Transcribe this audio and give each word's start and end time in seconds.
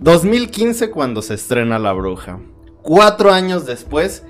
2015 0.00 0.90
cuando 0.90 1.22
se 1.22 1.34
estrena 1.34 1.80
La 1.80 1.92
Bruja. 1.92 2.38
Cuatro 2.82 3.32
años 3.32 3.66
después 3.66 4.24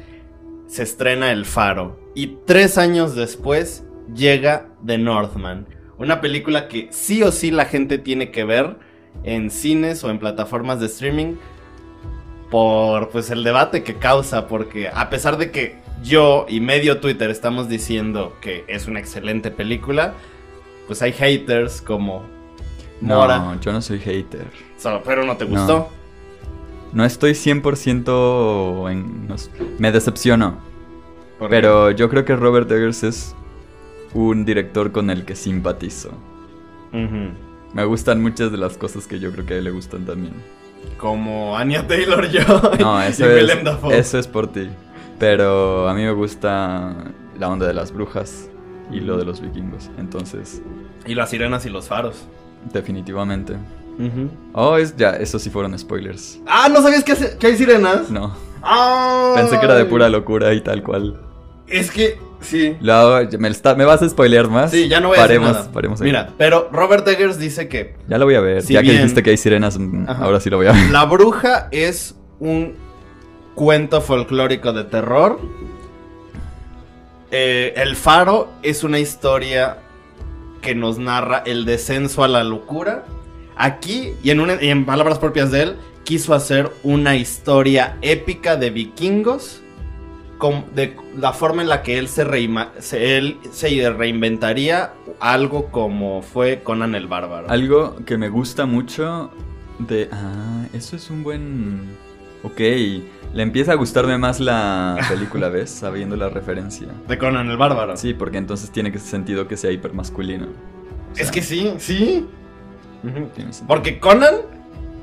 se 0.67 0.83
estrena 0.83 1.31
El 1.31 1.45
Faro. 1.45 2.01
Y 2.15 2.39
tres 2.47 2.79
años 2.79 3.15
después 3.15 3.85
llega 4.15 4.71
The 4.87 4.97
Northman. 4.97 5.67
Una 5.99 6.23
película 6.23 6.69
que 6.69 6.89
sí 6.91 7.23
o 7.23 7.31
sí 7.31 7.51
la 7.51 7.67
gente 7.67 7.99
tiene 7.99 8.31
que 8.31 8.45
ver 8.45 8.79
en 9.25 9.51
cines 9.51 10.03
o 10.05 10.11
en 10.11 10.19
plataformas 10.19 10.81
de 10.81 10.87
streaming 10.87 11.35
por 12.51 13.11
pues 13.11 13.31
el 13.31 13.45
debate 13.45 13.83
que 13.83 13.97
causa 13.97 14.47
porque 14.47 14.89
a 14.89 15.11
pesar 15.11 15.37
de 15.37 15.51
que 15.51 15.77
yo 16.03 16.47
y 16.49 16.61
medio 16.61 17.01
Twitter 17.01 17.29
estamos 17.29 17.69
diciendo 17.69 18.35
que 18.41 18.65
es 18.69 18.87
una 18.87 19.01
excelente 19.01 19.51
película, 19.51 20.15
pues 20.87 21.03
hay 21.03 21.13
haters 21.13 21.83
como 21.83 22.25
Mora. 23.03 23.39
No, 23.39 23.61
yo 23.61 23.71
no 23.71 23.83
soy 23.83 23.99
hater. 23.99 24.68
Solo, 24.79 25.03
pero 25.05 25.25
no 25.25 25.37
te 25.37 25.45
gustó. 25.45 25.89
No 26.93 27.05
estoy 27.05 27.33
100% 27.33 28.91
en... 28.91 29.29
no 29.29 29.37
me 29.79 29.93
decepciono. 29.93 30.57
¿Por 31.39 31.51
Pero 31.51 31.91
yo 31.91 32.09
creo 32.09 32.25
que 32.25 32.35
Robert 32.35 32.71
Eggers 32.71 33.05
es 33.05 33.35
un 34.15 34.45
director 34.45 34.91
con 34.91 35.11
el 35.11 35.25
que 35.25 35.37
simpatizo. 35.37 36.11
Me 37.75 37.85
gustan 37.85 38.23
muchas 38.23 38.51
de 38.51 38.57
las 38.57 38.79
cosas 38.79 39.07
que 39.07 39.21
yo 39.21 39.31
creo 39.33 39.45
que 39.45 39.55
a 39.55 39.57
él 39.59 39.65
le 39.65 39.71
gustan 39.71 40.07
también. 40.07 40.33
Como 40.97 41.57
Anya 41.57 41.87
Taylor 41.87 42.27
Joy 42.29 42.79
No, 42.81 43.03
y 43.05 43.09
eso 43.09 43.25
Willem 43.27 43.59
es, 43.59 43.65
Dafoe. 43.65 43.99
eso 43.99 44.19
es 44.19 44.27
por 44.27 44.51
ti. 44.51 44.69
Pero 45.19 45.89
a 45.89 45.95
mí 45.95 46.03
me 46.03 46.13
gusta 46.13 46.95
la 47.39 47.49
onda 47.49 47.67
de 47.67 47.75
las 47.75 47.93
brujas 47.93 48.49
y 48.91 49.01
lo 49.01 49.19
de 49.19 49.25
los 49.25 49.41
vikingos. 49.41 49.91
Entonces, 49.99 50.63
Y 51.05 51.15
las 51.15 51.31
sirenas 51.31 51.67
y 51.67 51.71
los 51.71 51.89
faros. 51.89 52.27
definitivamente. 52.73 53.57
Oh, 54.53 54.77
es 54.77 54.97
ya, 54.97 55.11
esos 55.11 55.43
sí 55.43 55.51
fueron 55.51 55.77
spoilers. 55.79 56.39
Ah, 56.47 56.69
¿no 56.71 56.81
sabías 56.83 57.03
que, 57.05 57.13
hace- 57.13 57.37
que 57.39 57.47
hay 57.49 57.57
sirenas? 57.57 58.11
No, 58.11 58.35
pensé 59.35 59.59
que 59.59 59.65
era 59.65 59.75
de 59.75 59.85
pura 59.87 60.09
locura 60.09 60.53
y 60.55 60.61
tal 60.61 60.83
cual. 60.83 61.21
Es 61.67 61.91
que, 61.91 62.19
sí. 62.41 62.77
Lo- 62.81 63.21
me, 63.39 63.49
está- 63.49 63.75
¿Me 63.75 63.85
vas 63.85 64.01
a 64.03 64.09
spoilear 64.09 64.49
más? 64.49 64.71
Sí, 64.71 64.89
ya 64.89 65.01
no 65.01 65.09
voy 65.09 65.17
paremos, 65.19 65.49
a 65.49 65.53
decir 65.53 65.63
nada. 65.65 65.73
Paremos 65.75 66.01
ahí. 66.01 66.07
Mira, 66.07 66.31
pero 66.39 66.69
Robert 66.73 67.07
Eggers 67.09 67.39
dice 67.39 67.69
que 67.69 67.97
Ya 68.09 68.19
lo 68.19 68.25
voy 68.25 68.37
a 68.37 68.41
ver. 68.41 68.63
Si 68.63 68.73
ya 68.75 68.83
que 68.83 68.93
dijiste 68.93 69.23
que 69.23 69.31
hay 69.31 69.37
sirenas, 69.37 69.79
mm, 69.79 70.09
Ajá. 70.09 70.25
ahora 70.25 70.41
sí 70.41 70.49
lo 70.49 70.57
voy 70.59 70.67
a 70.69 70.73
ver. 70.73 70.91
La 70.91 71.05
Bruja 71.05 71.69
es 71.73 72.15
un 72.39 72.75
cuento 73.55 74.01
folclórico 74.01 74.73
de 74.73 74.85
terror. 74.85 75.41
Eh, 77.31 77.75
el 77.77 77.97
Faro 77.97 78.49
es 78.63 78.85
una 78.85 78.99
historia 78.99 79.79
que 80.63 80.75
nos 80.75 80.99
narra 80.99 81.43
el 81.45 81.65
descenso 81.65 82.25
a 82.25 82.29
la 82.29 82.45
locura. 82.45 83.05
Aquí, 83.59 84.13
y 84.23 84.31
en, 84.31 84.41
una- 84.41 84.63
y 84.63 84.69
en 84.69 84.87
palabras 84.87 85.19
propias 85.19 85.51
de 85.51 85.63
él, 85.63 85.77
quiso 86.05 86.33
hacer 86.33 86.71
una 86.85 87.17
historia 87.17 87.97
épica 88.03 88.57
de 88.57 88.71
vikingos. 88.71 89.61
de 90.75 90.95
la 91.19 91.33
forma 91.33 91.63
en 91.63 91.69
la 91.69 91.83
que 91.83 91.99
él 91.99 92.07
se, 92.09 92.25
reima- 92.25 92.71
se- 92.79 93.19
él 93.19 93.39
se 93.51 93.91
reinventaría 93.91 94.93
algo 95.19 95.67
como 95.73 96.23
fue 96.23 96.61
Conan 96.63 96.95
el 96.95 97.09
Bárbaro. 97.09 97.51
Algo 97.51 97.97
que 98.07 98.17
me 98.17 98.29
gusta 98.29 98.65
mucho 98.65 99.33
de... 99.81 100.09
Ah, 100.13 100.65
eso 100.73 100.95
es 100.95 101.11
un 101.11 101.25
buen... 101.25 101.81
Ok, 102.45 102.61
le 102.61 103.43
empieza 103.43 103.73
a 103.73 103.75
gustarme 103.75 104.17
más 104.17 104.39
la 104.39 104.97
película, 105.09 105.49
¿ves? 105.49 105.71
Sabiendo 105.71 106.15
la 106.15 106.29
referencia. 106.29 106.87
De 107.09 107.19
Conan 107.19 107.51
el 107.51 107.57
Bárbaro. 107.57 107.97
Sí, 107.97 108.15
porque 108.15 108.39
entonces 108.39 108.71
tiene 108.71 108.93
que 108.93 109.01
sentido 109.01 109.49
que 109.49 109.57
sea 109.57 109.73
hipermasculino. 109.73 110.47
O 110.47 111.15
sea, 111.17 111.25
Es 111.25 111.33
que 111.33 111.43
sí, 111.43 111.73
sí. 111.79 112.25
Porque 113.67 113.99
Conan, 114.01 114.35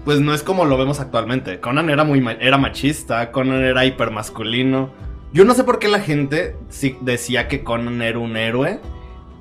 pues 0.04 0.20
no 0.22 0.34
es 0.34 0.44
como 0.44 0.66
lo 0.66 0.78
vemos 0.78 1.00
actualmente. 1.00 1.60
Conan 1.60 1.90
era 1.90 2.04
muy 2.04 2.24
era 2.40 2.58
machista, 2.58 3.32
Conan 3.32 3.62
era 3.64 3.86
hipermasculino. 3.86 4.90
Yo 5.34 5.44
no 5.46 5.54
sé 5.54 5.64
por 5.64 5.80
qué 5.80 5.88
la 5.88 6.00
gente 6.00 6.56
decía 7.02 7.48
que 7.48 7.64
Conan 7.64 8.02
era 8.02 8.20
un 8.20 8.38
héroe. 8.38 8.80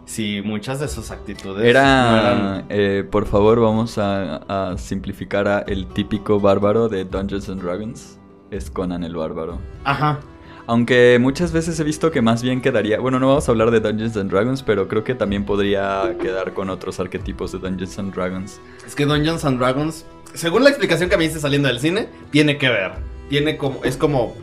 Si 0.06 0.42
muchas 0.42 0.80
de 0.80 0.88
sus 0.88 1.10
actitudes 1.10 1.56
no 1.56 1.62
Era, 1.64 2.20
eran- 2.20 2.64
eh, 2.68 3.04
por 3.10 3.24
favor, 3.26 3.58
vamos 3.60 3.96
a, 3.96 4.36
a 4.72 4.76
simplificar 4.76 5.48
a 5.48 5.60
el 5.60 5.86
típico 5.86 6.38
bárbaro 6.40 6.88
de 6.90 7.04
Dungeons 7.06 7.48
and 7.48 7.62
Dragons. 7.62 8.18
Es 8.50 8.70
Conan 8.70 9.02
el 9.02 9.16
bárbaro. 9.16 9.58
Ajá. 9.84 10.18
Aunque 10.66 11.18
muchas 11.20 11.52
veces 11.52 11.78
he 11.78 11.84
visto 11.84 12.10
que 12.10 12.22
más 12.22 12.42
bien 12.42 12.62
quedaría. 12.62 12.98
Bueno, 12.98 13.18
no 13.20 13.28
vamos 13.28 13.46
a 13.48 13.52
hablar 13.52 13.70
de 13.70 13.80
Dungeons 13.80 14.16
and 14.16 14.30
Dragons, 14.30 14.62
pero 14.62 14.88
creo 14.88 15.04
que 15.04 15.14
también 15.14 15.44
podría 15.44 16.16
quedar 16.20 16.54
con 16.54 16.70
otros 16.70 16.98
arquetipos 17.00 17.52
de 17.52 17.58
Dungeons 17.58 17.98
and 17.98 18.14
Dragons. 18.14 18.60
Es 18.86 18.94
que 18.94 19.04
Dungeons 19.04 19.44
and 19.44 19.58
Dragons, 19.58 20.06
según 20.32 20.64
la 20.64 20.70
explicación 20.70 21.10
que 21.10 21.18
me 21.18 21.26
hice 21.26 21.38
saliendo 21.38 21.68
del 21.68 21.80
cine, 21.80 22.08
tiene 22.30 22.56
que 22.56 22.68
ver. 22.68 22.92
Tiene 23.28 23.58
como. 23.58 23.84
Es 23.84 23.96
como. 23.96 24.34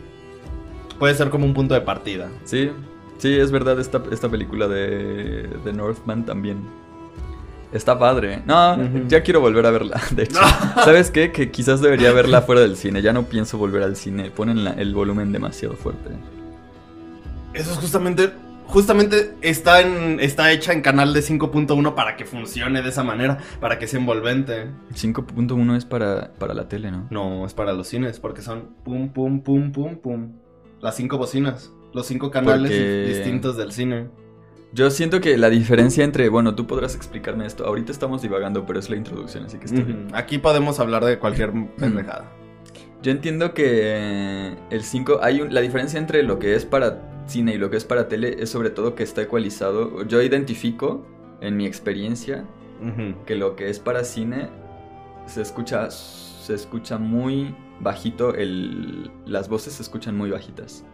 Puede 0.98 1.14
ser 1.14 1.30
como 1.30 1.44
un 1.44 1.54
punto 1.54 1.74
de 1.74 1.80
partida. 1.80 2.30
Sí, 2.44 2.70
sí, 3.18 3.36
es 3.36 3.50
verdad, 3.50 3.80
esta, 3.80 4.00
esta 4.12 4.28
película 4.28 4.68
de, 4.68 5.48
de 5.64 5.72
Northman 5.72 6.24
también. 6.24 6.58
Está 7.72 7.98
padre. 7.98 8.42
No, 8.46 8.76
ya 9.08 9.22
quiero 9.22 9.40
volver 9.40 9.64
a 9.66 9.70
verla. 9.70 10.00
De 10.10 10.24
hecho, 10.24 10.38
¿sabes 10.84 11.10
qué? 11.10 11.32
Que 11.32 11.50
quizás 11.50 11.80
debería 11.80 12.12
verla 12.12 12.42
fuera 12.42 12.60
del 12.60 12.76
cine. 12.76 13.00
Ya 13.02 13.12
no 13.12 13.24
pienso 13.24 13.56
volver 13.58 13.82
al 13.82 13.96
cine. 13.96 14.30
Ponen 14.30 14.62
la- 14.64 14.72
el 14.72 14.94
volumen 14.94 15.32
demasiado 15.32 15.74
fuerte. 15.74 16.10
Eso 17.54 17.72
es 17.72 17.78
justamente. 17.78 18.30
Justamente 18.66 19.34
está, 19.42 19.82
en, 19.82 20.18
está 20.20 20.50
hecha 20.50 20.72
en 20.72 20.80
canal 20.80 21.12
de 21.12 21.20
5.1 21.20 21.94
para 21.94 22.16
que 22.16 22.24
funcione 22.24 22.80
de 22.80 22.88
esa 22.88 23.02
manera, 23.02 23.36
para 23.60 23.78
que 23.78 23.86
sea 23.86 24.00
envolvente. 24.00 24.68
5.1 24.94 25.76
es 25.76 25.84
para, 25.84 26.32
para 26.38 26.54
la 26.54 26.68
tele, 26.68 26.90
¿no? 26.90 27.06
No, 27.10 27.44
es 27.44 27.52
para 27.52 27.74
los 27.74 27.88
cines, 27.88 28.18
porque 28.18 28.40
son 28.40 28.70
pum, 28.82 29.10
pum, 29.10 29.42
pum, 29.42 29.72
pum, 29.72 29.96
pum. 29.96 30.32
Las 30.80 30.96
cinco 30.96 31.18
bocinas, 31.18 31.70
los 31.92 32.06
cinco 32.06 32.30
canales 32.30 32.70
Porque- 32.70 33.04
distintos 33.08 33.56
del 33.58 33.72
cine. 33.72 34.08
Yo 34.74 34.90
siento 34.90 35.20
que 35.20 35.36
la 35.36 35.50
diferencia 35.50 36.02
entre. 36.04 36.28
Bueno, 36.30 36.54
tú 36.54 36.66
podrás 36.66 36.94
explicarme 36.94 37.46
esto. 37.46 37.66
Ahorita 37.66 37.92
estamos 37.92 38.22
divagando, 38.22 38.64
pero 38.64 38.78
es 38.78 38.88
la 38.88 38.96
introducción, 38.96 39.44
así 39.44 39.58
que 39.58 39.66
está 39.66 39.82
bien. 39.82 40.08
Aquí 40.14 40.38
podemos 40.38 40.80
hablar 40.80 41.04
de 41.04 41.18
cualquier 41.18 41.52
pendejada. 41.76 42.30
Yo 43.02 43.10
entiendo 43.10 43.52
que 43.52 44.54
el 44.70 44.82
5, 44.82 45.18
hay 45.22 45.40
un- 45.42 45.52
la 45.52 45.60
diferencia 45.60 45.98
entre 45.98 46.22
lo 46.22 46.38
que 46.38 46.54
es 46.54 46.64
para 46.64 47.02
cine 47.26 47.54
y 47.54 47.58
lo 47.58 47.68
que 47.68 47.76
es 47.76 47.84
para 47.84 48.08
tele 48.08 48.36
es 48.42 48.48
sobre 48.50 48.70
todo 48.70 48.94
que 48.94 49.02
está 49.02 49.20
ecualizado. 49.22 50.04
Yo 50.06 50.22
identifico 50.22 51.04
en 51.40 51.56
mi 51.56 51.66
experiencia 51.66 52.44
que 53.26 53.34
lo 53.36 53.54
que 53.56 53.68
es 53.68 53.78
para 53.78 54.04
cine 54.04 54.48
se 55.26 55.42
escucha 55.42 55.88
se 55.90 56.54
escucha 56.54 56.98
muy 56.98 57.54
bajito 57.80 58.34
el 58.34 59.08
las 59.26 59.48
voces 59.48 59.74
se 59.74 59.82
escuchan 59.82 60.16
muy 60.16 60.30
bajitas. 60.30 60.84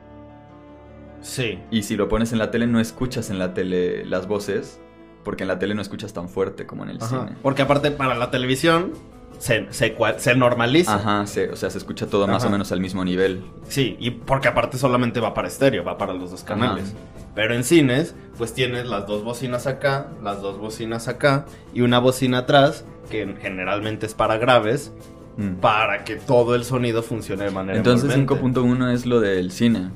Sí. 1.21 1.59
Y 1.71 1.83
si 1.83 1.97
lo 1.97 2.09
pones 2.09 2.33
en 2.33 2.39
la 2.39 2.51
tele 2.51 2.67
no 2.67 2.81
escuchas 2.81 3.31
en 3.31 3.39
la 3.39 3.55
tele 3.55 4.05
las 4.05 4.27
voces 4.29 4.81
porque 5.25 5.45
en 5.45 5.49
la 5.49 5.59
tele 5.59 5.75
no 5.75 5.83
escuchas 5.83 6.13
tan 6.13 6.29
fuerte 6.29 6.67
como 6.67 6.85
en 6.85 6.91
el 6.91 6.97
Ajá. 6.99 7.09
cine. 7.27 7.37
Porque 7.43 7.63
aparte 7.63 7.91
para 7.91 8.15
la 8.15 8.31
televisión 8.31 8.93
se, 9.39 9.67
se, 9.73 10.35
normaliza. 10.37 10.95
Ajá, 10.95 11.27
se- 11.27 11.51
o 11.51 11.57
sea, 11.57 11.71
se 11.71 11.79
escucha 11.79 12.07
todo 12.07 12.27
más 12.27 12.45
o 12.45 12.51
menos 12.51 12.73
al 12.73 12.81
mismo 12.81 13.05
nivel. 13.05 13.43
Sí, 13.69 13.97
y 14.01 14.11
porque 14.11 14.49
aparte 14.49 14.79
solamente 14.79 15.21
va 15.21 15.35
para 15.35 15.49
estéreo, 15.49 15.85
va 15.85 15.99
para 15.99 16.13
los 16.15 16.31
dos 16.31 16.45
canales. 16.45 16.85
Ajá. 16.89 16.95
Pero 17.35 17.55
en 17.55 17.63
cines, 17.63 18.15
pues 18.37 18.53
tienes 18.55 18.87
las 18.87 19.07
dos 19.07 19.23
bocinas 19.23 19.67
acá, 19.67 20.09
las 20.23 20.41
dos 20.43 20.59
bocinas 20.59 21.07
acá 21.09 21.45
y 21.75 21.83
una 21.83 21.99
bocina 22.01 22.39
atrás, 22.39 22.85
que 23.11 23.37
generalmente 23.41 24.07
es 24.07 24.15
para 24.15 24.39
graves, 24.39 24.93
Mm. 25.37 25.57
para 25.61 26.03
que 26.05 26.17
todo 26.17 26.57
el 26.57 26.65
sonido 26.65 27.01
funcione 27.05 27.45
de 27.45 27.51
manera 27.53 27.79
Entonces 27.79 28.13
envolvente. 28.13 28.61
5.1 28.61 28.91
es 28.93 29.07
lo 29.07 29.21
del 29.21 29.53
cine. 29.53 29.91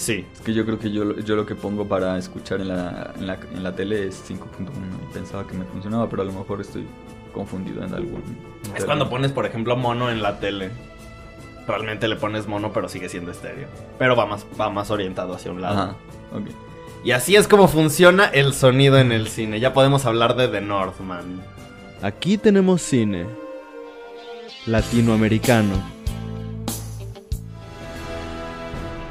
Sí. 0.00 0.24
Es 0.32 0.40
que 0.40 0.54
yo 0.54 0.64
creo 0.64 0.78
que 0.78 0.90
yo, 0.90 1.14
yo 1.18 1.36
lo 1.36 1.44
que 1.44 1.54
pongo 1.54 1.86
para 1.86 2.16
escuchar 2.16 2.62
en 2.62 2.68
la, 2.68 3.12
en 3.18 3.26
la, 3.26 3.38
en 3.52 3.62
la 3.62 3.76
tele 3.76 4.08
es 4.08 4.24
5.1 4.30 4.38
y 4.66 5.12
pensaba 5.12 5.46
que 5.46 5.52
me 5.52 5.66
funcionaba, 5.66 6.08
pero 6.08 6.22
a 6.22 6.24
lo 6.24 6.32
mejor 6.32 6.62
estoy 6.62 6.86
confundido 7.34 7.84
en 7.84 7.92
algún... 7.92 8.22
Es 8.74 8.86
cuando 8.86 9.10
pones, 9.10 9.30
por 9.30 9.44
ejemplo, 9.44 9.76
mono 9.76 10.10
en 10.10 10.22
la 10.22 10.40
tele. 10.40 10.70
Realmente 11.68 12.08
le 12.08 12.16
pones 12.16 12.46
mono, 12.46 12.72
pero 12.72 12.88
sigue 12.88 13.10
siendo 13.10 13.30
estéreo. 13.30 13.68
Pero 13.98 14.16
va 14.16 14.24
más, 14.24 14.46
va 14.58 14.70
más 14.70 14.90
orientado 14.90 15.34
hacia 15.34 15.52
un 15.52 15.60
lado. 15.60 15.78
Ajá, 15.78 15.96
ok. 16.32 16.48
Y 17.04 17.10
así 17.10 17.36
es 17.36 17.46
como 17.46 17.68
funciona 17.68 18.24
el 18.24 18.54
sonido 18.54 18.96
en 18.96 19.12
el 19.12 19.28
cine. 19.28 19.60
Ya 19.60 19.74
podemos 19.74 20.06
hablar 20.06 20.34
de 20.34 20.48
The 20.48 20.62
Northman. 20.62 21.42
Aquí 22.00 22.38
tenemos 22.38 22.80
cine 22.80 23.26
latinoamericano. 24.64 25.99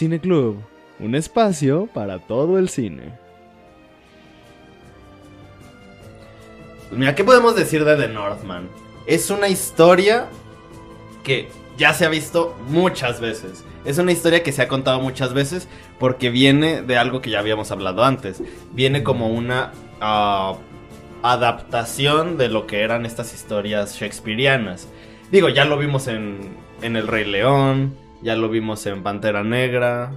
Cineclub, 0.00 0.56
un 0.98 1.14
espacio 1.14 1.86
para 1.92 2.20
todo 2.20 2.58
el 2.58 2.70
cine. 2.70 3.12
Pues 6.88 6.98
mira, 6.98 7.14
¿qué 7.14 7.22
podemos 7.22 7.54
decir 7.54 7.84
de 7.84 7.96
The 7.96 8.08
Northman? 8.08 8.66
Es 9.06 9.28
una 9.28 9.48
historia 9.48 10.28
que 11.22 11.50
ya 11.76 11.92
se 11.92 12.06
ha 12.06 12.08
visto 12.08 12.56
muchas 12.68 13.20
veces. 13.20 13.62
Es 13.84 13.98
una 13.98 14.12
historia 14.12 14.42
que 14.42 14.52
se 14.52 14.62
ha 14.62 14.68
contado 14.68 15.00
muchas 15.00 15.34
veces 15.34 15.68
porque 15.98 16.30
viene 16.30 16.80
de 16.80 16.96
algo 16.96 17.20
que 17.20 17.28
ya 17.28 17.40
habíamos 17.40 17.70
hablado 17.70 18.02
antes. 18.02 18.42
Viene 18.72 19.02
como 19.02 19.28
una 19.28 19.72
ah, 20.00 20.56
adaptación 21.22 22.38
de 22.38 22.48
lo 22.48 22.66
que 22.66 22.80
eran 22.80 23.04
estas 23.04 23.34
historias 23.34 23.96
shakespearianas. 23.96 24.88
Digo, 25.30 25.50
ya 25.50 25.66
lo 25.66 25.76
vimos 25.76 26.06
en, 26.06 26.56
en 26.80 26.96
El 26.96 27.06
Rey 27.06 27.26
León, 27.26 27.94
ya 28.22 28.36
lo 28.36 28.48
vimos 28.48 28.84
en 28.86 29.02
Pantera 29.02 29.44
Negra. 29.44 30.12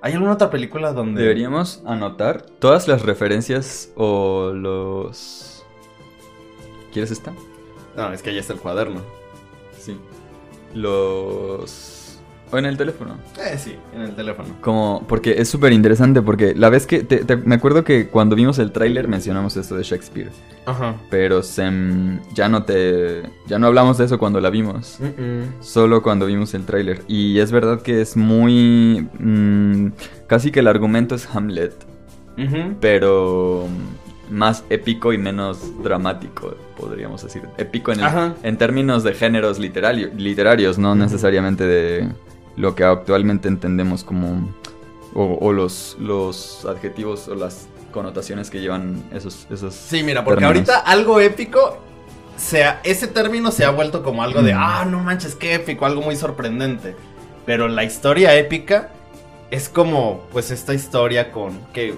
¿Hay 0.00 0.14
alguna 0.14 0.32
otra 0.32 0.50
película 0.50 0.92
donde... 0.92 1.22
Deberíamos 1.22 1.82
anotar 1.86 2.42
todas 2.42 2.88
las 2.88 3.02
referencias 3.02 3.92
o 3.94 4.52
los... 4.52 5.64
¿Quieres 6.92 7.10
esta? 7.10 7.32
No, 7.96 8.12
es 8.12 8.22
que 8.22 8.30
ahí 8.30 8.38
está 8.38 8.52
el 8.52 8.58
cuaderno. 8.58 9.00
Sí. 9.78 9.96
Los... 10.74 12.01
O 12.52 12.58
en 12.58 12.66
el 12.66 12.76
teléfono. 12.76 13.16
Eh, 13.38 13.56
sí, 13.56 13.76
en 13.94 14.02
el 14.02 14.14
teléfono. 14.14 14.48
Como, 14.60 15.04
porque 15.08 15.36
es 15.38 15.48
súper 15.48 15.72
interesante, 15.72 16.20
porque 16.20 16.54
la 16.54 16.68
vez 16.68 16.86
que, 16.86 17.02
te- 17.02 17.24
te- 17.24 17.36
me 17.36 17.54
acuerdo 17.54 17.82
que 17.82 18.08
cuando 18.08 18.36
vimos 18.36 18.58
el 18.58 18.72
tráiler 18.72 19.08
mencionamos 19.08 19.56
esto 19.56 19.74
de 19.76 19.82
Shakespeare, 19.82 20.30
Ajá. 20.66 20.96
pero 21.10 21.40
ya 22.34 22.48
no 22.50 22.62
te, 22.64 23.22
ya 23.46 23.58
no 23.58 23.66
hablamos 23.68 23.96
de 23.98 24.04
eso 24.04 24.18
cuando 24.18 24.38
la 24.40 24.50
vimos, 24.50 24.98
solo 25.60 26.02
cuando 26.02 26.26
vimos 26.26 26.52
el 26.54 26.64
tráiler. 26.66 27.00
Y 27.08 27.38
es 27.38 27.50
verdad 27.52 27.80
que 27.80 28.02
es 28.02 28.16
muy, 28.18 29.08
mm, 29.18 29.86
casi 30.26 30.50
que 30.50 30.60
el 30.60 30.68
argumento 30.68 31.14
es 31.14 31.26
Hamlet, 31.34 31.72
Ujú. 32.36 32.76
pero 32.80 33.66
más 34.30 34.64
épico 34.70 35.12
y 35.12 35.18
menos 35.18 35.82
dramático, 35.82 36.54
podríamos 36.78 37.22
decir. 37.22 37.42
Épico 37.58 37.92
en, 37.92 38.00
el- 38.00 38.32
en 38.42 38.56
términos 38.58 39.04
de 39.04 39.12
géneros 39.14 39.58
literario- 39.58 40.10
literarios, 40.16 40.78
no 40.78 40.94
necesariamente 40.94 41.66
de 41.66 42.08
lo 42.56 42.74
que 42.74 42.84
actualmente 42.84 43.48
entendemos 43.48 44.04
como... 44.04 44.48
O, 45.14 45.36
o 45.40 45.52
los, 45.52 45.96
los 46.00 46.64
adjetivos 46.64 47.28
o 47.28 47.34
las 47.34 47.66
connotaciones 47.92 48.48
que 48.50 48.60
llevan 48.60 49.02
esos... 49.12 49.46
esos 49.50 49.74
Sí, 49.74 50.02
mira, 50.02 50.24
porque 50.24 50.40
términos. 50.44 50.68
ahorita 50.70 50.90
algo 50.90 51.20
épico, 51.20 51.78
sea, 52.36 52.80
ese 52.82 53.06
término 53.08 53.50
se 53.50 53.64
ha 53.64 53.70
vuelto 53.70 54.02
como 54.02 54.22
algo 54.22 54.42
de, 54.42 54.54
Mm. 54.54 54.58
ah, 54.60 54.86
no 54.88 55.00
manches, 55.00 55.34
qué 55.34 55.54
épico, 55.54 55.84
algo 55.86 56.00
muy 56.00 56.16
sorprendente. 56.16 56.96
Pero 57.44 57.68
la 57.68 57.84
historia 57.84 58.34
épica 58.36 58.90
es 59.50 59.68
como, 59.68 60.22
pues, 60.32 60.50
esta 60.50 60.72
historia 60.72 61.30
con 61.30 61.58
que 61.74 61.94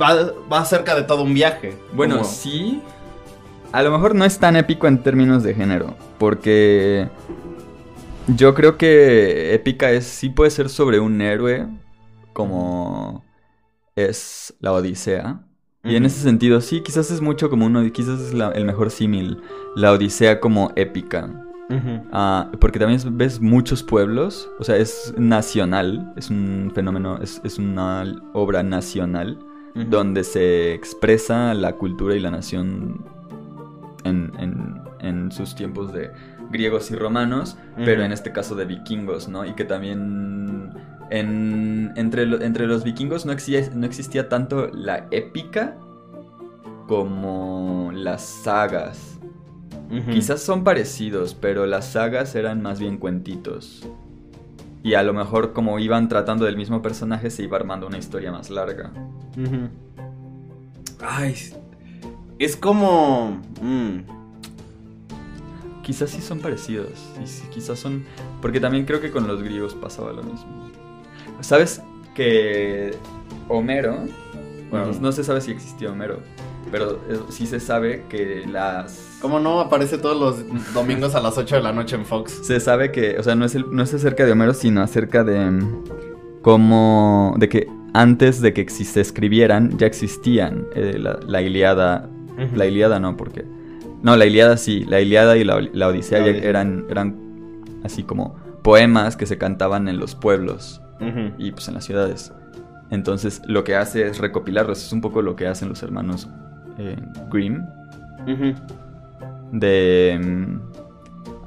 va, 0.00 0.32
va 0.52 0.60
acerca 0.60 0.96
de 0.96 1.02
todo 1.02 1.22
un 1.22 1.34
viaje. 1.34 1.76
Bueno, 1.92 2.16
como- 2.16 2.28
sí. 2.28 2.82
A 3.70 3.82
lo 3.82 3.90
mejor 3.92 4.14
no 4.14 4.24
es 4.24 4.38
tan 4.38 4.56
épico 4.56 4.88
en 4.88 5.02
términos 5.02 5.42
de 5.42 5.54
género, 5.54 5.94
porque 6.18 7.06
yo 8.36 8.54
creo 8.54 8.76
que 8.76 9.54
épica 9.54 9.90
es 9.90 10.04
sí 10.06 10.28
puede 10.30 10.50
ser 10.50 10.68
sobre 10.68 11.00
un 11.00 11.20
héroe 11.20 11.66
como 12.32 13.24
es 13.96 14.54
la 14.60 14.72
Odisea. 14.72 15.40
Y 15.84 15.96
en 15.96 16.04
ese 16.04 16.20
sentido, 16.20 16.60
sí, 16.60 16.82
quizás 16.82 17.10
es 17.10 17.20
mucho 17.22 17.48
como 17.48 17.64
uno, 17.64 17.90
quizás 17.92 18.20
es 18.20 18.34
la- 18.34 18.50
el 18.50 18.64
mejor 18.66 18.90
símil, 18.90 19.38
la 19.74 19.92
Odisea 19.92 20.38
como 20.40 20.70
épica. 20.76 21.44
Ah, 22.12 22.50
porque 22.60 22.78
también 22.78 22.96
es- 22.98 23.16
ves 23.16 23.40
muchos 23.40 23.82
pueblos, 23.82 24.50
o 24.58 24.64
sea, 24.64 24.76
es 24.76 25.14
nacional, 25.16 26.12
es 26.16 26.30
un 26.30 26.70
fenómeno, 26.74 27.18
es, 27.22 27.40
es 27.44 27.58
una 27.58 28.04
obra 28.34 28.62
nacional 28.62 29.38
donde 29.90 30.24
se 30.24 30.72
expresa 30.74 31.54
la 31.54 31.72
cultura 31.74 32.16
y 32.16 32.20
la 32.20 32.30
nación 32.30 33.04
en, 34.08 34.32
en- 34.38 34.80
en 35.00 35.30
sus 35.32 35.54
tiempos 35.54 35.92
de 35.92 36.10
griegos 36.50 36.90
y 36.90 36.96
romanos, 36.96 37.56
pero 37.76 38.02
en 38.02 38.10
este 38.12 38.32
caso 38.32 38.54
de 38.56 38.64
vikingos, 38.64 39.28
¿no? 39.28 39.44
Y 39.44 39.54
que 39.54 39.64
también 39.64 40.70
en- 41.10 41.92
entre, 41.96 42.22
entre 42.44 42.66
los 42.66 42.82
vikingos 42.84 43.24
no 43.26 43.32
existía, 43.32 43.70
no 43.74 43.86
existía 43.86 44.28
tanto 44.28 44.68
la 44.72 45.06
épica 45.12 45.76
como 46.86 47.90
las 47.94 48.22
sagas. 48.22 49.14
Quizás 50.12 50.42
son 50.42 50.64
parecidos, 50.64 51.34
pero 51.34 51.64
las 51.64 51.86
sagas 51.92 52.34
eran 52.34 52.60
más 52.60 52.78
bien 52.78 52.98
cuentitos. 52.98 53.88
Y 54.82 54.94
a 54.94 55.02
lo 55.02 55.12
mejor 55.14 55.52
como 55.54 55.78
iban 55.78 56.08
tratando 56.08 56.44
del 56.44 56.56
mismo 56.56 56.82
personaje 56.82 57.30
se 57.30 57.42
iba 57.44 57.56
armando 57.56 57.86
una 57.86 57.98
historia 57.98 58.30
más 58.30 58.50
larga. 58.50 58.90
Ujú. 59.36 59.68
Ay, 61.00 61.34
es 62.38 62.56
como... 62.56 63.40
mm, 63.62 63.98
Quizás 65.82 66.10
sí 66.10 66.20
son 66.20 66.40
parecidos. 66.40 66.90
y 67.18 67.48
quizás 67.48 67.78
son. 67.78 68.04
Porque 68.42 68.60
también 68.60 68.84
creo 68.84 69.00
que 69.00 69.10
con 69.10 69.26
los 69.26 69.42
griegos 69.42 69.74
pasaba 69.74 70.12
lo 70.12 70.22
mismo. 70.22 70.70
¿Sabes 71.40 71.80
que 72.14 72.94
Homero. 73.48 73.96
Bueno, 74.70 74.90
no 75.00 75.12
se 75.12 75.24
sabe 75.24 75.40
si 75.40 75.50
existió 75.50 75.92
Homero. 75.92 76.18
Pero 76.70 77.00
eh, 77.08 77.18
sí 77.30 77.46
se 77.46 77.58
sabe 77.58 78.04
que 78.10 78.44
las. 78.46 79.16
¿Cómo 79.22 79.40
no? 79.40 79.60
Aparece 79.60 79.96
todos 79.96 80.20
los 80.44 80.74
domingos 80.74 81.14
a 81.14 81.22
las 81.22 81.38
8 81.38 81.56
de 81.56 81.62
la 81.62 81.72
noche 81.72 81.96
en 81.96 82.04
Fox. 82.04 82.40
Se 82.42 82.60
sabe 82.60 82.92
que. 82.92 83.16
O 83.18 83.22
sea, 83.22 83.34
no 83.34 83.46
es, 83.46 83.54
el- 83.54 83.64
no 83.74 83.82
es 83.82 83.94
acerca 83.94 84.26
de 84.26 84.32
Homero, 84.32 84.52
sino 84.52 84.82
acerca 84.82 85.24
de. 85.24 85.38
mm, 85.50 85.84
Cómo. 86.42 87.34
De 87.38 87.48
que 87.48 87.66
antes 87.94 88.42
de 88.42 88.52
que 88.52 88.68
se 88.68 89.00
escribieran, 89.00 89.78
ya 89.78 89.86
existían 89.86 90.66
eh, 90.74 90.98
la, 90.98 91.18
la 91.26 91.40
Iliada. 91.40 92.10
La 92.54 92.66
Iliada 92.66 92.98
no, 93.00 93.16
porque. 93.16 93.44
No, 94.02 94.16
la 94.16 94.26
Iliada 94.26 94.56
sí. 94.56 94.84
La 94.84 95.00
Iliada 95.00 95.36
y 95.36 95.44
la, 95.44 95.60
la 95.72 95.88
Odisea 95.88 96.20
La 96.20 96.26
eran, 96.28 96.84
eran 96.88 97.16
así 97.84 98.02
como 98.04 98.36
poemas 98.62 99.16
que 99.16 99.26
se 99.26 99.38
cantaban 99.38 99.88
en 99.88 99.98
los 99.98 100.14
pueblos 100.14 100.80
y 101.38 101.50
pues 101.52 101.68
en 101.68 101.74
las 101.74 101.84
ciudades. 101.84 102.32
Entonces 102.90 103.42
lo 103.46 103.64
que 103.64 103.76
hace 103.76 104.06
es 104.06 104.18
recopilarlos. 104.18 104.84
Es 104.84 104.92
un 104.92 105.00
poco 105.00 105.20
lo 105.22 105.36
que 105.36 105.46
hacen 105.46 105.68
los 105.68 105.82
hermanos 105.82 106.28
eh, 106.78 106.96
Grimm. 107.30 107.62
De 109.52 110.20
mm, 110.22 110.60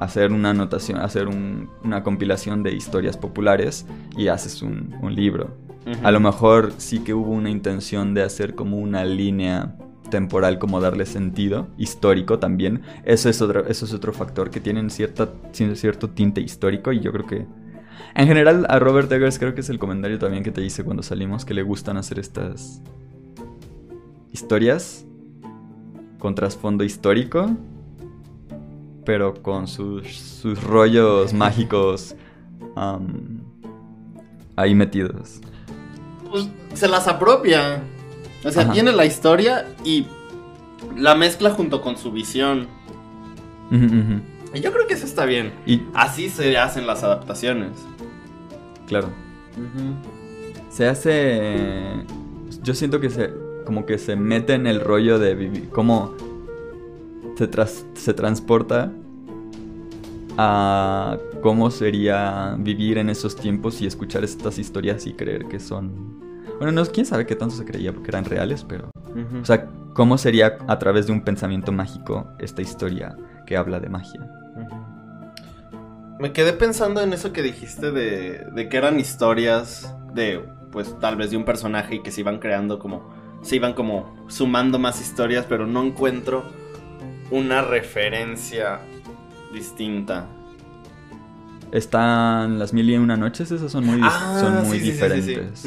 hacer 0.01 0.31
una 0.31 0.49
anotación, 0.51 1.00
hacer 1.00 1.27
un- 1.27 1.69
una 1.83 2.03
compilación 2.03 2.63
de 2.63 2.74
historias 2.74 3.17
populares 3.17 3.86
y 4.17 4.27
haces 4.27 4.62
un, 4.62 4.95
un 5.01 5.15
libro. 5.15 5.55
A 6.03 6.12
lo 6.12 6.19
mejor 6.19 6.74
sí 6.77 7.00
que 7.00 7.13
hubo 7.13 7.31
una 7.31 7.50
intención 7.50 8.13
de 8.13 8.21
hacer 8.24 8.53
como 8.55 8.77
una 8.77 9.03
línea 9.03 9.75
temporal, 10.12 10.60
como 10.60 10.80
darle 10.80 11.08
sentido 11.08 11.68
histórico 11.80 12.38
también. 12.38 12.84
Eso 13.03 13.27
es 13.30 13.41
otro, 13.41 13.65
eso 13.65 13.86
es 13.86 13.94
otro 13.96 14.13
factor 14.13 14.51
que 14.51 14.60
tienen 14.60 14.91
cierta, 14.91 15.30
cier- 15.53 15.74
cierto 15.75 16.12
tinte 16.12 16.39
histórico 16.41 16.91
y 16.91 17.00
yo 17.00 17.12
creo 17.12 17.25
que... 17.25 17.48
En 18.13 18.27
general 18.27 18.65
a 18.70 18.77
Robert 18.77 19.12
Eggers 19.12 19.39
creo 19.39 19.56
que 19.56 19.62
es 19.62 19.70
el 19.70 19.80
comentario 19.80 20.20
también 20.20 20.44
que 20.44 20.51
te 20.51 20.62
hice 20.63 20.84
cuando 20.84 21.01
salimos, 21.01 21.46
que 21.46 21.53
le 21.56 21.63
gustan 21.63 21.98
hacer 21.98 22.20
estas 22.20 22.82
historias 24.32 25.06
con 26.20 26.36
trasfondo 26.36 26.84
histórico, 26.84 27.50
pero 29.06 29.41
con 29.41 29.68
sus, 29.68 30.08
sus 30.15 30.62
rollos 30.63 31.34
mágicos 31.46 32.15
ahí 34.56 34.75
metidos. 34.75 35.39
pues, 36.30 36.48
se 36.74 36.88
las 36.88 37.08
apropia. 37.08 37.82
O 38.43 38.51
sea, 38.51 38.63
Ajá. 38.63 38.71
tiene 38.74 38.91
la 38.91 39.05
historia 39.05 39.67
y 39.83 40.07
la 40.98 41.15
mezcla 41.15 41.51
junto 41.51 41.81
con 41.81 41.98
su 41.98 42.12
visión. 42.12 42.67
Y 44.53 44.60
yo 44.60 44.71
creo 44.74 44.86
que 44.88 44.95
eso 44.95 45.05
está 45.05 45.25
bien. 45.25 45.53
Y 45.65 45.81
Así 45.93 46.29
se 46.29 46.57
hacen 46.57 46.86
las 46.88 47.03
adaptaciones. 47.03 47.71
claro, 48.88 49.10
se 50.69 50.88
hace. 50.88 52.05
Yo 52.63 52.74
siento 52.74 53.00
que 53.00 53.10
se. 53.10 53.31
Como 53.65 53.86
que 53.86 53.98
se 53.98 54.15
mete 54.15 54.53
en 54.55 54.65
el 54.67 54.81
rollo 54.81 55.19
de 55.19 55.36
vivir. 55.36 55.69
Como. 55.69 56.15
Se, 57.38 57.48
tras- 57.50 57.86
se 57.93 58.13
transporta 58.13 58.91
a 60.38 61.17
cómo 61.41 61.71
sería 61.71 62.55
vivir 62.60 62.98
en 62.98 63.10
esos 63.10 63.36
tiempos 63.36 63.81
y 63.81 63.86
escuchar 63.88 64.24
estas 64.24 64.57
historias 64.60 65.05
y 65.07 65.13
creer 65.13 65.45
que 65.45 65.60
son. 65.60 66.20
Bueno, 66.62 66.74
no, 66.74 66.86
quién 66.86 67.08
sabe 67.08 67.25
qué 67.25 67.36
tanto 67.36 67.56
se 67.56 67.65
creía 67.65 67.91
porque 67.91 68.12
eran 68.12 68.24
reales, 68.24 68.63
pero. 68.63 68.91
O 69.41 69.46
sea, 69.46 69.65
cómo 69.96 70.20
sería 70.20 70.60
a 70.68 70.77
través 70.77 71.08
de 71.08 71.12
un 71.12 71.22
pensamiento 71.22 71.72
mágico 71.72 72.27
esta 72.38 72.62
historia 72.62 73.18
que 73.48 73.58
habla 73.58 73.80
de 73.80 73.89
magia. 73.89 74.30
Me 76.20 76.34
quedé 76.34 76.53
pensando 76.53 77.01
en 77.01 77.13
eso 77.13 77.34
que 77.34 77.41
dijiste 77.41 77.89
de, 77.89 78.46
de 78.53 78.70
que 78.70 78.77
eran 78.77 79.00
historias 79.00 79.91
de, 80.13 80.48
pues 80.72 81.00
tal 81.00 81.15
vez 81.15 81.32
de 81.32 81.38
un 81.38 81.46
personaje 81.46 81.96
y 81.96 82.03
que 82.03 82.12
se 82.12 82.22
iban 82.22 82.38
creando 82.38 82.77
como, 82.77 83.10
se 83.41 83.56
iban 83.56 83.74
como 83.74 84.15
sumando 84.27 84.77
más 84.77 85.01
historias, 85.01 85.48
pero 85.50 85.65
no 85.65 85.82
encuentro 85.84 86.44
una 87.32 87.63
referencia 87.63 88.82
distinta. 89.51 90.27
Están 91.72 92.60
las 92.60 92.72
mil 92.72 92.88
y 92.88 92.98
una 92.98 93.18
noches, 93.18 93.50
esas 93.50 93.72
son 93.72 93.84
muy, 93.84 94.00
Ah, 94.03 94.38
son 94.39 94.68
muy 94.68 94.77
sí, 94.77 94.86
sí, 94.86 94.86
sí, 94.86 94.86
sí, 94.86 94.91
diferentes. 94.91 95.65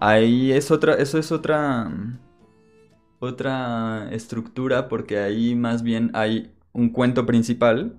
Ahí 0.00 0.52
es 0.52 0.70
otra, 0.70 0.94
eso 0.94 1.18
es 1.18 1.30
otra, 1.32 1.90
otra 3.20 4.08
estructura 4.12 4.88
porque 4.88 5.18
ahí 5.18 5.54
más 5.54 5.82
bien 5.82 6.10
hay 6.14 6.52
un 6.72 6.90
cuento 6.90 7.26
principal 7.26 7.94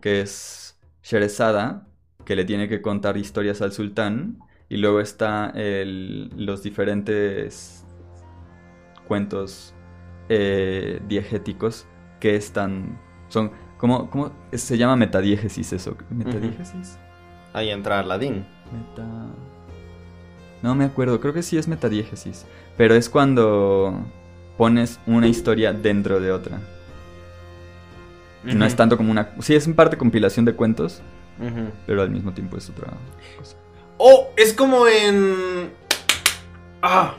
que 0.00 0.20
es 0.20 0.78
Sherezada, 1.02 1.86
que 2.24 2.36
le 2.36 2.44
tiene 2.44 2.68
que 2.68 2.82
contar 2.82 3.16
historias 3.16 3.62
al 3.62 3.72
sultán, 3.72 4.38
y 4.68 4.76
luego 4.76 5.00
está 5.00 5.50
el- 5.54 6.30
los 6.36 6.62
diferentes 6.62 7.84
cuentos 9.06 9.74
eh, 10.28 11.00
diegéticos 11.08 11.86
que 12.20 12.36
están, 12.36 12.98
son, 13.28 13.50
¿cómo, 13.76 14.08
cómo 14.10 14.32
se 14.52 14.78
llama 14.78 14.96
metadiégesis 14.96 15.72
eso? 15.72 15.96
¿Metadiégesis? 16.10 16.98
Ahí 17.52 17.70
entra 17.70 18.00
Aladdin. 18.00 18.44
Meta... 18.72 19.26
No 20.62 20.74
me 20.74 20.84
acuerdo, 20.84 21.20
creo 21.20 21.34
que 21.34 21.42
sí 21.42 21.58
es 21.58 21.66
metadiégesis, 21.68 22.46
pero 22.76 22.94
es 22.94 23.08
cuando 23.08 24.00
pones 24.56 25.00
una 25.06 25.26
historia 25.26 25.72
dentro 25.72 26.20
de 26.20 26.30
otra. 26.32 26.60
No 28.44 28.64
es 28.64 28.74
tanto 28.76 28.96
como 28.96 29.10
una... 29.10 29.30
Sí, 29.40 29.54
es 29.54 29.66
en 29.66 29.74
parte 29.74 29.96
compilación 29.96 30.44
de 30.44 30.54
cuentos, 30.54 31.02
pero 31.86 32.02
al 32.02 32.10
mismo 32.10 32.32
tiempo 32.32 32.56
es 32.56 32.70
otra 32.70 32.88
cosa. 33.38 33.56
Oh, 33.98 34.30
es 34.36 34.52
como 34.52 34.88
en. 34.88 35.70
Ah. 36.80 37.14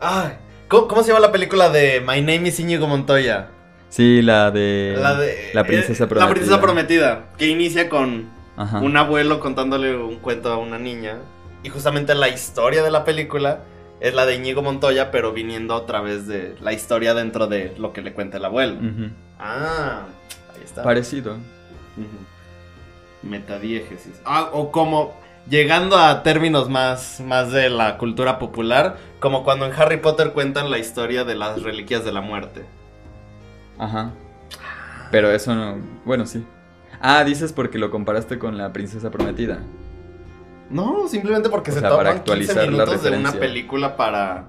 Ah. 0.00 0.32
¿Cómo, 0.68 0.88
cómo 0.88 1.02
se 1.02 1.08
llama 1.08 1.20
la 1.20 1.32
película 1.32 1.70
de 1.70 2.00
My 2.00 2.20
Name 2.20 2.48
is 2.48 2.60
Íñigo 2.60 2.86
Montoya? 2.86 3.48
Sí, 3.88 4.20
la 4.20 4.50
de... 4.50 4.96
la 5.00 5.14
de. 5.16 5.50
La 5.54 5.64
princesa 5.64 6.04
eh, 6.04 6.06
prometida. 6.06 6.26
La 6.28 6.34
princesa 6.34 6.60
prometida. 6.60 7.24
Que 7.38 7.48
inicia 7.48 7.88
con 7.88 8.28
Ajá. 8.58 8.80
un 8.80 8.96
abuelo 8.96 9.40
contándole 9.40 9.96
un 9.96 10.16
cuento 10.16 10.52
a 10.52 10.58
una 10.58 10.78
niña. 10.78 11.16
Y 11.66 11.68
justamente 11.68 12.14
la 12.14 12.28
historia 12.28 12.84
de 12.84 12.92
la 12.92 13.02
película 13.02 13.64
es 13.98 14.14
la 14.14 14.24
de 14.24 14.36
Íñigo 14.36 14.62
Montoya, 14.62 15.10
pero 15.10 15.32
viniendo 15.32 15.74
a 15.74 15.84
través 15.84 16.28
de 16.28 16.54
la 16.60 16.72
historia 16.72 17.12
dentro 17.12 17.48
de 17.48 17.74
lo 17.76 17.92
que 17.92 18.02
le 18.02 18.12
cuenta 18.12 18.36
el 18.36 18.44
abuelo. 18.44 18.76
Ah, 19.36 20.04
ahí 20.54 20.62
está. 20.64 20.84
Parecido. 20.84 21.32
Ujú. 21.32 23.28
Metadiégesis. 23.28 24.20
Ah, 24.24 24.50
o 24.52 24.70
como 24.70 25.16
llegando 25.50 25.98
a 25.98 26.22
términos 26.22 26.70
más, 26.70 27.20
más 27.20 27.50
de 27.50 27.68
la 27.68 27.98
cultura 27.98 28.38
popular, 28.38 28.98
como 29.18 29.42
cuando 29.42 29.66
en 29.66 29.72
Harry 29.72 29.96
Potter 29.96 30.30
cuentan 30.30 30.70
la 30.70 30.78
historia 30.78 31.24
de 31.24 31.34
las 31.34 31.64
reliquias 31.64 32.04
de 32.04 32.12
la 32.12 32.20
muerte. 32.20 32.64
Ajá. 33.76 34.12
Pero 35.10 35.32
eso 35.32 35.52
no... 35.52 35.78
Bueno, 36.04 36.26
sí. 36.26 36.46
Ah, 37.00 37.24
dices 37.24 37.52
porque 37.52 37.76
lo 37.76 37.90
comparaste 37.90 38.38
con 38.38 38.56
la 38.56 38.72
princesa 38.72 39.10
prometida. 39.10 39.58
No, 40.70 41.06
simplemente 41.08 41.48
porque 41.48 41.70
O 41.70 41.74
se 41.74 41.80
sea, 41.80 41.88
toman 41.90 42.04
para 42.06 42.14
15 42.16 42.20
actualizar 42.32 42.56
la 42.56 42.70
minutos 42.70 43.02
de 43.02 43.16
una 43.16 43.32
película 43.32 43.96
para 43.96 44.48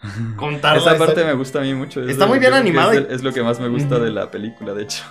contar 0.36 0.76
Esa 0.76 0.90
parte 0.90 1.04
historia. 1.04 1.26
me 1.26 1.32
gusta 1.34 1.58
a 1.58 1.62
mí 1.62 1.74
mucho. 1.74 2.02
es 2.02 2.10
Está 2.10 2.26
muy 2.26 2.38
bien 2.38 2.54
animada 2.54 2.92
Es, 2.94 3.00
y- 3.00 3.04
de- 3.04 3.14
es 3.16 3.22
lo 3.22 3.32
que 3.32 3.42
más 3.42 3.58
me 3.60 3.68
gusta 3.68 3.98
de 3.98 4.10
la 4.10 4.30
película, 4.30 4.72
de 4.74 4.82
hecho. 4.84 5.02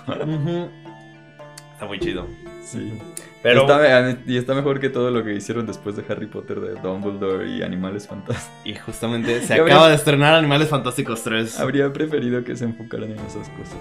Está 1.74 1.86
muy 1.86 1.98
chido. 2.00 2.26
sí. 2.64 2.98
Pero 3.40 3.60
Está- 3.70 4.18
y 4.26 4.36
está 4.36 4.52
mejor 4.52 4.80
que 4.80 4.88
todo 4.90 5.12
lo 5.12 5.22
que 5.22 5.32
hicieron 5.32 5.64
después 5.64 5.94
de 5.94 6.02
Harry 6.08 6.26
Potter 6.26 6.58
de 6.60 6.74
Dumbledore 6.80 7.48
y 7.48 7.62
Animales 7.62 8.08
Fantásticos. 8.08 8.50
y 8.64 8.74
justamente 8.74 9.40
se 9.46 9.54
acaba 9.54 9.70
habría- 9.74 9.88
de 9.90 9.94
estrenar 9.94 10.34
Animales 10.34 10.68
Fantásticos 10.68 11.22
3 11.22 11.60
Habría 11.60 11.92
preferido 11.92 12.42
que 12.42 12.56
se 12.56 12.64
enfocaran 12.64 13.12
en 13.12 13.18
esas 13.20 13.48
cosas. 13.50 13.78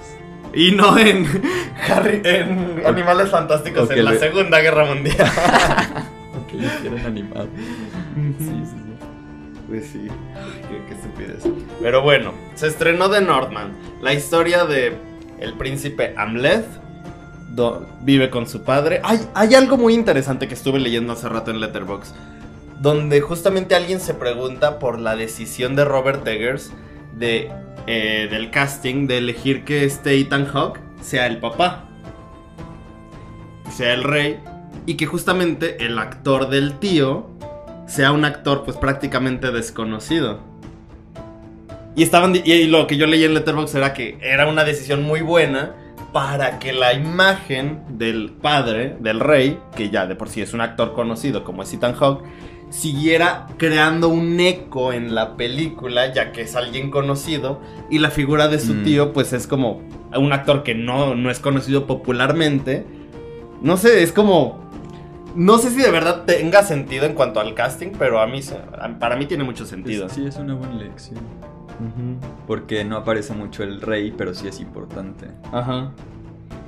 y 0.53 0.71
no 0.73 0.95
en 0.99 1.25
Harry 1.89 2.21
en 2.23 2.81
O- 2.85 2.87
Animales 2.87 3.31
Fantásticos 3.31 3.89
en 3.89 4.05
la 4.05 4.11
le- 4.11 4.19
Segunda 4.19 4.59
Guerra 4.59 4.85
Mundial. 4.85 5.17
Que 6.57 6.65
lo 6.65 6.73
hicieran 6.73 7.05
animado. 7.05 7.47
Sí, 8.37 8.45
sí, 8.45 8.63
sí. 8.65 8.87
Pues 9.67 9.85
sí, 9.91 10.07
Ay, 10.33 10.81
qué, 10.87 10.93
estupidez. 10.93 11.43
Pero 11.81 12.01
bueno, 12.01 12.33
se 12.55 12.67
estrenó 12.67 13.09
The 13.09 13.19
Northman, 13.19 13.75
la 14.01 14.13
historia 14.13 14.63
de 14.63 14.95
el 15.39 15.53
príncipe 15.53 16.13
Amleth. 16.17 16.65
vive 18.01 18.29
con 18.29 18.47
su 18.47 18.63
padre. 18.63 19.01
Hay, 19.03 19.19
hay 19.33 19.55
algo 19.55 19.77
muy 19.77 19.93
interesante 19.93 20.47
que 20.47 20.53
estuve 20.53 20.79
leyendo 20.79 21.13
hace 21.13 21.27
rato 21.27 21.51
en 21.51 21.59
Letterboxd. 21.59 22.15
Donde 22.79 23.19
justamente 23.19 23.75
alguien 23.75 23.99
se 23.99 24.13
pregunta 24.13 24.79
por 24.79 24.99
la 24.99 25.15
decisión 25.15 25.75
de 25.75 25.83
Robert 25.83 26.25
Eggers 26.25 26.71
de, 27.13 27.51
eh, 27.87 28.27
del 28.31 28.51
casting 28.51 29.07
de 29.07 29.17
elegir 29.17 29.65
que 29.65 29.83
este 29.83 30.17
Ethan 30.17 30.45
Hawke 30.45 30.79
sea 31.01 31.27
el 31.27 31.39
papá. 31.39 31.85
Sea 33.75 33.93
el 33.93 34.03
rey. 34.03 34.39
Y 34.87 34.95
que 34.95 35.05
justamente 35.05 35.85
el 35.85 35.99
actor 35.99 36.49
del 36.49 36.79
tío 36.79 37.27
sea 37.87 38.11
un 38.11 38.25
actor 38.25 38.63
pues 38.63 38.75
prácticamente 38.77 39.51
desconocido. 39.51 40.39
Y 41.95 42.03
estaban 42.03 42.35
y 42.35 42.63
lo 42.65 42.87
que 42.87 42.97
yo 42.97 43.05
leí 43.05 43.23
en 43.23 43.33
Letterboxd 43.33 43.75
era 43.75 43.93
que 43.93 44.17
era 44.21 44.47
una 44.47 44.63
decisión 44.63 45.03
muy 45.03 45.21
buena 45.21 45.73
para 46.13 46.59
que 46.59 46.73
la 46.73 46.93
imagen 46.93 47.81
del 47.89 48.31
padre, 48.31 48.95
del 48.99 49.19
rey, 49.19 49.59
que 49.75 49.89
ya 49.89 50.07
de 50.07 50.15
por 50.15 50.29
sí 50.29 50.41
es 50.41 50.53
un 50.53 50.61
actor 50.61 50.93
conocido 50.93 51.43
como 51.43 51.63
es 51.63 51.73
Ethan 51.73 51.93
Hawke, 51.95 52.23
siguiera 52.69 53.47
creando 53.57 54.09
un 54.09 54.39
eco 54.39 54.93
en 54.93 55.15
la 55.15 55.37
película, 55.37 56.13
ya 56.13 56.31
que 56.31 56.41
es 56.41 56.55
alguien 56.55 56.91
conocido, 56.91 57.61
y 57.89 57.99
la 57.99 58.09
figura 58.09 58.47
de 58.47 58.59
su 58.59 58.73
Mm. 58.73 58.83
tío 58.83 59.13
pues 59.13 59.33
es 59.33 59.47
como 59.47 59.81
un 60.15 60.33
actor 60.33 60.63
que 60.63 60.75
no, 60.75 61.15
no 61.15 61.29
es 61.31 61.39
conocido 61.39 61.87
popularmente. 61.87 62.85
No 63.61 63.77
sé, 63.77 64.03
es 64.03 64.11
como... 64.11 64.66
No 65.37 65.59
sé 65.59 65.69
si 65.69 65.77
de 65.81 65.91
verdad 65.91 66.23
tenga 66.25 66.63
sentido 66.63 67.05
en 67.05 67.13
cuanto 67.13 67.39
al 67.39 67.53
casting, 67.53 67.89
pero 67.97 68.19
a 68.19 68.25
mí, 68.25 68.39
para 68.99 69.15
mí 69.15 69.27
tiene 69.27 69.43
mucho 69.43 69.65
sentido. 69.67 70.07
Es- 70.07 70.13
sí, 70.13 70.25
es 70.25 70.35
una 70.37 70.55
buena 70.55 70.73
elección. 70.81 71.19
Porque 72.47 72.83
no 72.83 72.97
aparece 72.97 73.33
mucho 73.33 73.61
el 73.63 73.79
rey, 73.81 74.11
pero 74.17 74.33
sí 74.33 74.47
es 74.47 74.59
importante. 74.59 75.27
Ajá. 75.51 75.91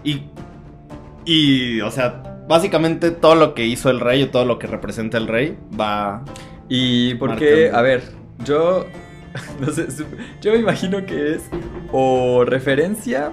Y. 0.03 0.21
Y, 1.25 1.81
o 1.81 1.89
sea, 1.89 2.43
básicamente 2.47 3.09
todo 3.09 3.33
lo 3.33 3.55
que 3.55 3.65
hizo 3.65 3.89
el 3.89 3.99
rey 3.99 4.21
o 4.23 4.29
todo 4.29 4.45
lo 4.45 4.59
que 4.59 4.67
representa 4.67 5.17
el 5.17 5.27
rey 5.27 5.57
va. 5.79 6.23
Y 6.69 7.15
porque, 7.15 7.71
Marcando. 7.71 7.77
a 7.77 7.81
ver, 7.81 8.03
yo 8.45 8.85
no 9.59 9.71
sé, 9.71 9.87
yo 10.41 10.51
me 10.53 10.59
imagino 10.59 11.03
que 11.07 11.33
es 11.35 11.49
o 11.91 12.45
referencia 12.45 13.31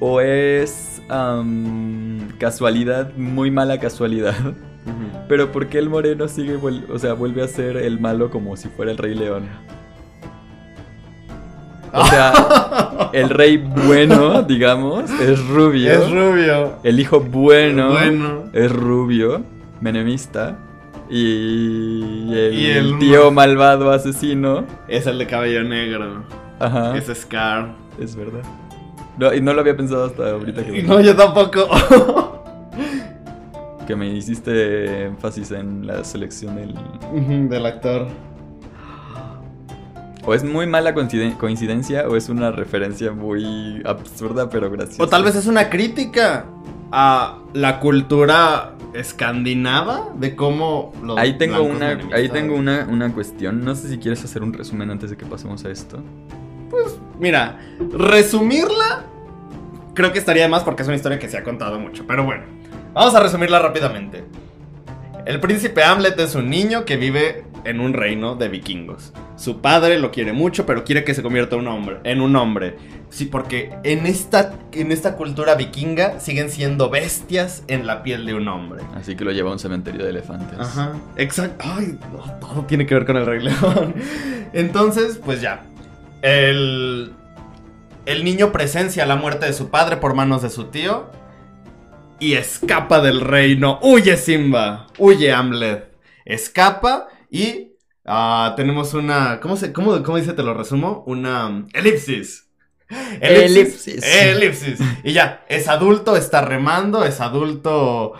o 0.00 0.20
es 0.20 1.00
casualidad, 2.38 3.12
muy 3.16 3.50
mala 3.50 3.78
casualidad. 3.78 4.34
Pero 5.28 5.50
¿por 5.52 5.68
qué 5.68 5.78
el 5.78 5.88
moreno 5.88 6.28
sigue, 6.28 6.56
o 6.56 6.98
sea, 6.98 7.14
vuelve 7.14 7.42
a 7.42 7.48
ser 7.48 7.76
el 7.78 7.98
malo 8.00 8.30
como 8.30 8.56
si 8.56 8.68
fuera 8.68 8.90
el 8.92 8.98
rey 8.98 9.14
león? 9.14 9.48
O 11.92 12.04
sea, 12.06 12.32
el 13.12 13.30
rey 13.30 13.56
bueno, 13.56 14.42
digamos, 14.42 15.10
es 15.20 15.46
rubio. 15.48 15.92
Es 15.92 16.10
rubio. 16.10 16.78
El 16.82 16.98
hijo 17.00 17.20
bueno, 17.20 17.92
Bueno. 17.92 18.44
es 18.52 18.70
rubio, 18.72 19.42
menemista. 19.80 20.58
Y 21.08 22.32
el, 22.34 22.54
Y 22.54 22.66
el 22.66 22.98
tío 22.98 23.30
malvado 23.30 23.90
asesino. 23.90 24.64
Es 24.88 25.06
el 25.06 25.18
de 25.18 25.26
cabello 25.26 25.62
negro. 25.62 26.24
Ajá. 26.58 26.96
Es 26.96 27.06
Scar. 27.16 27.74
Es 28.00 28.16
verdad. 28.16 28.42
No, 29.18 29.32
y 29.32 29.40
no 29.40 29.52
lo 29.52 29.60
había 29.60 29.76
pensado 29.76 30.06
hasta 30.06 30.30
ahorita 30.30 30.64
que, 30.64 30.82
No, 30.82 31.00
yo 31.00 31.14
tampoco. 31.14 31.68
que 33.86 33.94
me 33.96 34.08
hiciste 34.08 35.04
énfasis 35.06 35.50
en 35.52 35.86
la 35.86 36.02
selección 36.04 36.56
del... 36.56 37.48
Del 37.48 37.66
actor. 37.66 38.08
O 40.26 40.32
es 40.34 40.42
muy 40.42 40.66
mala 40.66 40.94
coinciden- 40.94 41.36
coincidencia 41.36 42.08
o 42.08 42.16
es 42.16 42.28
una 42.30 42.50
referencia 42.50 43.12
muy 43.12 43.82
absurda 43.84 44.48
pero 44.48 44.70
graciosa. 44.70 45.02
O 45.02 45.06
tal 45.06 45.22
vez 45.22 45.36
es 45.36 45.46
una 45.46 45.68
crítica 45.68 46.46
a 46.90 47.38
la 47.52 47.78
cultura 47.78 48.70
escandinava 48.94 50.08
de 50.16 50.34
cómo 50.34 50.92
los 51.02 51.18
Ahí 51.18 51.36
tengo 51.36 51.62
una, 51.62 51.98
ahí 52.12 52.28
tengo 52.30 52.54
una, 52.56 52.86
una 52.90 53.12
cuestión. 53.12 53.64
No 53.64 53.74
sé 53.74 53.88
si 53.90 53.98
quieres 53.98 54.24
hacer 54.24 54.42
un 54.42 54.52
resumen 54.54 54.90
antes 54.90 55.10
de 55.10 55.16
que 55.18 55.26
pasemos 55.26 55.62
a 55.66 55.70
esto. 55.70 55.98
Mira, 57.18 57.58
resumirla 57.92 59.04
creo 59.94 60.12
que 60.12 60.18
estaría 60.18 60.42
de 60.42 60.48
más 60.48 60.62
porque 60.62 60.82
es 60.82 60.88
una 60.88 60.96
historia 60.96 61.18
que 61.18 61.28
se 61.28 61.38
ha 61.38 61.42
contado 61.42 61.78
mucho. 61.78 62.04
Pero 62.06 62.24
bueno, 62.24 62.44
vamos 62.92 63.14
a 63.14 63.20
resumirla 63.20 63.58
rápidamente. 63.60 64.24
El 65.24 65.40
príncipe 65.40 65.82
Hamlet 65.82 66.18
es 66.18 66.34
un 66.34 66.50
niño 66.50 66.84
que 66.84 66.98
vive 66.98 67.44
en 67.64 67.80
un 67.80 67.94
reino 67.94 68.34
de 68.34 68.48
vikingos. 68.50 69.14
Su 69.36 69.62
padre 69.62 69.98
lo 69.98 70.10
quiere 70.10 70.34
mucho, 70.34 70.66
pero 70.66 70.84
quiere 70.84 71.02
que 71.02 71.14
se 71.14 71.22
convierta 71.22 71.56
un 71.56 71.66
hombre, 71.66 71.98
en 72.04 72.20
un 72.20 72.36
hombre. 72.36 72.76
Sí, 73.08 73.24
porque 73.24 73.72
en 73.84 74.04
esta, 74.04 74.52
en 74.72 74.92
esta 74.92 75.16
cultura 75.16 75.54
vikinga 75.54 76.20
siguen 76.20 76.50
siendo 76.50 76.90
bestias 76.90 77.64
en 77.68 77.86
la 77.86 78.02
piel 78.02 78.26
de 78.26 78.34
un 78.34 78.48
hombre. 78.48 78.82
Así 78.94 79.16
que 79.16 79.24
lo 79.24 79.32
lleva 79.32 79.48
a 79.48 79.54
un 79.54 79.58
cementerio 79.58 80.04
de 80.04 80.10
elefantes. 80.10 80.58
Ajá, 80.58 80.92
exacto. 81.16 81.64
Ay, 81.66 81.98
no, 82.12 82.46
todo 82.46 82.64
tiene 82.64 82.84
que 82.84 82.94
ver 82.94 83.06
con 83.06 83.16
el 83.16 83.24
Rey 83.24 83.40
León. 83.40 83.94
Entonces, 84.52 85.18
pues 85.24 85.40
ya. 85.40 85.62
El. 86.24 87.12
el 88.06 88.24
niño 88.24 88.50
presencia 88.50 89.04
la 89.04 89.16
muerte 89.16 89.46
de 89.46 89.52
su 89.52 89.68
padre 89.68 89.98
por 89.98 90.14
manos 90.14 90.40
de 90.42 90.48
su 90.48 90.64
tío 90.64 91.10
y 92.18 92.34
escapa 92.34 93.00
del 93.00 93.20
reino. 93.20 93.78
¡Huye 93.82 94.16
Simba! 94.16 94.86
¡Huye 94.98 95.32
Amlet! 95.32 95.92
Escapa 96.24 97.08
y 97.30 97.72
ah, 98.06 98.54
tenemos 98.56 98.94
una... 98.94 99.40
¿cómo, 99.40 99.56
se, 99.56 99.72
cómo, 99.72 100.02
¿Cómo 100.02 100.16
dice? 100.16 100.32
Te 100.32 100.42
lo 100.42 100.54
resumo. 100.54 101.04
Una 101.06 101.48
um, 101.48 101.68
elipsis. 101.74 102.48
Elipsis. 103.20 104.02
Elipsis. 104.02 104.78
Y 105.02 105.12
ya, 105.12 105.44
es 105.48 105.68
adulto, 105.68 106.16
está 106.16 106.42
remando, 106.42 107.04
es 107.04 107.20
adulto 107.20 108.14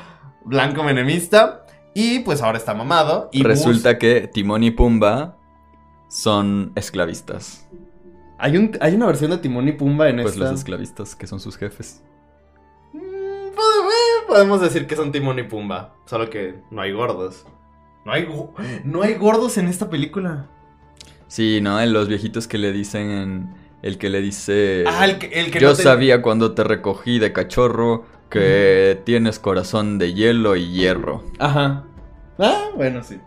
blanco 0.44 0.82
menemista. 0.82 1.64
Y 1.94 2.20
pues 2.20 2.42
ahora 2.42 2.58
está 2.58 2.75
mamado. 2.75 3.30
Y 3.32 3.42
Resulta 3.42 3.99
que 3.99 4.28
Timón 4.32 4.64
y 4.64 4.73
Pumba 4.73 5.38
son 6.08 6.73
esclavistas. 6.75 7.63
¿Hay, 8.38 8.56
un, 8.56 8.72
¿Hay 8.80 8.94
una 8.94 9.06
versión 9.06 9.30
de 9.30 9.38
Timón 9.38 9.68
y 9.68 9.72
Pumba 9.72 10.08
en 10.08 10.16
Pues 10.20 10.34
esta? 10.34 10.44
los 10.50 10.54
esclavistas 10.58 11.14
que 11.16 11.26
son 11.26 11.40
sus 11.40 11.56
jefes. 11.56 12.02
Mm, 12.92 12.98
pod- 12.98 13.88
eh, 13.88 14.24
Podemos 14.26 14.60
decir 14.60 14.86
que 14.86 14.96
son 14.96 15.12
Timón 15.12 15.38
y 15.38 15.44
Pumba. 15.44 15.94
Solo 16.06 16.28
que 16.30 16.56
no 16.70 16.82
hay 16.82 16.92
gordos. 16.92 17.46
No 18.04 18.12
hay, 18.12 18.28
no 18.84 19.02
hay 19.02 19.14
gordos 19.14 19.56
en 19.56 19.66
esta 19.68 19.88
película. 19.88 20.46
Sí, 21.26 21.60
¿no? 21.62 21.80
En 21.80 21.92
los 21.92 22.08
viejitos 22.08 22.46
que 22.48 22.58
le 22.58 22.72
dicen 22.72 23.10
en... 23.10 23.64
El 23.82 23.98
que 23.98 24.08
le 24.08 24.22
dice... 24.22 24.84
Ah, 24.86 25.04
el 25.04 25.18
que, 25.18 25.26
el 25.26 25.50
que 25.50 25.60
Yo 25.60 25.70
no 25.70 25.74
te- 25.76 25.82
sabía 25.82 26.22
cuando 26.22 26.52
te 26.52 26.64
recogí 26.64 27.18
de 27.18 27.32
cachorro 27.34 28.04
que 28.30 29.00
tienes 29.04 29.38
corazón 29.38 29.98
de 29.98 30.14
hielo 30.14 30.56
y 30.56 30.70
hierro. 30.72 31.22
Ajá. 31.38 31.84
Ah, 32.38 32.70
bueno, 32.76 33.02
sí. 33.04 33.20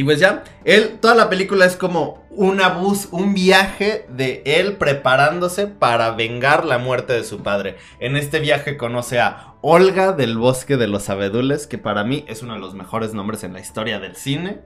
Y 0.00 0.04
pues 0.04 0.18
ya, 0.18 0.44
él, 0.64 0.96
toda 0.98 1.14
la 1.14 1.28
película 1.28 1.66
es 1.66 1.76
como 1.76 2.24
una 2.30 2.70
bus, 2.70 3.08
un 3.10 3.34
viaje 3.34 4.06
de 4.08 4.42
él 4.46 4.78
preparándose 4.78 5.66
para 5.66 6.12
vengar 6.12 6.64
la 6.64 6.78
muerte 6.78 7.12
de 7.12 7.22
su 7.22 7.42
padre. 7.42 7.76
En 7.98 8.16
este 8.16 8.40
viaje 8.40 8.78
conoce 8.78 9.20
a 9.20 9.56
Olga 9.60 10.12
del 10.12 10.38
Bosque 10.38 10.78
de 10.78 10.86
los 10.86 11.10
Abedules, 11.10 11.66
que 11.66 11.76
para 11.76 12.02
mí 12.02 12.24
es 12.28 12.42
uno 12.42 12.54
de 12.54 12.60
los 12.60 12.72
mejores 12.72 13.12
nombres 13.12 13.44
en 13.44 13.52
la 13.52 13.60
historia 13.60 14.00
del 14.00 14.16
cine. 14.16 14.62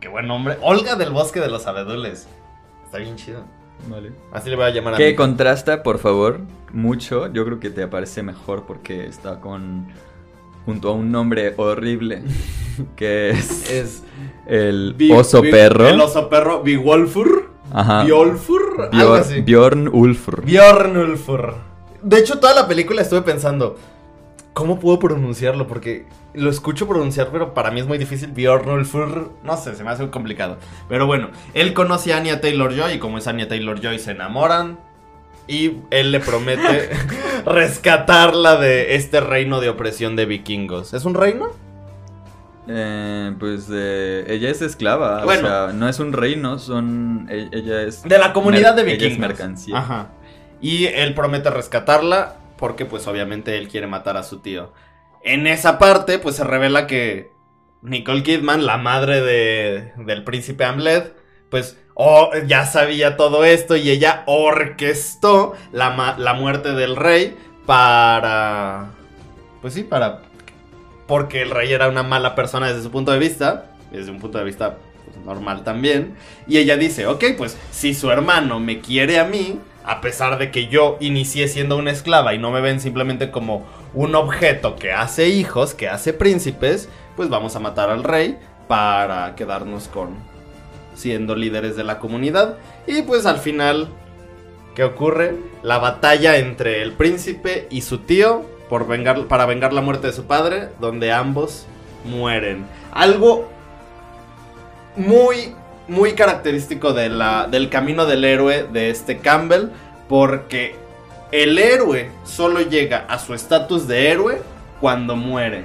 Qué 0.00 0.08
buen 0.08 0.26
nombre. 0.26 0.56
Olga 0.62 0.96
del 0.96 1.10
Bosque 1.10 1.40
de 1.40 1.48
los 1.48 1.66
Abedules. 1.66 2.26
Está 2.86 2.96
bien 2.96 3.16
chido. 3.16 3.44
Vale. 3.90 4.12
Así 4.32 4.48
le 4.48 4.56
voy 4.56 4.64
a 4.64 4.70
llamar 4.70 4.94
a 4.94 4.96
Que 4.96 5.14
contrasta, 5.14 5.82
por 5.82 5.98
favor, 5.98 6.40
mucho. 6.72 7.30
Yo 7.30 7.44
creo 7.44 7.60
que 7.60 7.68
te 7.68 7.82
aparece 7.82 8.22
mejor 8.22 8.64
porque 8.64 9.04
está 9.04 9.38
con... 9.38 9.88
Junto 10.64 10.90
a 10.90 10.92
un 10.92 11.10
nombre 11.10 11.54
horrible 11.56 12.22
que 12.96 13.30
es, 13.30 13.70
Es 13.70 14.02
el 14.46 14.94
Bi- 14.96 15.10
oso 15.12 15.42
Bi- 15.42 15.50
perro. 15.50 15.86
El 15.88 16.00
oso 16.00 16.28
perro, 16.28 16.62
Bigolfur. 16.62 17.50
Ajá. 17.72 18.04
Biolfur. 18.04 18.88
algo 18.92 19.14
Bjor- 19.16 19.20
así. 19.20 19.40
Bjorn 19.40 19.88
Ulfr. 19.88 20.42
Bjornulfur. 20.44 21.54
De 22.02 22.18
hecho, 22.18 22.38
toda 22.38 22.54
la 22.54 22.68
película 22.68 23.00
estuve 23.02 23.22
pensando, 23.22 23.76
¿cómo 24.52 24.78
puedo 24.78 24.98
pronunciarlo? 24.98 25.66
Porque 25.66 26.04
lo 26.34 26.50
escucho 26.50 26.86
pronunciar, 26.86 27.28
pero 27.32 27.54
para 27.54 27.70
mí 27.70 27.80
es 27.80 27.86
muy 27.86 27.96
difícil. 27.98 28.32
Bjornulfur, 28.32 29.30
no 29.42 29.56
sé, 29.56 29.74
se 29.74 29.84
me 29.84 29.90
hace 29.90 30.02
muy 30.02 30.10
complicado. 30.10 30.58
Pero 30.88 31.06
bueno, 31.06 31.30
él 31.54 31.72
conoce 31.74 32.12
a 32.12 32.18
Anya 32.18 32.40
Taylor 32.40 32.74
Joy 32.74 32.94
y 32.94 32.98
como 32.98 33.18
es 33.18 33.26
Anya 33.26 33.48
Taylor 33.48 33.80
Joy 33.80 33.98
se 33.98 34.10
enamoran. 34.12 34.78
Y 35.48 35.78
él 35.90 36.12
le 36.12 36.20
promete 36.20 36.90
rescatarla 37.46 38.56
de 38.56 38.94
este 38.94 39.20
reino 39.20 39.60
de 39.60 39.68
opresión 39.68 40.16
de 40.16 40.24
vikingos. 40.26 40.94
¿Es 40.94 41.04
un 41.04 41.14
reino? 41.14 41.50
Eh, 42.68 43.34
pues 43.40 43.68
eh, 43.72 44.24
ella 44.28 44.48
es 44.50 44.62
esclava, 44.62 45.24
Bueno. 45.24 45.48
o 45.48 45.50
sea, 45.50 45.72
no 45.72 45.88
es 45.88 45.98
un 45.98 46.12
reino, 46.12 46.60
son 46.60 47.26
e- 47.28 47.48
ella 47.50 47.82
es 47.82 48.04
De 48.04 48.18
la 48.18 48.32
comunidad 48.32 48.76
de 48.76 48.84
Mer- 48.84 48.94
ella 48.94 49.06
es 49.06 49.10
vikingos. 49.14 49.28
mercancía. 49.28 49.78
Ajá. 49.78 50.10
Y 50.60 50.86
él 50.86 51.12
promete 51.14 51.50
rescatarla 51.50 52.36
porque 52.56 52.84
pues 52.86 53.08
obviamente 53.08 53.58
él 53.58 53.66
quiere 53.68 53.88
matar 53.88 54.16
a 54.16 54.22
su 54.22 54.38
tío. 54.38 54.72
En 55.24 55.48
esa 55.48 55.78
parte 55.80 56.20
pues 56.20 56.36
se 56.36 56.44
revela 56.44 56.86
que 56.86 57.32
Nicole 57.82 58.22
Kidman, 58.22 58.64
la 58.64 58.76
madre 58.76 59.20
de, 59.22 59.92
del 59.96 60.22
príncipe 60.22 60.64
Hamlet, 60.64 61.16
pues 61.52 61.76
oh, 61.92 62.30
ya 62.46 62.64
sabía 62.64 63.18
todo 63.18 63.44
esto 63.44 63.76
y 63.76 63.90
ella 63.90 64.22
orquestó 64.24 65.52
la, 65.70 66.14
la 66.16 66.32
muerte 66.32 66.72
del 66.72 66.96
rey 66.96 67.36
para... 67.66 68.92
Pues 69.60 69.74
sí, 69.74 69.82
para... 69.82 70.22
Porque 71.06 71.42
el 71.42 71.50
rey 71.50 71.70
era 71.70 71.90
una 71.90 72.02
mala 72.02 72.34
persona 72.34 72.68
desde 72.68 72.82
su 72.82 72.90
punto 72.90 73.12
de 73.12 73.18
vista, 73.18 73.66
desde 73.90 74.10
un 74.10 74.18
punto 74.18 74.38
de 74.38 74.44
vista 74.44 74.78
pues, 75.04 75.18
normal 75.26 75.62
también. 75.62 76.14
Y 76.46 76.56
ella 76.56 76.78
dice, 76.78 77.06
ok, 77.06 77.22
pues 77.36 77.58
si 77.70 77.92
su 77.92 78.10
hermano 78.10 78.58
me 78.58 78.80
quiere 78.80 79.20
a 79.20 79.26
mí, 79.26 79.60
a 79.84 80.00
pesar 80.00 80.38
de 80.38 80.50
que 80.50 80.68
yo 80.68 80.96
inicié 81.00 81.48
siendo 81.48 81.76
una 81.76 81.90
esclava 81.90 82.32
y 82.32 82.38
no 82.38 82.50
me 82.50 82.62
ven 82.62 82.80
simplemente 82.80 83.30
como 83.30 83.66
un 83.92 84.14
objeto 84.14 84.76
que 84.76 84.92
hace 84.92 85.28
hijos, 85.28 85.74
que 85.74 85.90
hace 85.90 86.14
príncipes, 86.14 86.88
pues 87.14 87.28
vamos 87.28 87.56
a 87.56 87.60
matar 87.60 87.90
al 87.90 88.04
rey 88.04 88.38
para 88.68 89.34
quedarnos 89.34 89.88
con 89.88 90.31
siendo 90.94 91.34
líderes 91.34 91.76
de 91.76 91.84
la 91.84 91.98
comunidad. 91.98 92.58
Y 92.86 93.02
pues 93.02 93.26
al 93.26 93.38
final, 93.38 93.88
¿qué 94.74 94.84
ocurre? 94.84 95.36
La 95.62 95.78
batalla 95.78 96.36
entre 96.36 96.82
el 96.82 96.92
príncipe 96.92 97.66
y 97.70 97.82
su 97.82 97.98
tío 97.98 98.44
por 98.68 98.86
vengar, 98.86 99.26
para 99.26 99.46
vengar 99.46 99.72
la 99.72 99.82
muerte 99.82 100.06
de 100.06 100.12
su 100.12 100.24
padre, 100.24 100.70
donde 100.80 101.12
ambos 101.12 101.66
mueren. 102.04 102.64
Algo 102.92 103.48
muy, 104.96 105.54
muy 105.88 106.12
característico 106.12 106.92
de 106.92 107.08
la, 107.08 107.46
del 107.50 107.68
camino 107.68 108.06
del 108.06 108.24
héroe 108.24 108.66
de 108.72 108.90
este 108.90 109.18
Campbell, 109.18 109.68
porque 110.08 110.74
el 111.32 111.58
héroe 111.58 112.10
solo 112.24 112.60
llega 112.60 113.06
a 113.08 113.18
su 113.18 113.34
estatus 113.34 113.86
de 113.88 114.10
héroe 114.10 114.42
cuando 114.80 115.16
muere. 115.16 115.64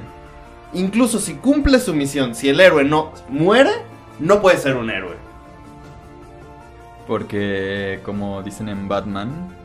Incluso 0.73 1.19
si 1.19 1.35
cumple 1.35 1.79
su 1.79 1.93
misión, 1.93 2.35
si 2.35 2.49
el 2.49 2.59
héroe 2.59 2.83
no 2.83 3.13
muere, 3.29 3.71
no 4.19 4.41
puede 4.41 4.57
ser 4.57 4.75
un 4.75 4.89
héroe. 4.89 5.15
Porque 7.07 7.99
como 8.03 8.43
dicen 8.43 8.69
en 8.69 8.87
Batman, 8.87 9.55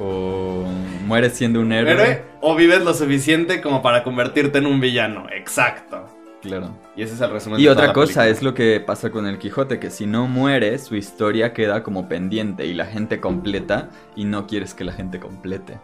o 0.00 0.64
mueres 1.06 1.34
siendo 1.34 1.60
un 1.60 1.72
héroe, 1.72 1.92
Héroe 1.92 2.24
o 2.40 2.54
vives 2.56 2.82
lo 2.82 2.94
suficiente 2.94 3.60
como 3.60 3.82
para 3.82 4.02
convertirte 4.02 4.58
en 4.58 4.66
un 4.66 4.80
villano. 4.80 5.26
Exacto. 5.30 6.06
claro. 6.40 6.70
Y 6.96 7.02
ese 7.02 7.14
es 7.14 7.20
el 7.20 7.30
resumen. 7.30 7.60
Y 7.60 7.64
de 7.64 7.68
toda 7.68 7.74
otra 7.74 7.86
la 7.88 7.92
cosa 7.92 8.06
película. 8.06 8.28
es 8.28 8.42
lo 8.42 8.54
que 8.54 8.80
pasa 8.80 9.10
con 9.10 9.26
el 9.26 9.38
Quijote, 9.38 9.78
que 9.78 9.90
si 9.90 10.06
no 10.06 10.26
muere, 10.26 10.78
su 10.78 10.96
historia 10.96 11.52
queda 11.52 11.82
como 11.82 12.08
pendiente 12.08 12.66
y 12.66 12.74
la 12.74 12.86
gente 12.86 13.20
completa 13.20 13.90
y 14.16 14.24
no 14.24 14.46
quieres 14.46 14.74
que 14.74 14.84
la 14.84 14.92
gente 14.92 15.20
complete. 15.20 15.78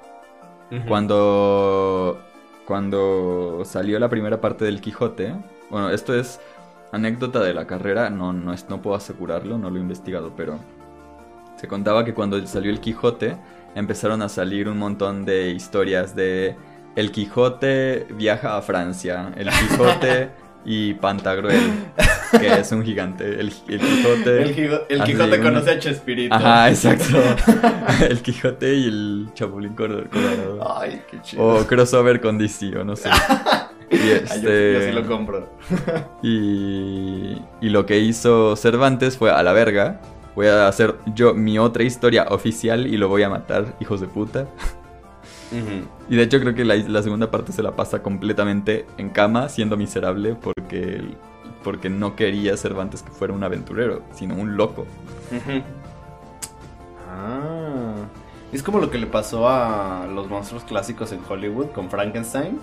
Cuando 0.87 2.20
cuando 2.66 3.62
salió 3.64 3.98
la 3.98 4.11
primera 4.11 4.42
parte 4.42 4.66
del 4.66 4.82
Quijote, 4.82 5.34
bueno, 5.70 5.88
esto 5.88 6.14
es 6.14 6.38
anécdota 6.92 7.40
de 7.40 7.55
la 7.55 7.66
carrera, 7.66 8.11
no 8.11 8.33
no 8.33 8.53
es 8.53 8.68
no 8.68 8.81
puedo 8.83 8.96
asegurarlo, 8.96 9.59
no 9.59 9.70
lo 9.70 9.77
he 9.77 9.81
investigado, 9.81 10.33
pero 10.37 10.59
se 11.57 11.68
contaba 11.68 12.05
que 12.05 12.14
cuando 12.14 12.44
salió 12.46 12.70
el 12.70 12.81
Quijote 12.81 13.37
empezaron 13.74 14.22
a 14.22 14.29
salir 14.29 14.68
un 14.68 14.79
montón 14.79 15.24
de 15.24 15.51
historias 15.51 16.14
de 16.14 16.57
el 16.96 17.12
Quijote 17.12 18.07
viaja 18.14 18.57
a 18.57 18.62
Francia, 18.62 19.33
el 19.37 19.48
Quijote 19.51 20.31
y 20.64 20.94
Pantagruel, 20.94 21.61
que 22.38 22.59
es 22.61 22.72
un 22.72 22.85
gigante, 22.85 23.24
el, 23.40 23.53
el 23.68 23.81
Quijote 23.81 24.42
El, 24.88 25.03
Quijote 25.05 25.38
un- 25.38 25.42
conoce 25.44 25.70
a 25.70 25.79
Chespirito. 25.79 26.35
Ajá, 26.35 26.68
exacto. 26.70 27.18
el 28.09 28.20
Quijote 28.20 28.74
y 28.74 28.87
el 28.87 29.29
Chapulín 29.35 29.74
Colo- 29.77 30.09
Colorado. 30.11 30.79
Ay, 30.81 31.03
qué 31.11 31.20
chido. 31.22 31.42
O 31.44 31.66
crossover 31.66 32.20
con 32.20 32.37
DC, 32.38 32.77
o 32.77 32.85
no 32.85 32.96
sé. 32.96 33.09
Y 33.90 33.96
yo- 33.96 34.14
este. 34.16 34.72
yo 34.74 34.81
sí 34.83 34.92
lo 34.92 35.07
compro. 35.07 35.48
y, 36.22 37.40
y 37.61 37.68
lo 37.70 37.87
que 37.87 37.98
hizo 38.01 38.55
Cervantes 38.57 39.16
fue 39.16 39.31
a 39.31 39.42
la 39.42 39.53
verga. 39.53 40.01
Voy 40.35 40.46
a 40.46 40.68
hacer 40.68 40.94
yo 41.14 41.35
mi 41.35 41.59
otra 41.59 41.83
historia 41.83 42.27
oficial 42.31 42.87
y 42.87 42.96
lo 42.96 43.09
voy 43.09 43.22
a 43.24 43.29
matar, 43.29 43.74
hijos 43.81 44.01
de 44.01 44.07
puta. 44.07 44.46
Y 46.11 46.14
de 46.16 46.22
hecho 46.22 46.38
creo 46.40 46.55
que 46.55 46.64
la, 46.64 46.77
la 46.77 47.03
segunda 47.03 47.31
parte 47.31 47.53
se 47.53 47.62
la 47.62 47.74
pasa 47.74 48.03
completamente 48.03 48.85
en 48.98 49.09
cama, 49.09 49.48
siendo 49.48 49.77
miserable, 49.79 50.35
porque, 50.35 51.01
porque 51.64 51.88
no 51.88 52.14
quería 52.16 52.57
Cervantes 52.59 53.03
que 53.03 53.11
fuera 53.11 53.33
un 53.33 53.42
aventurero, 53.42 54.03
sino 54.12 54.35
un 54.37 54.57
loco. 54.59 54.87
Ah. 57.11 57.94
Es 58.53 58.62
como 58.62 58.79
lo 58.79 58.90
que 58.90 58.98
le 58.98 59.07
pasó 59.07 59.48
a 59.48 60.07
los 60.07 60.29
monstruos 60.29 60.64
clásicos 60.64 61.12
en 61.12 61.20
Hollywood 61.29 61.66
con 61.74 61.90
Frankenstein. 61.90 62.59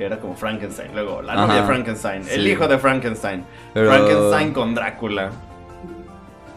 Que 0.00 0.06
era 0.06 0.18
como 0.18 0.34
Frankenstein. 0.34 0.92
Luego, 0.94 1.20
la 1.20 1.34
novia 1.34 1.56
de 1.56 1.64
Frankenstein. 1.64 2.22
El 2.30 2.46
hijo 2.48 2.66
de 2.66 2.78
Frankenstein. 2.78 3.44
Pero- 3.74 3.90
Frankenstein 3.90 4.54
con 4.54 4.74
Drácula. 4.74 5.30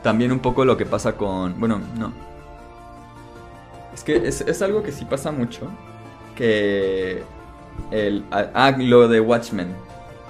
También 0.01 0.31
un 0.31 0.39
poco 0.39 0.63
lo 0.63 0.77
que 0.77 0.85
pasa 0.85 1.17
con... 1.17 1.59
Bueno, 1.59 1.81
no. 1.97 2.13
Es 3.93 4.01
que 4.01 4.15
es, 4.15 4.39
es 4.39 4.61
algo 4.61 4.81
que 4.81 4.93
sí 4.93 5.03
pasa 5.03 5.33
mucho. 5.33 5.69
Que... 6.37 7.21
El, 7.91 8.23
ah, 8.31 8.45
ah, 8.53 8.75
lo 8.77 9.09
de 9.09 9.19
Watchmen. 9.19 9.75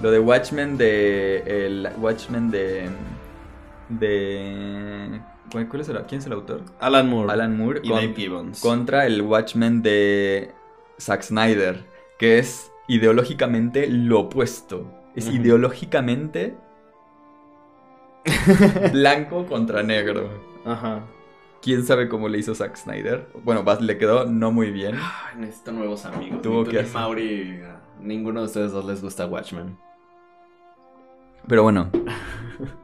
Lo 0.01 0.09
de 0.09 0.17
Watchmen 0.17 0.75
de... 0.75 1.43
El 1.45 1.89
Watchmen 1.99 2.49
de... 2.49 2.89
De... 3.89 5.21
¿Cuál, 5.51 5.69
cuál 5.69 5.81
es 5.83 5.89
el, 5.89 6.01
¿Quién 6.07 6.17
es 6.19 6.25
el 6.25 6.33
autor? 6.33 6.61
Alan 6.79 7.07
Moore. 7.07 7.31
Alan 7.31 7.55
Moore 7.55 7.81
y 7.83 7.89
con- 7.89 7.97
Dave 7.99 8.13
Gibbons. 8.15 8.59
contra 8.59 9.05
el 9.05 9.21
Watchmen 9.21 9.83
de 9.83 10.49
Zack 10.99 11.21
Snyder, 11.21 11.85
que 12.17 12.39
es 12.39 12.71
ideológicamente 12.87 13.87
lo 13.87 14.21
opuesto. 14.21 14.91
Es 15.15 15.29
ideológicamente 15.29 16.55
blanco 18.91 19.45
contra 19.45 19.83
negro. 19.83 20.29
Ajá. 20.65 21.03
¿Quién 21.61 21.85
sabe 21.85 22.09
cómo 22.09 22.27
le 22.27 22.39
hizo 22.39 22.53
Zack 22.55 22.75
Snyder? 22.75 23.29
Bueno, 23.43 23.63
le 23.79 23.97
quedó 23.97 24.25
no 24.25 24.51
muy 24.51 24.71
bien. 24.71 24.95
Ay, 24.95 25.39
necesito 25.39 25.71
nuevos 25.71 26.05
amigos. 26.05 26.41
Tuvo 26.41 26.65
que 26.65 26.79
hacer. 26.79 26.93
Mauri, 26.93 27.61
ninguno 28.01 28.41
de 28.41 28.47
ustedes 28.47 28.71
dos 28.71 28.83
les 28.83 29.01
gusta 29.01 29.25
Watchmen. 29.25 29.77
Pero 31.47 31.63
bueno. 31.63 31.89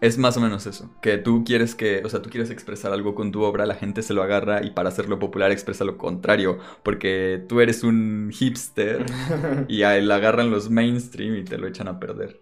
Es 0.00 0.16
más 0.16 0.36
o 0.36 0.40
menos 0.40 0.64
eso, 0.66 0.90
que 1.02 1.18
tú 1.18 1.42
quieres 1.44 1.74
que, 1.74 2.02
o 2.04 2.08
sea, 2.08 2.22
tú 2.22 2.30
quieres 2.30 2.50
expresar 2.50 2.92
algo 2.92 3.16
con 3.16 3.32
tu 3.32 3.42
obra, 3.42 3.66
la 3.66 3.74
gente 3.74 4.02
se 4.02 4.14
lo 4.14 4.22
agarra 4.22 4.64
y 4.64 4.70
para 4.70 4.90
hacerlo 4.90 5.18
popular 5.18 5.50
expresa 5.50 5.84
lo 5.84 5.96
contrario, 5.98 6.58
porque 6.84 7.44
tú 7.48 7.60
eres 7.60 7.82
un 7.82 8.30
hipster 8.32 9.04
y 9.68 9.82
a 9.82 9.96
él 9.96 10.08
agarran 10.12 10.50
los 10.52 10.70
mainstream 10.70 11.34
y 11.36 11.42
te 11.44 11.58
lo 11.58 11.66
echan 11.66 11.88
a 11.88 11.98
perder. 11.98 12.40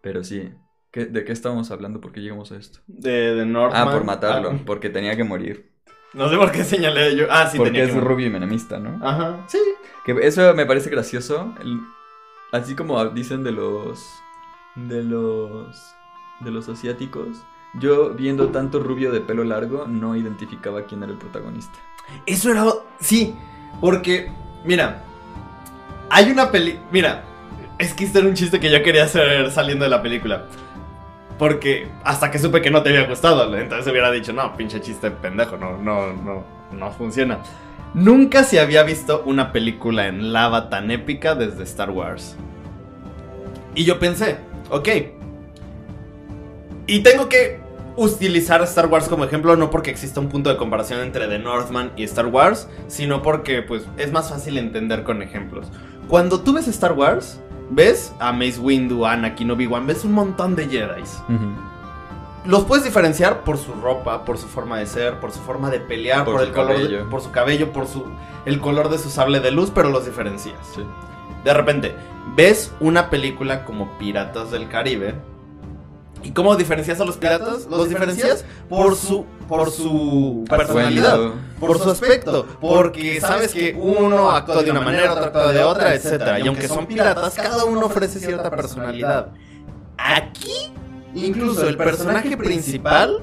Pero 0.00 0.24
sí, 0.24 0.50
¿qué- 0.90 1.04
¿de 1.06 1.24
qué 1.24 1.32
estábamos 1.32 1.70
hablando? 1.70 2.00
¿Por 2.00 2.12
qué 2.12 2.20
llegamos 2.20 2.50
a 2.52 2.56
esto? 2.56 2.80
De, 2.86 3.34
de 3.34 3.44
Northman. 3.46 3.88
Ah, 3.88 3.92
por 3.92 4.04
matarlo, 4.04 4.50
Ah, 4.54 4.58
porque 4.64 4.88
tenía 4.90 5.16
que 5.16 5.24
morir. 5.24 5.70
no 6.14 6.28
sé 6.30 6.36
por 6.38 6.50
qué 6.50 6.64
señalé 6.64 7.14
yo. 7.14 7.26
Ah, 7.30 7.46
sí, 7.46 7.58
porque 7.58 7.72
tenía 7.72 7.86
es 7.86 7.92
que... 7.94 8.00
rubio 8.00 8.26
y 8.26 8.30
menemista, 8.30 8.78
¿no? 8.78 8.98
Ajá. 9.06 9.44
Sí. 9.48 9.58
Que 10.06 10.12
eso 10.22 10.54
me 10.54 10.64
parece 10.66 10.88
gracioso. 10.88 11.54
el- 11.60 11.78
así 12.52 12.74
como 12.74 13.04
dicen 13.10 13.44
de 13.44 13.52
los. 13.52 14.02
de 14.76 15.02
los. 15.04 15.94
De 16.40 16.50
los 16.50 16.68
asiáticos. 16.68 17.28
Yo, 17.74 18.10
viendo 18.10 18.48
tanto 18.48 18.80
rubio 18.80 19.12
de 19.12 19.20
pelo 19.20 19.44
largo, 19.44 19.86
no 19.86 20.16
identificaba 20.16 20.82
quién 20.82 21.02
era 21.02 21.12
el 21.12 21.18
protagonista. 21.18 21.78
Eso 22.26 22.50
era. 22.50 22.64
Sí, 23.00 23.34
porque. 23.80 24.30
Mira. 24.64 25.04
Hay 26.10 26.30
una 26.30 26.50
peli. 26.50 26.78
Mira. 26.90 27.24
Es 27.78 27.94
que 27.94 28.04
este 28.04 28.18
era 28.18 28.28
un 28.28 28.34
chiste 28.34 28.58
que 28.58 28.70
yo 28.70 28.82
quería 28.82 29.04
hacer 29.04 29.50
saliendo 29.50 29.84
de 29.84 29.90
la 29.90 30.02
película. 30.02 30.46
Porque 31.38 31.88
hasta 32.02 32.30
que 32.30 32.38
supe 32.38 32.60
que 32.60 32.70
no 32.70 32.82
te 32.82 32.88
había 32.88 33.06
gustado, 33.06 33.56
entonces 33.56 33.86
hubiera 33.90 34.10
dicho, 34.10 34.32
no, 34.32 34.56
pinche 34.56 34.80
chiste 34.80 35.12
pendejo, 35.12 35.56
no, 35.56 35.78
no, 35.78 36.12
no, 36.12 36.44
no 36.72 36.90
funciona. 36.90 37.38
Nunca 37.94 38.42
se 38.42 38.58
había 38.58 38.82
visto 38.82 39.22
una 39.24 39.52
película 39.52 40.08
en 40.08 40.32
lava 40.32 40.68
tan 40.68 40.90
épica 40.90 41.36
desde 41.36 41.62
Star 41.62 41.90
Wars. 41.90 42.36
Y 43.76 43.84
yo 43.84 44.00
pensé, 44.00 44.38
ok. 44.70 44.88
Y 46.88 47.00
tengo 47.00 47.28
que 47.28 47.60
utilizar 47.96 48.62
Star 48.62 48.86
Wars 48.86 49.08
como 49.08 49.24
ejemplo, 49.24 49.54
no 49.56 49.70
porque 49.70 49.90
exista 49.90 50.18
un 50.20 50.28
punto 50.28 50.50
de 50.50 50.56
comparación 50.56 51.00
entre 51.00 51.28
The 51.28 51.38
Northman 51.38 51.92
y 51.96 52.02
Star 52.04 52.26
Wars, 52.26 52.68
sino 52.88 53.22
porque 53.22 53.62
pues 53.62 53.84
es 53.96 54.10
más 54.12 54.30
fácil 54.30 54.58
entender 54.58 55.04
con 55.04 55.22
ejemplos. 55.22 55.66
Cuando 56.08 56.40
tú 56.40 56.52
ves 56.54 56.66
Star 56.68 56.92
Wars, 56.92 57.40
ves 57.70 58.12
a 58.18 58.32
Mace 58.32 58.58
Windu, 58.58 59.04
Anakin, 59.04 59.50
Obi-Wan, 59.50 59.86
ves 59.86 60.04
un 60.04 60.12
montón 60.12 60.56
de 60.56 60.66
Jedi. 60.68 61.02
Los 62.46 62.64
puedes 62.64 62.84
diferenciar 62.84 63.42
por 63.44 63.58
su 63.58 63.72
ropa, 63.74 64.24
por 64.24 64.38
su 64.38 64.46
forma 64.46 64.78
de 64.78 64.86
ser, 64.86 65.20
por 65.20 65.32
su 65.32 65.40
forma 65.40 65.68
de 65.70 65.80
pelear, 65.80 66.24
Por 66.24 66.40
el 66.42 66.52
color, 66.52 66.68
de- 66.68 66.74
cabello. 66.84 67.10
por 67.10 67.20
su 67.20 67.30
cabello, 67.30 67.72
por 67.72 67.86
su 67.86 68.04
el 68.46 68.60
color 68.60 68.88
de 68.88 68.96
su 68.98 69.10
sable 69.10 69.40
de 69.40 69.50
luz, 69.50 69.70
pero 69.74 69.90
los 69.90 70.06
diferencias. 70.06 70.54
Sí. 70.74 70.82
De 71.44 71.52
repente, 71.52 71.94
ves 72.36 72.72
una 72.80 73.10
película 73.10 73.64
como 73.66 73.98
Piratas 73.98 74.50
del 74.50 74.68
Caribe. 74.68 75.14
¿Y 76.22 76.32
cómo 76.32 76.56
diferencias 76.56 77.00
a 77.00 77.04
los 77.04 77.16
piratas? 77.16 77.66
Los 77.66 77.88
diferencias 77.88 78.44
por 78.68 78.96
su, 78.96 79.24
por 79.48 79.70
su 79.70 80.44
personalidad, 80.48 81.18
por 81.60 81.78
su 81.78 81.90
aspecto. 81.90 82.46
Porque 82.60 83.20
sabes 83.20 83.52
que 83.52 83.76
uno 83.78 84.30
actúa 84.30 84.62
de 84.62 84.70
una 84.70 84.80
manera, 84.80 85.12
otro 85.12 85.24
actúa 85.24 85.52
de 85.52 85.62
otra, 85.62 85.94
etc. 85.94 86.44
Y 86.44 86.48
aunque 86.48 86.68
son 86.68 86.86
piratas, 86.86 87.34
cada 87.34 87.64
uno 87.64 87.86
ofrece 87.86 88.18
cierta 88.18 88.50
personalidad. 88.50 89.28
Aquí, 89.96 90.72
incluso 91.14 91.68
el 91.68 91.76
personaje 91.76 92.36
principal 92.36 93.22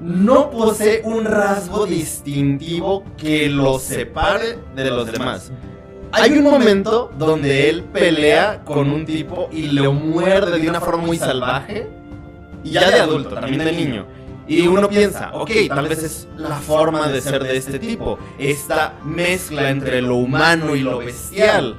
no 0.00 0.50
posee 0.50 1.02
un 1.04 1.24
rasgo 1.24 1.86
distintivo 1.86 3.04
que 3.16 3.48
lo 3.48 3.78
separe 3.78 4.58
de 4.74 4.90
los 4.90 5.10
demás. 5.10 5.50
Hay 6.18 6.32
un 6.32 6.44
momento 6.44 7.12
donde 7.18 7.68
él 7.68 7.82
pelea 7.82 8.62
con 8.64 8.90
un 8.90 9.04
tipo 9.04 9.50
y 9.52 9.66
lo 9.66 9.92
muerde 9.92 10.58
de 10.58 10.68
una 10.68 10.80
forma 10.80 11.04
muy 11.04 11.18
salvaje. 11.18 11.88
Y 12.64 12.70
ya 12.70 12.90
de 12.90 13.00
adulto, 13.00 13.34
también 13.34 13.64
de 13.64 13.72
niño. 13.72 14.06
Y 14.48 14.66
uno 14.66 14.88
piensa, 14.88 15.30
ok, 15.34 15.50
tal 15.68 15.88
vez 15.88 16.02
es 16.02 16.28
la 16.36 16.56
forma 16.56 17.08
de 17.08 17.20
ser 17.20 17.42
de 17.42 17.56
este 17.56 17.78
tipo. 17.78 18.18
Esta 18.38 18.94
mezcla 19.04 19.68
entre 19.68 20.00
lo 20.00 20.16
humano 20.16 20.74
y 20.74 20.80
lo 20.80 20.98
bestial. 20.98 21.76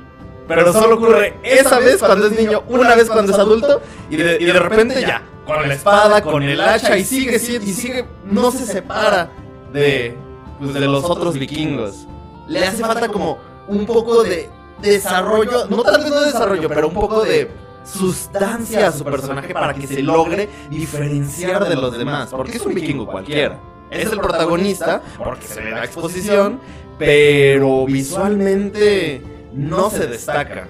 Pero 0.48 0.72
solo 0.72 0.96
ocurre 0.96 1.34
esa 1.44 1.80
vez 1.80 1.98
cuando 1.98 2.28
es 2.28 2.40
niño, 2.40 2.64
una 2.68 2.96
vez 2.96 3.10
cuando 3.10 3.34
es 3.34 3.40
adulto. 3.40 3.82
Y 4.10 4.18
de, 4.18 4.38
y 4.40 4.46
de 4.46 4.60
repente 4.60 5.02
ya, 5.02 5.24
con 5.48 5.68
la 5.68 5.74
espada, 5.74 6.22
con 6.22 6.44
el 6.44 6.62
hacha, 6.62 6.96
y 6.96 7.04
sigue, 7.04 7.40
sigue, 7.40 7.66
y 7.66 7.74
sigue, 7.74 8.06
no 8.30 8.52
se 8.52 8.66
separa 8.66 9.32
de, 9.74 10.16
pues, 10.60 10.76
de 10.76 10.82
los 10.82 11.04
otros 11.06 11.40
vikingos. 11.40 12.08
Le 12.48 12.66
hace 12.66 12.84
falta 12.84 13.10
como 13.10 13.40
un 13.68 13.86
poco 13.86 14.24
de 14.24 14.50
desarrollo, 14.82 15.68
no 15.70 15.84
tal 15.84 16.02
vez 16.02 16.10
no 16.10 16.22
desarrollo, 16.22 16.70
pero 16.70 16.88
un 16.88 16.94
poco 16.94 17.24
de 17.24 17.50
sustancia 17.84 18.88
a 18.88 18.92
su 18.92 19.04
personaje 19.04 19.54
para 19.54 19.74
que 19.74 19.88
se 19.88 20.02
logre 20.02 20.50
diferenciar 20.70 21.68
de 21.68 21.76
los 21.76 21.98
demás. 21.98 22.30
Porque 22.30 22.58
es 22.58 22.66
un 22.66 22.74
vikingo 22.74 23.06
cualquiera. 23.06 23.60
Es 23.90 24.12
el 24.12 24.20
protagonista, 24.20 25.02
porque 25.18 25.48
se 25.48 25.64
le 25.64 25.72
da 25.72 25.86
exposición, 25.86 26.60
pero 27.00 27.86
visualmente 27.86 29.22
no 29.54 29.90
se 29.90 30.08
destaca. 30.08 30.68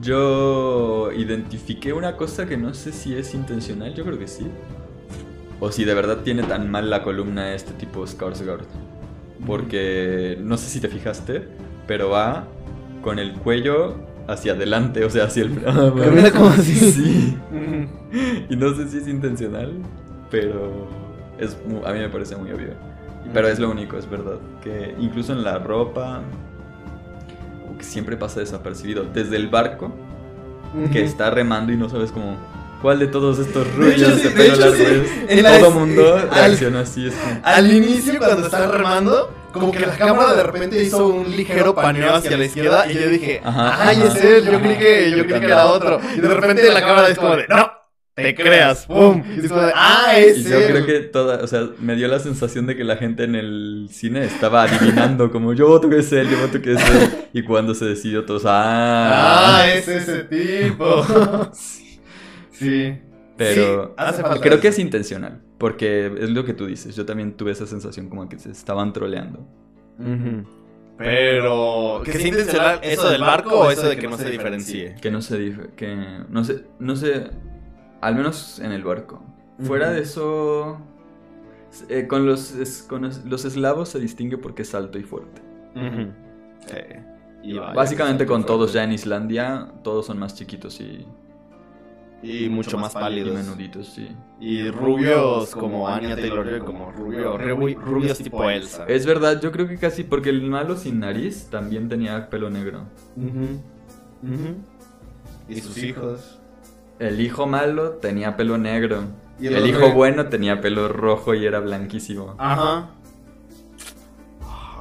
Yo 0.00 1.10
identifiqué 1.12 1.92
una 1.92 2.16
cosa 2.16 2.46
que 2.46 2.56
no 2.56 2.74
sé 2.74 2.92
si 2.92 3.14
es 3.16 3.34
intencional, 3.34 3.94
yo 3.94 4.04
creo 4.04 4.18
que 4.18 4.28
sí. 4.28 4.46
O 5.58 5.72
si 5.72 5.84
de 5.84 5.94
verdad 5.94 6.18
tiene 6.18 6.42
tan 6.42 6.70
mal 6.70 6.90
la 6.90 7.02
columna 7.02 7.54
este 7.54 7.72
tipo 7.72 8.06
Skarsgård. 8.06 8.66
Porque 9.46 10.38
no 10.40 10.56
sé 10.58 10.68
si 10.68 10.80
te 10.80 10.88
fijaste, 10.88 11.48
pero 11.86 12.10
va 12.10 12.44
con 13.02 13.18
el 13.18 13.34
cuello 13.34 13.94
hacia 14.28 14.52
adelante, 14.52 15.04
o 15.04 15.10
sea, 15.10 15.24
hacia 15.24 15.44
el 15.44 15.62
Camina 15.62 16.30
como 16.34 16.48
así. 16.48 16.74
Sí. 16.74 17.36
Y 18.48 18.56
no 18.56 18.74
sé 18.74 18.88
si 18.88 18.98
es 18.98 19.08
intencional, 19.08 19.72
pero 20.30 20.88
es 21.38 21.56
mu- 21.66 21.84
a 21.86 21.92
mí 21.92 21.98
me 22.00 22.08
parece 22.08 22.36
muy 22.36 22.50
obvio. 22.52 22.70
Pero 23.32 23.48
es 23.48 23.58
lo 23.58 23.70
único, 23.70 23.96
es 23.98 24.08
verdad. 24.08 24.38
Que 24.62 24.94
incluso 25.00 25.32
en 25.32 25.42
la 25.42 25.58
ropa, 25.58 26.22
que 27.76 27.84
siempre 27.84 28.16
pasa 28.16 28.40
desapercibido. 28.40 29.04
Desde 29.04 29.36
el 29.36 29.48
barco, 29.48 29.92
que 30.92 31.02
está 31.02 31.30
remando 31.30 31.72
y 31.72 31.76
no 31.76 31.88
sabes 31.88 32.12
cómo. 32.12 32.36
¿Cuál 32.82 32.98
de 32.98 33.06
todos 33.08 33.38
estos 33.38 33.66
sí, 33.66 34.22
de 34.22 34.30
pelo 34.30 34.56
largo 34.56 34.74
es? 34.76 35.60
Todo 35.60 35.70
mundo 35.72 36.18
reacciona 36.30 36.80
así. 36.80 37.08
Al 37.42 37.72
inicio, 37.72 38.18
cuando 38.18 38.44
están 38.46 38.70
remando, 38.70 39.32
como 39.58 39.72
que 39.72 39.80
la 39.86 39.96
cámara 39.96 40.34
de 40.34 40.42
repente 40.42 40.82
hizo 40.82 41.06
un 41.08 41.30
ligero 41.36 41.74
paneo 41.74 42.14
hacia 42.14 42.36
la 42.36 42.44
izquierda 42.44 42.90
y 42.90 42.94
yo 42.94 43.08
dije, 43.08 43.40
Ajá, 43.44 43.88
ay, 43.88 44.02
es 44.02 44.14
él, 44.24 44.44
yo 44.50 44.60
creí 44.60 44.76
que, 44.78 45.10
yo 45.10 45.26
creí 45.26 45.40
que 45.40 45.46
era 45.46 45.66
otro. 45.66 46.00
Y 46.16 46.20
de 46.20 46.28
repente 46.28 46.72
la 46.72 46.80
cámara 46.80 47.08
es 47.08 47.18
como 47.18 47.36
de, 47.36 47.46
no, 47.48 47.70
te 48.14 48.34
creas, 48.34 48.86
pum. 48.86 49.22
Y 49.36 49.40
es 49.40 49.48
como 49.48 49.60
de, 49.62 49.72
ah, 49.74 50.12
es 50.16 50.38
Y 50.38 50.44
yo 50.44 50.58
él. 50.58 50.66
creo 50.70 50.86
que 50.86 51.00
toda, 51.00 51.44
o 51.44 51.46
sea, 51.46 51.68
me 51.78 51.96
dio 51.96 52.08
la 52.08 52.18
sensación 52.18 52.66
de 52.66 52.74
que 52.76 52.82
la 52.84 52.96
gente 52.96 53.24
en 53.24 53.34
el 53.34 53.88
cine 53.90 54.24
estaba 54.24 54.62
adivinando, 54.62 55.30
como 55.30 55.52
yo 55.52 55.68
voto 55.68 55.90
que 55.90 55.98
es 55.98 56.10
él, 56.12 56.28
yo 56.30 56.38
voto 56.38 56.60
que 56.62 56.72
es 56.74 56.90
él. 56.90 57.10
Y 57.34 57.42
cuando 57.42 57.74
se 57.74 57.84
decidió 57.84 58.24
todos, 58.24 58.44
ah, 58.46 59.58
Ah, 59.60 59.68
es 59.70 59.86
ese 59.88 60.24
tipo. 60.24 61.04
sí. 61.52 62.00
sí. 62.52 62.94
Pero 63.36 63.86
Sí, 63.88 63.92
hace 63.98 64.22
falta 64.22 64.40
creo 64.40 64.60
que 64.60 64.68
es 64.68 64.78
intencional, 64.78 65.42
porque 65.58 66.06
es 66.06 66.30
lo 66.30 66.44
que 66.44 66.54
tú 66.54 66.66
dices. 66.66 66.96
Yo 66.96 67.04
también 67.04 67.34
tuve 67.36 67.50
esa 67.52 67.66
sensación 67.66 68.08
como 68.08 68.28
que 68.28 68.38
se 68.38 68.50
estaban 68.50 68.92
troleando. 68.92 69.46
Pero, 70.98 72.00
¿que 72.04 72.12
sea 72.12 72.28
intencional 72.28 72.80
eso 72.82 73.10
del 73.10 73.20
barco 73.20 73.50
o 73.60 73.70
eso 73.70 73.88
de 73.88 73.96
que 73.96 74.06
no 74.08 74.16
se 74.16 74.30
diferencie? 74.30 74.94
Que 75.02 75.10
no 75.10 75.20
se 75.20 75.38
dif- 75.38 75.70
que 75.76 75.94
no 76.30 76.42
sé, 76.44 76.64
no 76.78 76.96
sé, 76.96 77.28
al 78.00 78.14
menos 78.16 78.58
en 78.60 78.72
el 78.72 78.82
barco. 78.82 79.22
Fuera 79.60 79.90
de 79.90 80.00
eso, 80.00 80.78
eh, 81.90 82.06
con 82.06 82.24
los 82.24 82.52
es- 82.54 82.82
con 82.88 83.02
los, 83.02 83.24
los 83.26 83.44
eslavos 83.44 83.90
se 83.90 83.98
distingue 84.00 84.38
porque 84.38 84.62
es 84.62 84.74
alto 84.74 84.98
y 84.98 85.02
fuerte. 85.02 85.42
Y 87.42 87.58
vaya, 87.58 87.74
Básicamente 87.74 88.24
con 88.26 88.46
todos 88.46 88.72
ya 88.72 88.82
en 88.82 88.92
Islandia, 88.92 89.68
todos 89.84 90.06
son 90.06 90.18
más 90.18 90.34
chiquitos 90.34 90.80
y, 90.80 91.06
Y 92.22 92.48
mucho 92.48 92.78
más 92.78 92.92
y 92.92 92.94
pálidos. 92.94 93.34
menuditos, 93.34 93.88
sí. 93.88 94.08
Y 94.40 94.68
rubios 94.70 95.54
como 95.54 95.86
Anya 95.88 96.16
Taylor, 96.16 96.58
como 96.64 96.90
rubio, 96.90 97.38
rubi- 97.38 97.74
rubios 97.76 98.18
tipo 98.18 98.48
Elsa. 98.48 98.84
Es 98.88 99.06
verdad, 99.06 99.40
yo 99.40 99.52
creo 99.52 99.68
que 99.68 99.76
casi 99.78 100.02
porque 100.04 100.30
el 100.30 100.42
malo 100.42 100.76
sin 100.76 101.00
nariz 101.00 101.48
también 101.50 101.88
tenía 101.88 102.28
pelo 102.30 102.50
negro. 102.50 102.84
Ujú. 103.16 103.60
Ujú. 104.32 104.56
Y 105.48 105.60
sus 105.60 105.76
hijos. 105.78 106.40
El 106.98 107.20
hijo 107.20 107.46
malo 107.46 107.90
tenía 107.92 108.36
pelo 108.36 108.56
negro. 108.58 109.02
Y 109.38 109.48
El 109.48 109.56
otro- 109.56 109.68
hijo 109.68 109.92
bueno 109.92 110.28
tenía 110.30 110.60
pelo 110.62 110.88
rojo 110.88 111.34
y 111.34 111.44
era 111.44 111.60
blanquísimo. 111.60 112.34
Ajá. 112.38 112.90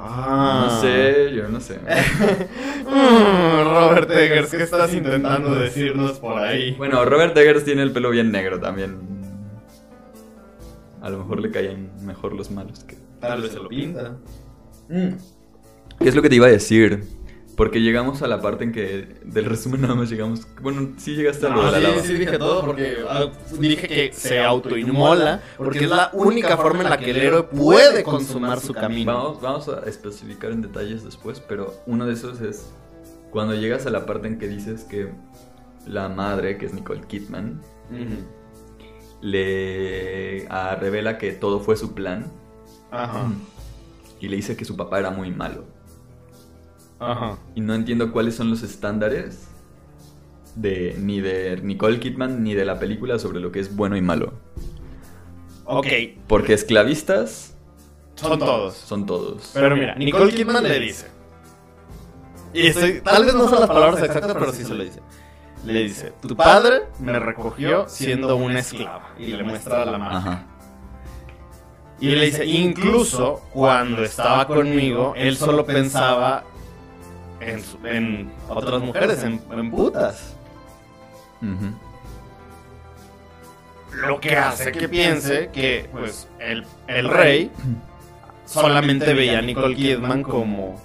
Ah. 0.08 0.68
No 0.68 0.82
sé, 0.82 1.34
yo 1.34 1.48
no 1.50 1.60
sé. 1.60 1.80
Mm, 2.86 3.64
Robert 3.64 4.12
Eggers, 4.12 4.52
¿qué 4.52 4.62
estás 4.62 4.94
intentando 4.94 5.56
decirnos 5.56 6.20
por 6.20 6.38
ahí? 6.38 6.76
Bueno, 6.76 7.04
Robert 7.04 7.36
Eggers 7.36 7.66
tiene 7.66 7.82
el 7.82 7.92
pelo 7.92 8.12
bien 8.12 8.32
negro 8.32 8.60
también. 8.60 9.00
A 11.02 11.10
lo 11.10 11.18
mejor 11.18 11.42
le 11.42 11.50
caen 11.50 11.90
mejor 12.06 12.34
los 12.34 12.52
malos 12.52 12.84
que... 12.84 12.96
Tal 13.20 13.42
vez 13.42 13.54
se 13.54 13.60
lo 13.60 13.68
pinta. 13.68 14.18
¿Qué 14.88 16.10
es 16.10 16.16
lo 16.16 16.22
que 16.22 16.30
te 16.30 16.36
iba 16.36 16.46
a 16.46 16.52
decir? 16.52 17.04
Porque 17.56 17.82
llegamos 17.82 18.22
a 18.22 18.28
la 18.28 18.42
parte 18.42 18.66
en 18.66 18.74
que 18.74 19.20
del 19.24 19.46
resumen 19.46 19.82
nada 19.82 19.96
más 19.96 20.10
llegamos... 20.10 20.46
Bueno, 20.62 20.90
sí 20.98 21.16
llegaste 21.16 21.46
a 21.46 21.50
lo 21.50 21.64
de 21.66 21.72
la 21.72 21.78
Ah, 21.78 21.80
lava. 21.80 22.02
sí, 22.02 22.08
sí 22.08 22.14
dije 22.16 22.38
todo 22.38 22.66
porque 22.66 22.98
ah, 23.10 23.28
dije 23.60 23.88
que 23.88 24.12
se 24.14 24.42
autoinmola 24.42 25.42
porque 25.56 25.86
es 25.86 25.90
la 25.90 26.10
única 26.14 26.58
forma 26.58 26.84
en 26.84 26.90
la 26.90 26.98
que 26.98 27.12
el 27.12 27.18
héroe 27.18 27.44
puede 27.44 28.04
consumar 28.04 28.60
su 28.60 28.74
camino. 28.74 29.14
Vamos, 29.14 29.42
vamos 29.42 29.70
a 29.70 29.88
especificar 29.90 30.52
en 30.52 30.62
detalles 30.64 31.04
después, 31.06 31.40
pero 31.40 31.74
uno 31.86 32.06
de 32.06 32.14
esos 32.14 32.42
es 32.42 32.74
cuando 33.32 33.56
llegas 33.56 33.86
a 33.86 33.90
la 33.90 34.06
parte 34.06 34.28
en 34.28 34.38
que 34.38 34.48
dices 34.50 34.84
que 34.84 35.10
la 35.88 36.10
madre, 36.10 36.58
que 36.58 36.66
es 36.66 36.74
Nicole 36.74 37.02
Kidman, 37.08 37.62
le 39.22 40.46
ah, 40.50 40.76
revela 40.80 41.18
que 41.18 41.32
todo 41.32 41.60
fue 41.60 41.78
su 41.78 41.94
plan 41.94 42.32
Ajá. 42.92 43.28
y 44.20 44.28
le 44.28 44.36
dice 44.36 44.56
que 44.58 44.66
su 44.66 44.76
papá 44.76 45.00
era 45.00 45.10
muy 45.12 45.32
malo. 45.32 45.66
Ajá. 47.00 47.38
Y 47.56 47.62
no 47.62 47.74
entiendo 47.74 48.12
cuáles 48.12 48.36
son 48.36 48.50
los 48.50 48.64
estándares 48.64 49.48
de 50.56 50.96
ni 51.00 51.20
de 51.20 51.60
Nicole 51.62 52.00
Kidman 52.00 52.44
ni 52.44 52.54
de 52.54 52.66
la 52.66 52.80
película 52.80 53.20
sobre 53.20 53.40
lo 53.40 53.52
que 53.52 53.60
es 53.60 53.76
bueno 53.76 53.98
y 53.98 54.02
malo. 54.02 54.34
Ok, 55.66 55.88
Porque 56.28 56.54
esclavistas 56.54 57.56
son 58.16 58.40
todos. 58.40 58.76
son 58.76 59.06
todos. 59.06 59.52
Pero 59.54 59.76
mira, 59.76 59.96
Nicole 59.96 60.34
Kidman 60.34 60.64
le 60.64 60.80
dice. 60.80 61.08
Y 62.54 62.68
estoy, 62.68 63.02
tal 63.02 63.26
vez 63.26 63.34
no 63.34 63.50
son 63.50 63.60
las 63.60 63.68
palabras 63.68 64.02
exactas, 64.02 64.34
pero 64.34 64.54
sí 64.54 64.64
se 64.64 64.74
lo 64.74 64.84
dice. 64.84 65.02
Le 65.66 65.84
dice, 65.84 66.14
tu 66.22 66.36
padre 66.36 66.84
me 67.00 67.20
recogió 67.20 67.90
siendo 67.90 68.36
una 68.38 68.60
esclava. 68.60 69.14
Y 69.18 69.28
le 69.28 69.44
muestra 69.44 69.84
la 69.84 69.98
mano. 69.98 70.18
Ajá. 70.18 70.48
Y 72.00 72.10
le 72.10 72.26
dice, 72.26 72.46
incluso 72.46 73.42
cuando 73.52 74.04
estaba 74.04 74.48
conmigo, 74.48 75.14
él 75.18 75.36
solo 75.36 75.66
pensaba 75.66 76.44
en, 77.42 78.32
otras 78.50 78.82
mujeres, 78.82 79.24
en, 79.24 79.42
en 79.52 79.72
putas. 79.72 80.36
Lo 83.94 84.20
que 84.20 84.36
hace 84.36 84.72
que 84.72 84.90
piense 84.90 85.50
que 85.54 85.88
pues 85.92 86.28
el, 86.40 86.66
el 86.88 87.08
rey 87.10 87.52
solamente 88.46 89.14
veía 89.14 89.40
a 89.40 89.42
Nicole 89.42 89.76
Kidman 89.76 90.24
como 90.24 90.82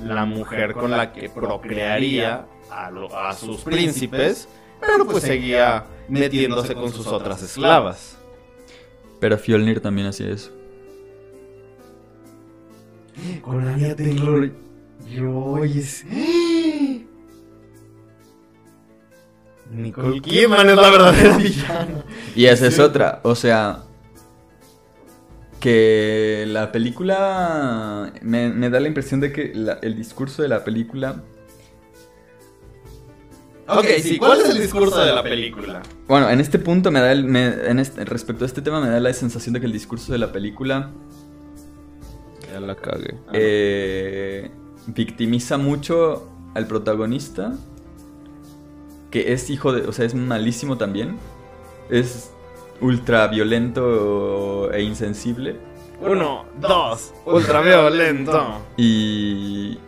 la 0.00 0.24
mujer 0.24 0.72
con 0.74 0.90
la 0.90 1.12
que 1.12 1.28
procrearía 1.28 2.46
a, 2.70 2.90
lo- 2.90 3.16
a 3.16 3.32
sus 3.34 3.62
príncipes, 3.62 4.48
pero 4.80 5.04
pues 5.06 5.24
seguía 5.24 5.84
metiéndose 6.08 6.74
con 6.74 6.92
sus 6.92 7.06
otras 7.06 7.42
esclavas. 7.42 8.18
Pero 9.20 9.38
Fjolnir 9.38 9.80
también 9.80 10.08
hacía 10.08 10.30
eso. 10.30 10.50
Con 13.42 13.66
Anya 13.68 13.94
Taylor 13.94 14.50
Joyce. 15.08 16.06
Nicole 19.70 20.20
Kidman 20.20 20.68
es 20.68 20.76
la 20.76 20.90
verdadera 20.90 21.36
villana. 21.38 22.04
Y 22.36 22.44
esa 22.46 22.66
es 22.66 22.78
otra, 22.78 23.20
o 23.22 23.34
sea, 23.34 23.84
que 25.60 26.44
la 26.48 26.72
película 26.72 28.12
me, 28.20 28.50
me 28.50 28.68
da 28.68 28.80
la 28.80 28.88
impresión 28.88 29.20
de 29.20 29.32
que 29.32 29.52
la- 29.54 29.78
el 29.82 29.96
discurso 29.96 30.42
de 30.42 30.48
la 30.48 30.62
película, 30.64 31.22
Ok, 33.68 33.86
sí, 34.02 34.18
¿cuál 34.18 34.40
es 34.40 34.50
el 34.50 34.60
discurso 34.60 35.00
de 35.02 35.12
la 35.14 35.22
película? 35.22 35.82
bueno, 36.08 36.28
en 36.28 36.40
este 36.40 36.58
punto 36.58 36.90
me 36.90 37.00
da 37.00 37.12
el, 37.12 37.24
me- 37.24 37.66
en 37.70 37.78
este- 37.78 38.04
respecto 38.04 38.44
a 38.44 38.46
este 38.46 38.60
tema 38.60 38.80
me 38.80 38.88
da 38.90 39.00
la 39.00 39.12
sensación 39.14 39.54
de 39.54 39.60
que 39.60 39.66
el 39.66 39.72
discurso 39.72 40.12
de 40.12 40.18
la 40.18 40.32
película 40.32 40.90
Ya 42.52 42.60
la 42.60 42.74
cagué. 42.74 43.14
eh, 43.32 44.50
victimiza 44.86 45.58
mucho 45.58 46.28
al 46.54 46.66
protagonista, 46.66 47.52
que 49.10 49.32
es 49.32 49.50
hijo 49.50 49.72
de, 49.72 49.86
o 49.86 49.92
sea, 49.92 50.04
es 50.04 50.14
malísimo 50.14 50.78
también, 50.78 51.18
es 51.90 52.30
ultra 52.80 53.28
violento 53.28 54.72
e 54.72 54.82
insensible. 54.82 55.56
Uno, 56.00 56.44
dos, 56.60 57.12
ultraviolento. 57.24 58.60
Y, 58.76 59.78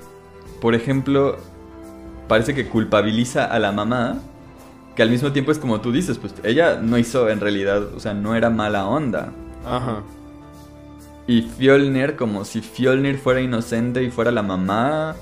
por 0.60 0.74
ejemplo, 0.74 1.36
parece 2.28 2.54
que 2.54 2.68
culpabiliza 2.68 3.44
a 3.44 3.58
la 3.58 3.72
mamá, 3.72 4.20
que 4.94 5.02
al 5.02 5.10
mismo 5.10 5.32
tiempo 5.32 5.50
es 5.50 5.58
como 5.58 5.80
tú 5.80 5.90
dices, 5.90 6.18
pues 6.18 6.34
ella 6.44 6.76
no 6.80 6.98
hizo 6.98 7.28
en 7.28 7.40
realidad, 7.40 7.94
o 7.94 8.00
sea, 8.00 8.14
no 8.14 8.36
era 8.36 8.48
mala 8.48 8.86
onda. 8.86 9.32
Ajá. 9.66 10.02
Y 11.26 11.42
Fjolnir, 11.42 12.16
como 12.16 12.44
si 12.44 12.60
Fjolnir 12.60 13.18
fuera 13.18 13.40
inocente 13.40 14.02
y 14.02 14.10
fuera 14.10 14.30
la 14.30 14.42
mamá. 14.42 15.16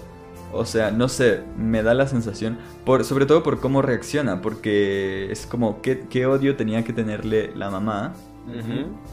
O 0.55 0.67
sea, 0.67 0.91
no 0.91 1.09
sé, 1.09 1.43
me 1.57 1.83
da 1.83 1.95
la 1.95 2.07
sensación, 2.07 2.59
por, 2.85 3.05
sobre 3.05 3.25
todo 3.25 3.43
por 3.43 3.59
cómo 3.61 3.81
reacciona, 3.81 4.43
porque 4.43 5.33
es 5.33 5.47
como, 5.47 5.81
¿qué, 5.81 6.01
qué 6.11 6.27
odio 6.27 6.57
tenía 6.57 6.85
que 6.85 6.93
tenerle 6.93 7.53
la 7.57 7.71
mamá 7.71 8.13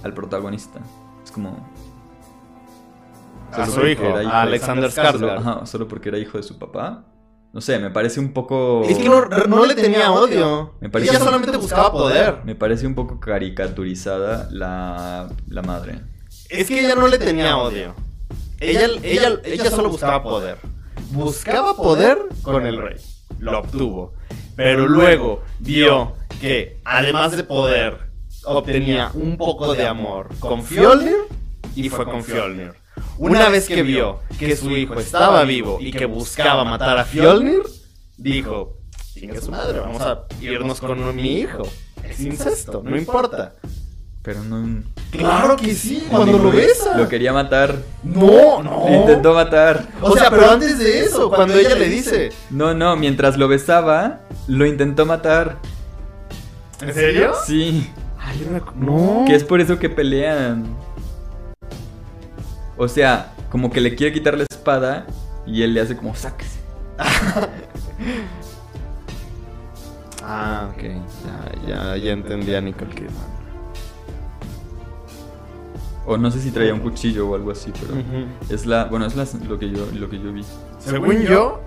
al 0.04 0.14
protagonista? 0.14 0.82
Es 1.24 1.32
como... 1.32 1.66
A 3.54 3.66
solo 3.66 3.82
su 3.84 3.88
hijo, 3.88 4.04
a 4.14 4.20
de- 4.20 4.26
Alexander 4.28 4.92
Solo, 4.92 5.08
Skarsgård. 5.10 5.38
ajá, 5.38 5.66
solo 5.66 5.88
porque 5.88 6.10
era 6.10 6.18
hijo 6.18 6.38
de 6.38 6.44
su 6.44 6.60
papá. 6.60 7.06
No 7.54 7.62
sé, 7.62 7.80
me 7.80 7.90
parece 7.90 8.20
un 8.20 8.34
poco... 8.34 8.84
Es 8.84 8.98
que 8.98 9.08
no, 9.10 9.26
no 9.48 9.66
le 9.66 9.76
tenía 9.76 10.12
odio. 10.12 10.74
Me 10.82 10.90
parece- 10.90 11.12
Ella 11.12 11.20
solamente 11.24 11.56
buscaba 11.58 11.92
poder. 11.92 12.40
Me 12.44 12.54
parece 12.54 12.86
un 12.86 12.96
poco 12.96 13.20
caricaturizada 13.20 14.50
la, 14.52 15.30
la 15.48 15.62
madre. 15.62 16.02
Es 16.50 16.68
que 16.68 16.80
ella 16.80 16.96
no 16.96 17.08
le 17.08 17.20
tenía 17.20 17.58
odio. 17.58 17.94
Ella, 18.60 18.88
ella, 19.04 19.40
ella 19.44 19.70
solo 19.70 19.90
buscaba 19.90 20.24
poder. 20.24 20.58
Buscaba 21.12 21.76
poder 21.76 22.18
con 22.42 22.66
el 22.66 22.82
rey. 22.82 22.98
Lo 23.38 23.60
obtuvo. 23.60 24.14
Pero 24.56 24.88
luego 24.88 25.44
vio 25.60 26.14
que, 26.42 26.82
además 26.84 27.38
de 27.38 27.44
poder, 27.44 28.10
obtenía 28.46 29.12
un 29.14 29.38
poco 29.38 29.74
de 29.74 29.86
amor 29.86 30.30
con 30.40 30.64
Fjolnir 30.64 31.16
y 31.76 31.88
fue 31.90 32.06
con 32.06 32.24
Fjolnir. 32.24 32.74
Una 33.18 33.50
vez 33.50 33.68
que 33.68 33.84
vio 33.84 34.20
que 34.38 34.56
su 34.56 34.72
hijo 34.72 35.00
estaba 35.00 35.44
vivo 35.44 35.78
y 35.80 35.92
que 35.92 36.06
buscaba 36.06 36.66
matar 36.66 36.98
a 36.98 37.06
Fjolnir, 37.06 37.62
dijo: 38.18 38.78
Chingue 39.14 39.40
su 39.40 39.52
madre, 39.52 39.80
vamos 39.80 40.02
a 40.02 40.26
irnos 40.42 40.80
con 40.80 41.16
mi 41.16 41.40
hijo. 41.40 41.64
Es 42.04 42.20
incesto, 42.22 42.82
no 42.84 42.98
importa. 42.98 43.56
Pero 44.22 44.44
no... 44.44 44.84
Claro 45.12 45.56
que 45.56 45.74
sí, 45.74 46.06
cuando 46.10 46.38
lo 46.38 46.52
besa. 46.52 46.98
Lo 46.98 47.08
quería 47.08 47.32
matar. 47.32 47.78
No, 48.04 48.62
no. 48.62 48.86
Lo 48.88 48.96
intentó 48.96 49.34
matar. 49.34 49.88
O 50.02 50.16
sea, 50.16 50.30
pero 50.30 50.52
antes 50.52 50.78
de 50.78 51.00
eso, 51.06 51.30
cuando 51.30 51.56
ella 51.56 51.76
le 51.76 51.88
dice. 51.88 52.30
No, 52.50 52.74
no, 52.74 52.96
mientras 52.96 53.38
lo 53.38 53.48
besaba, 53.48 54.20
lo 54.48 54.66
intentó 54.66 55.06
matar. 55.06 55.58
¿En 56.82 56.94
serio? 56.94 57.34
Sí. 57.46 57.90
Ay, 58.20 58.46
no. 58.76 59.24
Que 59.26 59.36
es 59.36 59.44
por 59.44 59.62
eso 59.62 59.80
que 59.80 59.90
pelean. 59.90 60.66
O 62.78 62.88
sea, 62.88 63.34
como 63.50 63.72
que 63.72 63.82
le 63.82 63.96
quiere 63.96 64.14
quitar 64.14 64.38
la 64.38 64.44
espada 64.44 65.08
y 65.48 65.64
él 65.64 65.74
le 65.74 65.82
hace 65.82 65.96
como 65.96 66.16
sáquese. 66.16 66.60
Ah, 70.32 70.70
ok. 70.72 70.84
Ya, 70.84 71.68
ya, 71.68 71.98
ya 71.98 72.12
entendí 72.12 72.54
a 72.54 72.62
Nicole 72.62 72.94
Kidman. 72.94 73.39
O 76.10 76.18
no 76.18 76.32
sé 76.32 76.42
si 76.42 76.50
traía 76.50 76.74
un 76.74 76.80
cuchillo 76.80 77.30
o 77.30 77.36
algo 77.36 77.52
así, 77.52 77.72
pero 77.80 77.94
es 78.50 78.66
la, 78.66 78.86
bueno, 78.86 79.06
es 79.06 79.16
la- 79.16 79.28
lo 79.48 79.60
que 79.60 79.70
yo 79.70 79.86
lo 79.94 80.10
que 80.10 80.20
yo 80.20 80.34
vi. 80.34 80.44
Según 80.80 81.22
yo, 81.22 81.62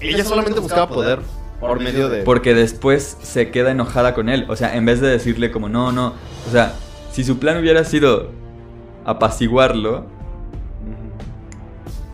ella 0.00 0.24
solamente 0.24 0.58
buscaba 0.58 0.88
poder 0.88 1.20
por 1.60 1.78
medio 1.80 2.08
de. 2.08 2.22
Porque 2.24 2.52
después 2.52 3.16
se 3.22 3.50
queda 3.52 3.70
enojada 3.70 4.12
con 4.12 4.28
él. 4.28 4.44
O 4.48 4.56
sea, 4.56 4.74
en 4.76 4.84
vez 4.84 5.00
de 5.00 5.06
decirle 5.08 5.52
como, 5.52 5.68
no, 5.68 5.92
no. 5.92 6.14
O 6.48 6.50
sea, 6.50 6.74
si 7.12 7.22
su 7.22 7.38
plan 7.38 7.58
hubiera 7.58 7.84
sido 7.84 8.30
apaciguarlo, 9.04 10.06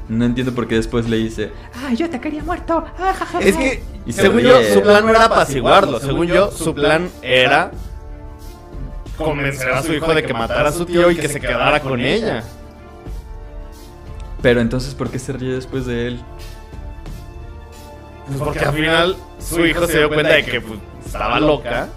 no 0.09 0.25
entiendo 0.25 0.53
por 0.55 0.67
qué 0.69 0.75
después 0.75 1.09
le 1.09 1.17
dice, 1.17 1.53
¡Ay, 1.87 1.97
yo 1.97 2.11
te 2.11 2.21
quería 2.21 2.43
muerto! 2.43 2.85
¡Ah, 2.99 3.15
ja, 3.17 3.25
ja, 3.27 3.41
Es 3.41 3.57
que, 3.57 3.83
Y 4.07 4.13
se 4.13 4.23
según 4.23 4.41
yo, 4.41 4.61
su 4.75 4.83
plan 4.83 5.05
no 5.05 5.11
era 5.11 5.25
apaciguarlo. 5.25 6.01
Según 6.01 6.27
yo, 6.27 6.51
su 6.51 6.75
plan 6.75 7.09
era 7.23 7.71
convencer 9.21 9.71
a 9.71 9.83
su 9.83 9.93
hijo 9.93 10.13
de 10.15 10.23
que 10.23 10.33
matara 10.35 10.69
a 10.69 10.73
su 10.73 10.85
tío 10.85 11.11
y 11.11 11.17
que 11.17 11.29
se 11.29 11.41
quedara 11.41 11.81
con 11.81 12.01
ella. 12.01 12.43
pero 14.43 14.61
entonces, 14.61 14.95
¿por 14.95 15.11
qué 15.11 15.19
se 15.19 15.33
ríe 15.33 15.55
después 15.55 15.87
de 15.87 16.07
él? 16.09 16.21
Pues 18.27 18.39
porque 18.39 18.61
al 18.61 18.75
final 18.75 19.17
su 19.39 19.67
hijo 19.67 19.87
se 19.87 19.99
dio 19.99 20.09
cuenta 20.09 20.35
de 20.35 20.45
que 20.45 20.61
pues, 20.61 20.79
estaba 21.05 21.41
loca 21.41 21.89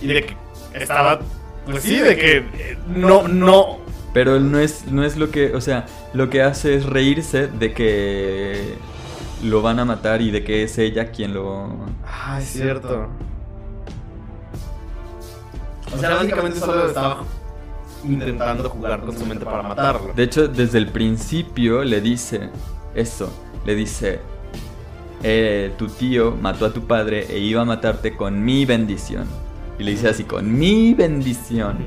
y 0.00 0.08
de 0.08 0.24
que 0.24 0.36
estaba 0.74 1.20
Pues 1.66 1.82
sí, 1.82 1.98
de 1.98 2.16
que 2.16 2.36
eh, 2.38 2.78
no, 2.88 3.28
no. 3.28 3.78
Pero 4.12 4.36
él 4.36 4.50
no 4.50 4.58
es, 4.58 4.86
no 4.86 5.04
es 5.04 5.16
lo 5.16 5.30
que, 5.30 5.54
o 5.54 5.60
sea, 5.60 5.86
lo 6.14 6.30
que 6.30 6.42
hace 6.42 6.74
es 6.74 6.86
reírse 6.86 7.46
de 7.46 7.72
que 7.72 8.74
lo 9.44 9.62
van 9.62 9.78
a 9.78 9.84
matar 9.84 10.22
y 10.22 10.30
de 10.30 10.42
que 10.42 10.64
es 10.64 10.78
ella 10.78 11.10
quien 11.12 11.34
lo... 11.34 11.76
Ah, 12.04 12.38
es 12.40 12.48
cierto. 12.48 13.08
O 15.94 15.98
sea, 15.98 16.14
básicamente 16.16 16.58
solo 16.58 16.86
estaba 16.86 17.24
intentando 18.04 18.70
jugar 18.70 19.00
con 19.00 19.16
su 19.16 19.26
mente 19.26 19.44
para 19.44 19.62
matarlo. 19.62 20.12
De 20.14 20.22
hecho, 20.22 20.48
desde 20.48 20.78
el 20.78 20.88
principio 20.88 21.82
le 21.84 22.00
dice 22.00 22.50
eso, 22.94 23.32
le 23.64 23.74
dice, 23.74 24.20
eh, 25.22 25.72
tu 25.76 25.88
tío 25.88 26.36
mató 26.40 26.66
a 26.66 26.72
tu 26.72 26.86
padre 26.86 27.26
e 27.28 27.38
iba 27.38 27.62
a 27.62 27.64
matarte 27.64 28.16
con 28.16 28.44
mi 28.44 28.64
bendición. 28.64 29.26
Y 29.78 29.84
le 29.84 29.92
dice 29.92 30.08
así, 30.08 30.24
con 30.24 30.58
mi 30.58 30.94
bendición. 30.94 31.78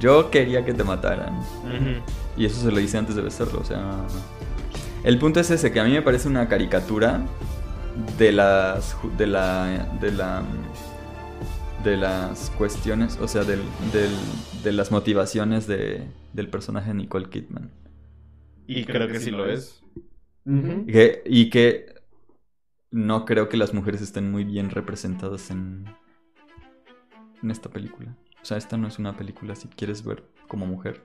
Yo 0.00 0.30
quería 0.30 0.64
que 0.64 0.74
te 0.74 0.84
mataran. 0.84 1.40
Y 2.36 2.44
eso 2.46 2.60
se 2.60 2.70
lo 2.70 2.78
dice 2.78 2.98
antes 2.98 3.14
de 3.14 3.22
besarlo, 3.22 3.60
o 3.60 3.64
sea... 3.64 3.80
El 5.04 5.18
punto 5.18 5.40
es 5.40 5.50
ese, 5.50 5.72
que 5.72 5.80
a 5.80 5.84
mí 5.84 5.90
me 5.92 6.02
parece 6.02 6.28
una 6.28 6.48
caricatura 6.48 7.20
de 8.18 8.32
las... 8.32 8.96
de 9.16 9.26
la... 9.26 9.88
de 10.00 10.12
la... 10.12 10.42
de 11.84 11.96
las 11.96 12.50
cuestiones, 12.50 13.18
o 13.20 13.28
sea, 13.28 13.44
del, 13.44 13.60
del- 13.92 14.16
de 14.62 14.72
las 14.72 14.90
motivaciones 14.90 15.66
de, 15.66 16.06
del 16.32 16.48
personaje 16.48 16.88
de 16.88 16.94
Nicole 16.94 17.28
Kidman. 17.28 17.70
Y 18.66 18.84
creo 18.84 19.08
que 19.08 19.18
sí 19.20 19.30
lo 19.30 19.46
es. 19.46 19.82
Y 20.44 20.92
que, 20.92 21.22
y 21.26 21.50
que 21.50 21.94
no 22.90 23.24
creo 23.24 23.48
que 23.48 23.56
las 23.56 23.74
mujeres 23.74 24.00
estén 24.02 24.30
muy 24.30 24.44
bien 24.44 24.70
representadas 24.70 25.50
en, 25.50 25.84
en 27.42 27.50
esta 27.50 27.68
película. 27.70 28.16
O 28.40 28.44
sea, 28.44 28.56
esta 28.56 28.76
no 28.76 28.88
es 28.88 28.98
una 28.98 29.16
película 29.16 29.54
si 29.54 29.68
quieres 29.68 30.04
ver 30.04 30.24
como 30.48 30.66
mujer. 30.66 31.02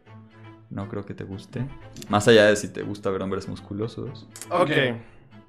No 0.69 0.89
creo 0.89 1.05
que 1.05 1.13
te 1.13 1.23
guste. 1.23 1.65
Más 2.09 2.27
allá 2.27 2.45
de 2.45 2.55
si 2.55 2.67
te 2.67 2.81
gusta 2.83 3.09
ver 3.09 3.21
hombres 3.21 3.47
musculosos. 3.47 4.27
Ok. 4.49 4.71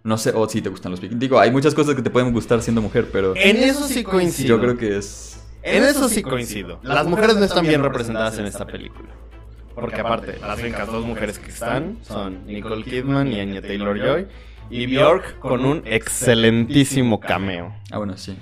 No 0.09 0.17
sé, 0.17 0.33
o 0.35 0.49
si 0.49 0.63
te 0.63 0.71
gustan 0.71 0.91
los 0.91 1.03
vikingos. 1.03 1.21
Digo, 1.21 1.39
hay 1.39 1.51
muchas 1.51 1.75
cosas 1.75 1.95
que 1.95 2.01
te 2.01 2.09
pueden 2.09 2.33
gustar 2.33 2.63
siendo 2.63 2.81
mujer, 2.81 3.11
pero 3.13 3.37
En 3.37 3.59
eso 3.59 3.87
sí 3.87 4.03
coincido. 4.03 4.57
yo 4.57 4.59
creo 4.59 4.79
que 4.79 4.97
es... 4.97 5.39
En 5.63 5.85
eso 5.85 6.09
sí 6.09 6.23
coincido. 6.23 6.81
Las 6.83 7.07
mujeres 7.07 7.37
no 7.37 7.45
están 7.45 7.67
bien 7.67 7.83
representadas 7.83 8.39
en 8.39 8.47
esta 8.47 8.67
película. 8.67 9.11
Porque 9.75 10.01
aparte, 10.01 10.39
las 10.41 10.59
únicas 10.61 10.87
dos 10.87 11.05
mujeres 11.05 11.39
que 11.39 11.51
están 11.51 11.99
son 12.09 12.47
Nicole 12.47 12.85
Kidman 12.85 13.31
y 13.31 13.39
Anya 13.39 13.61
Taylor-Joy. 13.61 14.27
Y 14.71 14.87
Bjork 14.87 15.41
con 15.41 15.67
un 15.67 15.83
excelentísimo 15.85 17.21
cameo. 17.21 17.75
Ah, 17.91 17.99
bueno, 17.99 18.17
sí. 18.17 18.35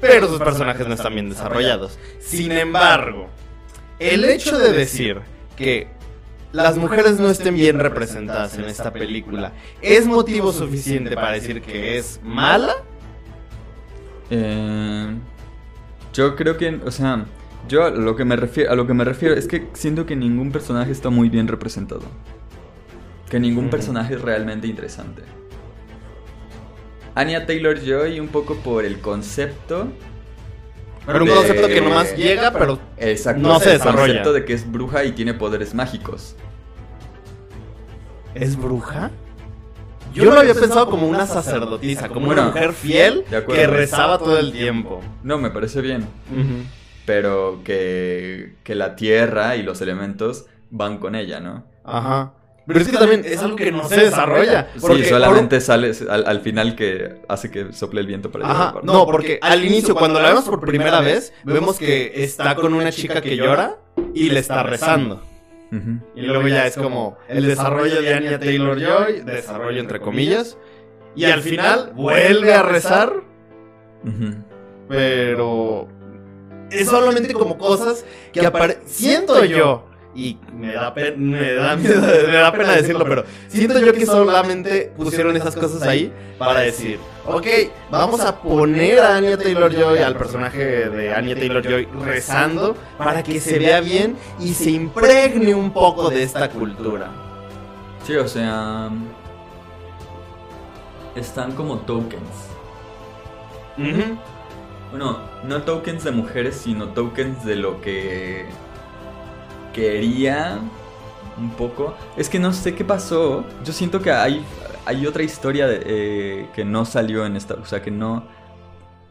Pero 0.00 0.26
sus 0.26 0.40
personajes 0.40 0.84
no 0.88 0.94
están 0.94 1.14
bien 1.14 1.28
desarrollados. 1.28 1.96
Sin 2.18 2.50
embargo, 2.50 3.28
el 4.00 4.24
hecho 4.24 4.58
de 4.58 4.72
decir 4.72 5.20
que 5.56 6.01
las 6.52 6.76
mujeres 6.76 7.18
no 7.18 7.30
estén 7.30 7.54
bien 7.54 7.78
representadas 7.78 8.56
en 8.58 8.64
esta 8.64 8.92
película 8.92 9.52
es 9.80 10.06
motivo 10.06 10.52
suficiente 10.52 11.14
para 11.14 11.32
decir 11.32 11.62
que 11.62 11.98
es 11.98 12.20
mala. 12.22 12.74
Eh, 14.30 15.14
yo 16.12 16.36
creo 16.36 16.56
que, 16.56 16.80
o 16.84 16.90
sea, 16.90 17.26
yo 17.68 17.84
a 17.84 17.90
lo 17.90 18.16
que 18.16 18.24
me 18.24 18.36
refiero, 18.36 18.70
a 18.70 18.74
lo 18.74 18.86
que 18.86 18.94
me 18.94 19.04
refiero 19.04 19.34
es 19.34 19.46
que 19.46 19.68
siento 19.72 20.06
que 20.06 20.16
ningún 20.16 20.52
personaje 20.52 20.92
está 20.92 21.10
muy 21.10 21.28
bien 21.28 21.48
representado. 21.48 22.02
Que 23.30 23.40
ningún 23.40 23.70
personaje 23.70 24.14
es 24.14 24.20
realmente 24.20 24.66
interesante. 24.66 25.22
Anya 27.14 27.46
Taylor 27.46 27.78
Joy 27.78 28.20
un 28.20 28.28
poco 28.28 28.56
por 28.56 28.84
el 28.84 29.00
concepto. 29.00 29.88
Pero 31.06 31.20
un 31.24 31.28
de- 31.28 31.34
concepto 31.34 31.66
que 31.68 31.80
nomás 31.80 32.16
llega, 32.16 32.52
pero 32.52 32.78
Exacto, 32.96 33.40
no 33.42 33.58
se 33.58 33.72
el 33.72 33.78
desarrolla. 33.78 34.06
concepto 34.06 34.32
de 34.32 34.44
que 34.44 34.52
es 34.52 34.70
bruja 34.70 35.04
y 35.04 35.12
tiene 35.12 35.34
poderes 35.34 35.74
mágicos. 35.74 36.36
¿Es 38.34 38.56
bruja? 38.56 39.10
Yo 40.14 40.26
lo 40.26 40.40
había 40.40 40.54
pensado 40.54 40.88
como 40.90 41.06
una 41.08 41.26
sacerdotisa, 41.26 42.08
como 42.08 42.28
una 42.30 42.46
mujer 42.46 42.72
fiel 42.72 43.24
que 43.48 43.66
rezaba 43.66 44.18
todo 44.18 44.38
el 44.38 44.52
tiempo. 44.52 45.00
No, 45.22 45.38
me 45.38 45.50
parece 45.50 45.80
bien. 45.80 46.06
Pero 47.06 47.62
que, 47.64 48.56
que 48.62 48.74
la 48.74 48.94
tierra 48.94 49.56
y 49.56 49.62
los 49.62 49.80
elementos 49.80 50.46
van 50.70 50.98
con 50.98 51.14
ella, 51.14 51.40
¿no? 51.40 51.64
Ajá. 51.84 52.32
Pero 52.66 52.80
es 52.80 52.88
que 52.88 52.96
también 52.96 53.22
es 53.24 53.42
algo 53.42 53.56
que 53.56 53.72
no 53.72 53.88
se 53.88 53.96
desarrolla. 54.04 54.68
porque 54.80 55.04
sí, 55.04 55.10
solamente 55.10 55.60
sale 55.60 55.92
al, 56.08 56.26
al 56.26 56.40
final 56.40 56.76
que 56.76 57.20
hace 57.28 57.50
que 57.50 57.72
sople 57.72 58.00
el 58.00 58.06
viento 58.06 58.30
para 58.30 58.48
Ajá, 58.50 58.74
no, 58.82 59.04
porque 59.06 59.38
al 59.42 59.64
inicio, 59.64 59.94
cuando 59.94 60.20
la 60.20 60.28
vemos 60.28 60.44
por 60.44 60.60
primera 60.60 61.00
vez, 61.00 61.32
vemos 61.44 61.78
que 61.78 62.12
está 62.22 62.54
con 62.54 62.74
una 62.74 62.92
chica 62.92 63.20
que 63.20 63.36
llora 63.36 63.78
y 64.14 64.30
le 64.30 64.40
está 64.40 64.62
rezando. 64.62 65.22
Y 66.14 66.20
luego 66.22 66.46
ya 66.48 66.66
es 66.66 66.76
como 66.76 67.16
el 67.28 67.46
desarrollo 67.46 68.02
de 68.02 68.14
Anya 68.14 68.38
Taylor 68.38 68.78
Joy, 68.78 69.22
desarrollo 69.22 69.80
entre 69.80 70.00
comillas. 70.00 70.58
Y 71.14 71.24
al 71.24 71.42
final 71.42 71.92
vuelve 71.94 72.54
a 72.54 72.62
rezar, 72.62 73.12
pero 74.88 75.88
es 76.70 76.88
solamente 76.88 77.32
como 77.34 77.58
cosas 77.58 78.04
que 78.32 78.44
aparecen. 78.46 78.82
Siento 78.86 79.44
yo, 79.44 79.86
y 80.14 80.36
me 80.54 80.72
da, 80.74 80.92
pe- 80.92 81.16
me, 81.16 81.52
da 81.54 81.74
miedo- 81.76 82.00
me 82.02 82.36
da 82.36 82.52
pena 82.52 82.72
decirlo, 82.76 83.04
pero 83.04 83.24
siento 83.48 83.78
yo 83.80 83.92
que 83.92 84.04
solamente 84.06 84.92
pusieron 84.96 85.36
esas 85.36 85.54
cosas 85.56 85.82
ahí 85.82 86.12
para 86.38 86.60
decir, 86.60 86.98
ok, 87.26 87.46
vamos 87.90 88.20
a 88.20 88.36
poner 88.40 88.98
a 89.00 89.16
Anya 89.16 89.38
Taylor 89.38 89.72
Joy, 89.74 89.98
al 89.98 90.16
personaje 90.16 90.90
de 90.90 91.14
Anya 91.14 91.34
Taylor 91.34 91.62
Joy, 91.62 91.88
rezando 92.04 92.76
para 92.98 93.22
que 93.22 93.40
se 93.40 93.58
vea 93.58 93.80
bien 93.80 94.16
y 94.38 94.52
se 94.54 94.70
impregne 94.72 95.54
un 95.54 95.72
poco 95.72 96.10
de 96.10 96.22
esta 96.22 96.48
cultura. 96.50 97.08
Sí, 98.06 98.14
o 98.16 98.26
sea. 98.28 98.90
Están 101.14 101.52
como 101.52 101.78
tokens. 101.78 102.22
Bueno, 104.90 105.18
no 105.44 105.62
tokens 105.62 106.04
de 106.04 106.10
mujeres, 106.10 106.56
sino 106.56 106.88
tokens 106.88 107.44
de 107.44 107.56
lo 107.56 107.80
que 107.80 108.46
quería 109.72 110.60
un 111.38 111.50
poco. 111.50 111.94
Es 112.16 112.28
que 112.28 112.38
no 112.38 112.52
sé 112.52 112.74
qué 112.74 112.84
pasó. 112.84 113.44
Yo 113.64 113.72
siento 113.72 114.00
que 114.00 114.10
hay, 114.10 114.44
hay 114.84 115.06
otra 115.06 115.22
historia 115.22 115.66
de, 115.66 115.82
eh, 115.84 116.48
que 116.54 116.64
no 116.64 116.84
salió 116.84 117.26
en 117.26 117.36
esta, 117.36 117.54
o 117.54 117.64
sea, 117.64 117.82
que 117.82 117.90
no 117.90 118.28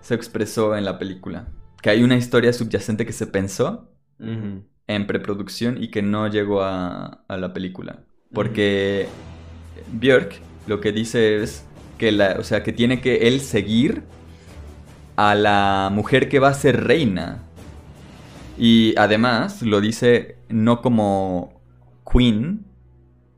se 0.02 0.16
expresó 0.16 0.76
en 0.76 0.86
la 0.86 0.98
película. 1.00 1.48
Que 1.82 1.90
hay 1.90 2.04
una 2.04 2.16
historia 2.16 2.54
subyacente 2.54 3.06
que 3.06 3.14
se 3.14 3.28
pensó 3.28 3.88
en 4.20 5.08
preproducción 5.08 5.82
y 5.82 5.90
que 5.90 6.04
no 6.04 6.28
llegó 6.28 6.62
a, 6.62 7.24
a 7.28 7.38
la 7.38 7.54
película. 7.54 8.04
Porque 8.32 9.08
Björk 9.92 10.40
lo 10.68 10.80
que 10.80 10.92
dice 10.92 11.42
es 11.42 11.66
que 11.98 12.12
la, 12.12 12.38
o 12.40 12.44
sea, 12.44 12.64
que 12.64 12.72
tiene 12.72 13.02
que 13.02 13.28
él 13.28 13.42
seguir 13.42 14.04
a 15.16 15.36
la 15.36 15.90
mujer 15.92 16.30
que 16.30 16.40
va 16.40 16.50
a 16.50 16.54
ser 16.54 16.84
reina. 16.84 17.44
Y 18.64 18.94
además 18.96 19.64
lo 19.64 19.82
dice 19.82 20.36
no 20.48 20.84
como 20.84 21.60
queen, 22.06 22.64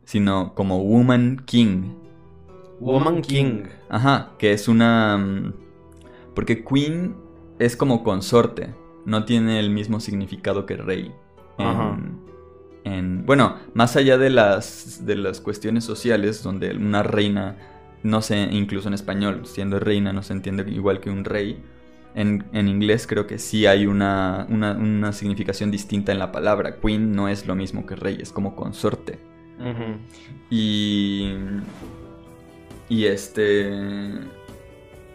sino 0.04 0.54
como 0.54 0.84
woman 0.84 1.44
king. 1.46 1.94
Woman 2.82 3.22
King. 3.22 3.64
Ajá, 3.88 4.32
que 4.38 4.52
es 4.52 4.68
una... 4.68 5.18
mm, 5.18 5.54
Porque 6.36 6.66
queen 6.66 7.16
es 7.58 7.78
como 7.78 8.04
consorte, 8.04 8.74
no 9.06 9.24
tiene 9.24 9.62
el 9.62 9.70
mismo 9.70 10.02
significado 10.02 10.66
que 10.66 10.76
rey. 10.76 11.14
En, 11.58 11.68
Ajá. 11.68 11.98
en- 12.84 13.26
bueno, 13.26 13.56
más 13.74 13.96
allá 13.96 14.18
de 14.18 14.30
las, 14.30 15.06
de 15.06 15.16
las 15.16 15.40
cuestiones 15.40 15.86
sociales, 15.86 16.44
donde 16.44 16.76
una 16.76 17.02
reina, 17.04 17.56
no 18.04 18.22
sé, 18.22 18.42
incluso 18.52 18.90
en 18.90 18.96
español, 18.96 19.44
siendo 19.46 19.80
reina 19.80 20.12
no 20.12 20.22
se 20.22 20.34
entiende 20.34 20.70
igual 20.70 21.00
que 21.00 21.10
un 21.10 21.24
rey. 21.24 21.64
En, 22.16 22.44
en 22.54 22.68
inglés 22.68 23.08
creo 23.08 23.26
que 23.26 23.40
sí 23.40 23.66
hay 23.66 23.88
una, 23.88 24.46
una, 24.50 24.74
una 24.74 25.14
significación 25.14 25.72
distinta 25.72 26.12
en 26.12 26.20
la 26.20 26.32
palabra. 26.32 26.78
Queen 26.80 27.12
no 27.12 27.28
es 27.28 27.48
lo 27.48 27.56
mismo 27.56 27.86
que 27.86 27.96
rey, 27.96 28.18
es 28.22 28.32
como 28.32 28.56
consorte. 28.56 29.20
Y. 30.50 31.34
Y 32.90 33.06
este. 33.06 33.72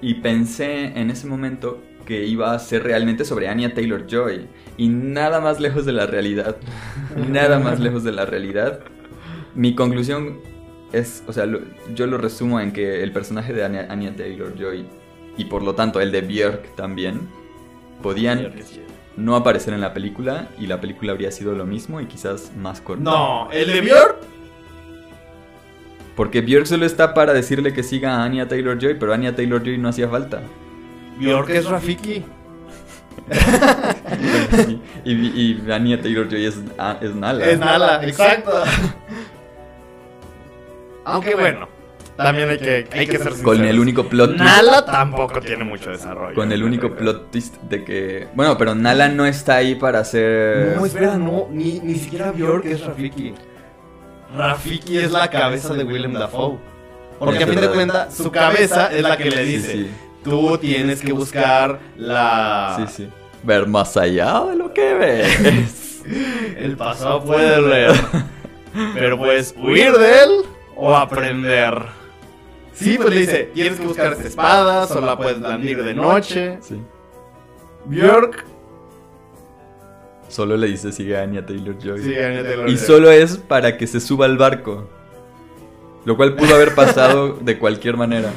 Y 0.01 0.15
pensé 0.15 0.99
en 0.99 1.11
ese 1.11 1.27
momento 1.27 1.83
que 2.07 2.25
iba 2.25 2.53
a 2.55 2.59
ser 2.59 2.83
realmente 2.85 3.25
sobre 3.25 3.49
Anya 3.49 3.75
Taylor 3.75 4.07
Joy. 4.07 4.49
Y 4.77 4.89
nada 4.89 5.41
más 5.41 5.61
lejos 5.61 5.85
de 5.85 5.93
la 5.93 6.07
realidad. 6.07 6.57
nada 7.31 7.59
más 7.59 7.79
lejos 7.87 8.05
de 8.05 8.13
la 8.13 8.25
realidad. 8.27 8.81
Mi 9.55 9.75
conclusión 9.75 10.39
es. 10.93 11.23
O 11.27 11.33
sea, 11.33 11.47
lo- 11.47 11.61
yo 11.95 12.07
lo 12.07 12.19
resumo 12.19 12.61
en 12.61 12.73
que 12.73 13.03
el 13.03 13.13
personaje 13.13 13.53
de 13.53 13.65
Anya, 13.65 13.87
Anya 13.91 14.15
Taylor 14.17 14.55
Joy. 14.57 14.87
Y 15.39 15.47
por 15.47 15.63
lo 15.63 15.75
tanto 15.75 16.01
el 16.01 16.13
de 16.13 16.21
Björk 16.21 16.75
también. 16.77 17.29
Podían 18.03 18.53
no 19.17 19.35
aparecer 19.35 19.73
en 19.73 19.81
la 19.81 19.95
película. 19.95 20.49
Y 20.59 20.67
la 20.67 20.81
película 20.81 21.13
habría 21.13 21.31
sido 21.31 21.55
lo 21.55 21.65
mismo 21.65 22.01
y 22.01 22.07
quizás 22.07 22.53
más 22.57 22.83
corta. 22.83 23.03
No, 23.03 23.51
el 23.51 23.73
de 23.73 23.81
Björk. 23.81 24.17
Porque 26.15 26.43
Björk 26.43 26.67
solo 26.67 26.85
está 26.85 27.15
para 27.15 27.33
decirle 27.33 27.73
que 27.73 27.83
siga 27.83 28.17
a 28.17 28.25
Anya 28.25 28.49
Taylor 28.49 28.79
Joy, 28.79 28.97
pero 28.99 29.15
Anya 29.15 29.35
Taylor 29.35 29.63
Joy 29.63 29.79
no 29.79 29.89
hacía 29.89 30.09
falta. 30.09 30.43
Björk 31.19 31.49
es 31.51 31.67
Rafiki. 31.67 32.25
y, 35.05 35.13
y, 35.13 35.61
y 35.67 35.71
Anya 35.71 36.01
Taylor-Joy 36.01 36.47
es, 36.47 36.61
ah, 36.79 36.99
es 37.01 37.15
Nala. 37.15 37.45
Es 37.45 37.59
Nala, 37.59 38.05
exacto. 38.07 38.53
Aunque 41.05 41.35
bueno, 41.35 41.69
también 42.25 42.51
hay 42.51 42.59
que, 42.59 42.89
hay 42.91 43.07
que 43.07 43.19
ser 43.19 43.33
sinceros. 43.33 43.43
Con 43.43 43.65
el 43.65 43.79
único 43.79 44.09
plot 44.09 44.31
twist. 44.31 44.43
Nala 44.43 44.85
tampoco 44.85 45.41
tiene 45.41 45.63
mucho 45.63 45.91
desarrollo. 45.91 46.35
Con 46.35 46.51
el 46.51 46.65
único 46.65 46.93
plot 46.93 47.31
twist 47.31 47.57
de 47.63 47.85
que. 47.85 48.27
Bueno, 48.35 48.59
pero 48.59 48.75
Nala 48.75 49.09
no 49.09 49.25
está 49.25 49.57
ahí 49.57 49.77
para 49.77 50.01
hacer. 50.01 50.77
No, 50.77 50.85
espera, 50.85 51.17
no, 51.17 51.47
ni, 51.53 51.79
ni 51.79 51.95
siquiera 51.95 52.33
Bjork 52.33 52.65
es 52.67 52.85
Rafiki. 52.85 53.35
Rafiki 54.37 54.99
es 54.99 55.13
la 55.13 55.31
cabeza 55.31 55.75
de 55.75 55.85
Willem 55.85 56.15
Dafoe. 56.15 56.59
Porque 57.21 57.45
a 57.45 57.47
fin 57.47 57.61
de 57.61 57.69
cuentas, 57.69 58.17
su 58.17 58.33
cabeza 58.33 58.89
es 58.89 59.03
la 59.03 59.17
que 59.17 59.31
le 59.31 59.45
dice: 59.45 59.73
Sí, 59.73 59.85
sí. 59.85 59.91
Tú 60.25 60.59
tienes 60.59 61.01
que 61.01 61.13
buscar 61.13 61.79
la. 61.97 62.75
Sí, 62.79 63.05
sí. 63.05 63.09
Ver 63.45 63.69
más 63.69 63.97
allá 63.97 64.45
de 64.45 64.57
lo 64.57 64.75
que 64.75 64.95
ves. 64.95 66.03
El 66.59 66.77
pasado 66.77 67.23
puedes 67.23 67.63
leer, 67.63 67.93
pero 68.95 69.17
puedes 69.19 69.55
huir 69.57 69.93
de 69.93 70.23
él 70.25 70.31
o 70.75 70.97
aprender. 70.97 71.99
Sí, 72.79 72.97
pues 72.97 73.11
le 73.15 73.21
dice: 73.21 73.51
Tienes 73.55 73.79
que 73.81 73.87
buscar 73.87 74.13
esta 74.13 74.29
espada, 74.29 74.87
solo 74.87 75.07
la 75.07 75.17
puedes 75.17 75.41
blandir 75.41 75.83
de 75.83 75.95
noche. 75.95 76.59
sí. 76.61 76.81
Bjork. 77.87 78.45
Solo 80.29 80.57
le 80.59 80.67
dice 80.67 80.93
sigue 80.93 81.17
a 81.17 81.23
Anya 81.23 81.45
Taylor 81.47 81.77
Joy. 81.79 82.01
Anya 82.17 82.43
y 82.69 82.77
solo 82.77 83.11
es 83.11 83.39
para 83.39 83.77
que 83.79 83.87
se 83.87 83.99
suba 84.01 84.27
al 84.27 84.37
barco. 84.37 84.87
Lo 86.05 86.17
cual 86.17 86.37
pudo 86.37 86.55
haber 86.55 86.75
pasado 86.75 87.33
de 87.41 87.59
cualquier 87.59 87.97
manera. 87.97 88.31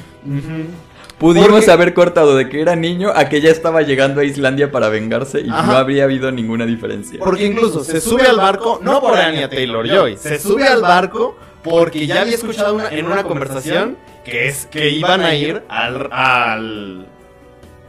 Pudimos 1.18 1.50
Porque- 1.50 1.72
haber 1.72 1.94
cortado 1.94 2.36
de 2.38 2.48
que 2.50 2.62
era 2.62 2.76
niño 2.76 3.12
a 3.14 3.28
que 3.30 3.42
ya 3.42 3.50
estaba 3.50 3.82
llegando 3.82 4.22
a 4.22 4.24
Islandia 4.24 4.72
para 4.72 4.88
vengarse 4.90 5.42
y 5.42 5.50
Ajá. 5.50 5.64
no 5.68 5.74
habría 5.78 6.06
habido 6.06 6.32
ninguna 6.32 6.66
diferencia. 6.66 7.20
Porque 7.20 7.46
incluso 7.46 7.84
se 7.84 8.00
sube 8.02 8.24
al 8.24 8.38
barco 8.38 8.80
no 8.82 9.02
por 9.02 9.18
Anya 9.18 9.50
Taylor 9.50 9.86
Joy, 9.88 10.18
se 10.18 10.40
sube 10.40 10.66
al 10.66 10.82
barco 10.82 11.36
porque 11.64 12.08
ya 12.08 12.22
había 12.22 12.36
escuchado 12.36 12.76
una- 12.76 12.90
en 12.90 13.06
una 13.06 13.24
conversación 13.24 13.98
que 14.26 14.48
es 14.48 14.66
que 14.66 14.90
iban 14.90 15.22
a 15.22 15.34
ir 15.36 15.64
al 15.70 16.08
al 16.12 17.08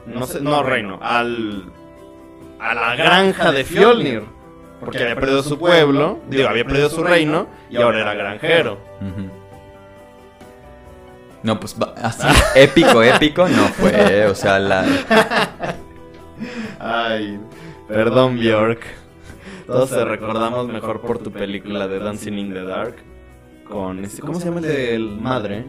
no 0.07 0.27
sé, 0.27 0.41
no 0.41 0.63
reino, 0.63 0.99
al 1.03 1.65
a 2.61 2.75
la 2.75 2.95
granja 2.97 3.51
de 3.53 3.65
Fjolnir, 3.65 4.23
porque 4.81 5.03
había 5.03 5.15
perdido 5.17 5.43
su 5.43 5.59
pueblo, 5.59 6.21
digo, 6.29 6.49
había 6.49 6.65
perdido 6.65 6.89
su 6.91 7.03
reino 7.03 7.47
y 7.71 7.77
ahora 7.77 8.01
era 8.01 8.15
granjero. 8.15 8.79
No, 11.43 11.59
pues 11.59 11.75
así 12.03 12.27
épico, 12.55 13.03
épico 13.03 13.49
no 13.49 13.65
fue. 13.69 14.27
O 14.27 14.35
sea, 14.35 14.59
la. 14.61 14.85
Ay, 16.79 17.39
perdón 17.89 18.39
Bjork. 18.39 18.81
Todos 19.67 19.91
te 19.91 20.05
recordamos 20.05 20.69
mejor 20.69 21.01
por 21.01 21.19
tu 21.19 21.31
película 21.33 21.89
de 21.89 21.99
Dancing 21.99 22.33
in 22.39 22.53
the 22.53 22.63
Dark 22.65 22.97
con 23.73 24.05
ese, 24.05 24.21
¿cómo 24.21 24.39
se 24.39 24.45
llama 24.47 24.59
el 24.61 24.67
del 24.67 25.09
madre? 25.19 25.65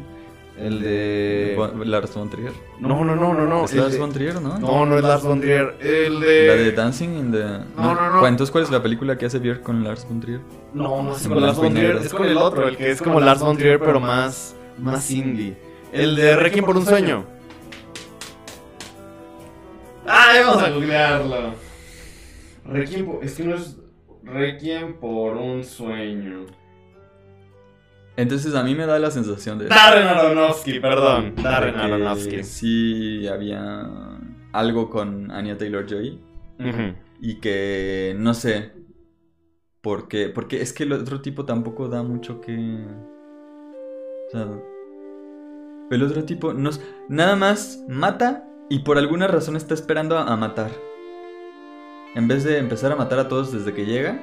El 0.58 0.82
de 0.82 1.58
Lars 1.86 2.14
von 2.14 2.30
Trier. 2.30 2.52
No, 2.80 3.04
no, 3.04 3.16
no, 3.16 3.34
no, 3.34 3.48
no. 3.48 3.66
es 3.66 3.74
Lars 3.74 3.98
von 3.98 4.12
Trier, 4.12 4.40
¿no? 4.42 4.60
No, 4.60 4.86
no 4.86 4.98
es 4.98 5.04
Lars 5.04 5.24
von 5.24 5.40
Trier. 5.42 5.76
El 5.80 6.20
de 6.20 6.48
La 6.48 6.54
de 6.54 6.72
Dancing 6.74 7.10
in 7.18 7.32
the. 7.32 7.40
No, 7.76 7.96
no, 7.96 8.10
no. 8.12 8.20
¿Cuál- 8.20 8.34
Entonces, 8.34 8.52
¿cuál 8.52 8.64
es 8.66 8.70
la 8.70 8.84
película 8.84 9.18
que 9.18 9.26
hace 9.26 9.40
Björk 9.40 9.62
con 9.64 9.84
Lars 9.84 10.06
von 10.08 10.20
Trier? 10.20 10.42
No, 10.74 11.02
no 11.02 11.16
es 11.16 11.28
con 11.28 11.42
Lars 11.42 11.58
von 11.58 11.74
Trier, 11.74 11.96
es 11.98 12.14
con 12.14 12.26
el 12.28 12.38
otro, 12.38 12.68
el 12.68 12.78
que 12.78 12.92
es 12.92 13.02
como 13.02 13.20
Lars 13.20 13.40
von 13.42 13.58
Trier 13.58 13.80
pero 13.80 14.00
más 14.00 14.56
más 14.78 15.10
indie. 15.10 15.56
El 15.92 16.16
de 16.16 16.36
Requiem 16.36 16.66
por 16.66 16.76
un 16.78 16.86
sueño. 16.86 17.26
Ay, 20.06 20.44
vamos 20.44 20.62
a 20.64 20.70
googlearlo. 20.70 21.54
Requiem 22.66 23.06
por, 23.06 23.24
es 23.24 23.34
que 23.36 23.44
no 23.44 23.56
es 23.56 23.78
Requiem 24.24 24.94
por 24.96 25.36
un 25.38 25.64
sueño. 25.64 26.46
Entonces, 28.16 28.54
a 28.54 28.64
mí 28.64 28.76
me 28.76 28.86
da 28.86 29.00
la 29.00 29.12
sensación 29.12 29.58
de. 29.58 29.68
Darren 29.68 30.08
Aronofsky, 30.08 30.80
perdón. 30.80 31.34
Darren 31.42 31.76
Aronofsky. 31.76 32.44
Sí, 32.44 33.28
había 33.28 33.90
algo 34.52 34.90
con 34.90 35.32
Anya 35.32 35.58
Taylor 35.58 35.86
Joy. 35.88 36.20
Y 37.20 37.36
que 37.36 38.16
no 38.18 38.34
sé. 38.34 38.72
¿Por 39.82 40.08
qué? 40.08 40.30
Porque 40.30 40.62
es 40.62 40.72
que 40.72 40.84
el 40.84 40.94
otro 40.94 41.22
tipo 41.22 41.46
tampoco 41.46 41.90
da 41.90 42.04
mucho 42.04 42.40
que. 42.40 42.86
O 44.28 44.32
sea. 44.32 44.48
El 45.92 46.02
otro 46.02 46.24
tipo 46.24 46.54
nos, 46.54 46.82
nada 47.10 47.36
más 47.36 47.84
mata 47.88 48.48
y 48.70 48.80
por 48.80 48.98
alguna 48.98 49.28
razón 49.28 49.56
está 49.56 49.74
esperando 49.74 50.18
a, 50.18 50.32
a 50.32 50.38
matar. 50.38 50.72
En 52.16 52.28
vez 52.28 52.44
de 52.44 52.58
empezar 52.58 52.92
a 52.92 52.96
matar 52.96 53.20
a 53.20 53.28
todos 53.28 53.52
desde 53.52 53.74
que 53.74 53.86
llega, 53.86 54.20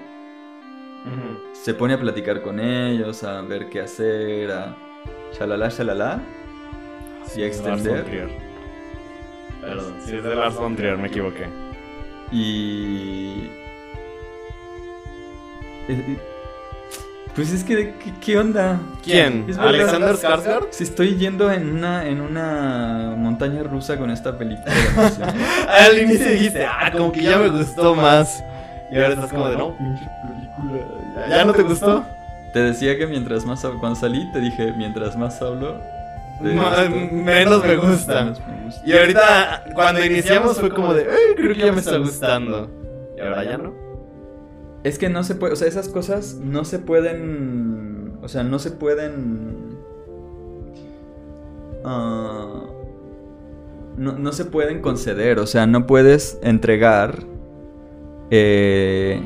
Se 1.53 1.75
pone 1.75 1.95
a 1.95 2.01
platicar 2.01 2.43
con 2.43 2.61
ellos, 2.61 3.23
a 3.25 3.41
ver 3.43 3.69
qué 3.69 3.81
hacer, 3.81 4.51
a 4.51 4.77
shalala, 5.39 5.69
shalala. 5.69 6.21
Sí, 7.27 7.41
Y 7.41 7.45
es 7.45 7.63
de 7.63 7.69
Lars 7.69 7.87
extender. 7.87 8.29
Perdón, 9.61 9.95
si 10.05 10.17
es 10.17 10.25
de 10.25 10.35
Lars 10.35 10.57
von 10.57 10.77
Trier, 10.77 10.97
me 10.97 11.09
equivoqué. 11.09 11.47
Y. 12.33 13.51
Pues 17.35 17.53
es 17.53 17.63
que, 17.63 17.95
¿qué, 18.03 18.13
qué 18.21 18.39
onda? 18.39 18.81
¿Quién? 19.05 19.47
¿Alexander 19.59 20.17
Skarsgård? 20.17 20.69
Si 20.71 20.85
estoy 20.85 21.17
yendo 21.17 21.51
en 21.53 21.71
una, 21.71 22.07
en 22.07 22.21
una 22.21 23.15
montaña 23.17 23.63
rusa 23.63 23.97
con 23.97 24.11
esta 24.11 24.37
película. 24.37 24.73
Al 25.69 25.99
inicio 25.99 26.29
dijiste, 26.31 26.65
ah, 26.65 26.91
como 26.93 27.13
que 27.13 27.23
ya 27.23 27.39
me 27.39 27.49
gustó 27.49 27.95
más. 27.95 28.43
Y 28.91 28.97
ahora 28.97 29.11
estás 29.11 29.31
como 29.31 29.49
de, 29.49 29.57
no. 29.57 29.77
¿Ya, 31.17 31.29
ya 31.29 31.45
no 31.45 31.53
te 31.53 31.63
gustó? 31.63 32.05
Te 32.53 32.61
decía 32.61 32.97
que 32.99 33.07
mientras 33.07 33.45
más 33.47 33.65
hab- 33.65 33.79
cuando 33.79 33.99
salí 33.99 34.31
te 34.33 34.41
dije 34.41 34.73
mientras 34.77 35.17
más 35.17 35.41
hablo 35.41 35.77
menos 36.43 37.63
me 37.65 37.77
gusta. 37.77 38.25
menos 38.25 38.41
me 38.49 38.65
gusta. 38.65 38.83
Y 38.87 38.93
ahorita, 38.97 39.65
cuando 39.75 40.05
iniciamos, 40.05 40.59
fue 40.59 40.71
como 40.71 40.95
de, 40.95 41.03
"Ay, 41.03 41.35
creo 41.37 41.55
que 41.55 41.61
ya 41.61 41.73
me 41.73 41.79
está 41.81 41.99
gustando. 41.99 42.69
Y 43.17 43.21
ahora 43.21 43.45
ya 43.45 43.59
no. 43.59 43.73
Es 44.83 44.99
que 44.99 45.11
no 45.11 45.23
se 45.23 45.35
puede, 45.35 45.53
o 45.53 45.57
sea, 45.57 45.69
esas 45.69 45.89
cosas 45.91 46.37
no 46.43 46.65
se 46.65 46.79
pueden, 46.79 48.15
o 48.23 48.29
sea, 48.29 48.43
no 48.43 48.59
se 48.59 48.71
pueden, 48.71 49.77
ah, 51.85 52.63
no, 53.99 54.13
no 54.19 54.33
se 54.33 54.47
pueden 54.47 54.81
conceder, 54.81 55.39
o 55.39 55.47
sea, 55.47 55.67
no 55.67 55.87
puedes 55.87 56.39
entregar, 56.43 57.19
eh, 58.31 59.23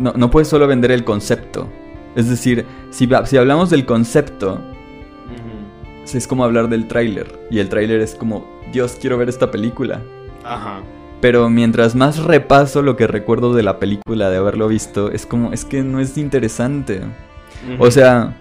no, 0.00 0.12
no 0.16 0.30
puedes 0.30 0.48
solo 0.48 0.66
vender 0.66 0.90
el 0.90 1.04
concepto. 1.04 1.68
Es 2.16 2.28
decir, 2.28 2.66
si, 2.90 3.08
si 3.26 3.36
hablamos 3.36 3.70
del 3.70 3.86
concepto, 3.86 4.60
es 6.12 6.26
como 6.26 6.44
hablar 6.44 6.68
del 6.68 6.88
tráiler, 6.88 7.38
y 7.50 7.60
el 7.60 7.68
tráiler 7.68 8.00
es 8.00 8.14
como, 8.14 8.60
Dios, 8.72 8.98
quiero 9.00 9.16
ver 9.16 9.28
esta 9.28 9.50
película. 9.50 10.02
Ajá. 10.44 10.80
Pero 11.20 11.50
mientras 11.50 11.94
más 11.94 12.18
repaso 12.18 12.82
lo 12.82 12.96
que 12.96 13.06
recuerdo 13.06 13.54
de 13.54 13.62
la 13.62 13.78
película, 13.78 14.30
de 14.30 14.38
haberlo 14.38 14.68
visto, 14.68 15.10
es 15.10 15.26
como, 15.26 15.52
es 15.52 15.64
que 15.64 15.82
no 15.82 16.00
es 16.00 16.16
interesante. 16.16 17.02
O 17.78 17.90
sea, 17.90 18.34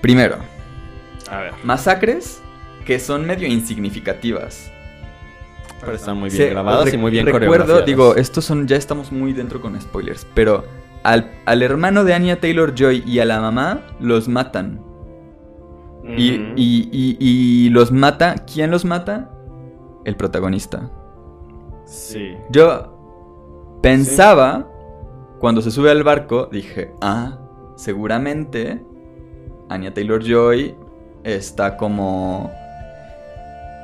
primero, 0.00 0.36
a 1.30 1.38
ver. 1.38 1.52
masacres 1.62 2.42
que 2.84 2.98
son 2.98 3.24
medio 3.24 3.46
insignificativas. 3.46 4.72
Pero 5.86 5.96
están 5.96 6.16
muy 6.18 6.28
bien 6.30 6.42
Se- 6.42 6.50
grabadas 6.50 6.92
y 6.92 6.96
muy 6.98 7.10
bien 7.10 7.24
Recuerdo, 7.26 7.46
coreografiadas. 7.48 7.86
digo, 7.86 8.14
estos 8.16 8.44
son, 8.44 8.66
ya 8.66 8.76
estamos 8.76 9.10
muy 9.12 9.32
dentro 9.32 9.60
con 9.60 9.80
spoilers, 9.80 10.26
pero 10.34 10.64
al, 11.02 11.30
al 11.46 11.62
hermano 11.62 12.04
de 12.04 12.12
Anya 12.14 12.40
Taylor 12.40 12.74
Joy 12.74 13.02
y 13.06 13.20
a 13.20 13.24
la 13.24 13.40
mamá 13.40 13.82
los 14.00 14.28
matan. 14.28 14.80
Y- 16.16 16.52
y- 16.56 17.16
y 17.18 17.68
los 17.70 17.90
mata, 17.90 18.36
¿quién 18.52 18.70
los 18.70 18.84
mata? 18.84 19.30
El 20.04 20.14
protagonista. 20.16 20.88
Sí. 21.84 22.34
Yo 22.50 23.78
pensaba, 23.82 24.68
cuando 25.40 25.62
se 25.62 25.70
sube 25.72 25.90
al 25.90 26.04
barco, 26.04 26.48
dije, 26.50 26.92
ah, 27.00 27.38
seguramente 27.76 28.80
Anya 29.68 29.92
Taylor 29.94 30.22
Joy 30.22 30.76
está 31.24 31.76
como. 31.76 32.50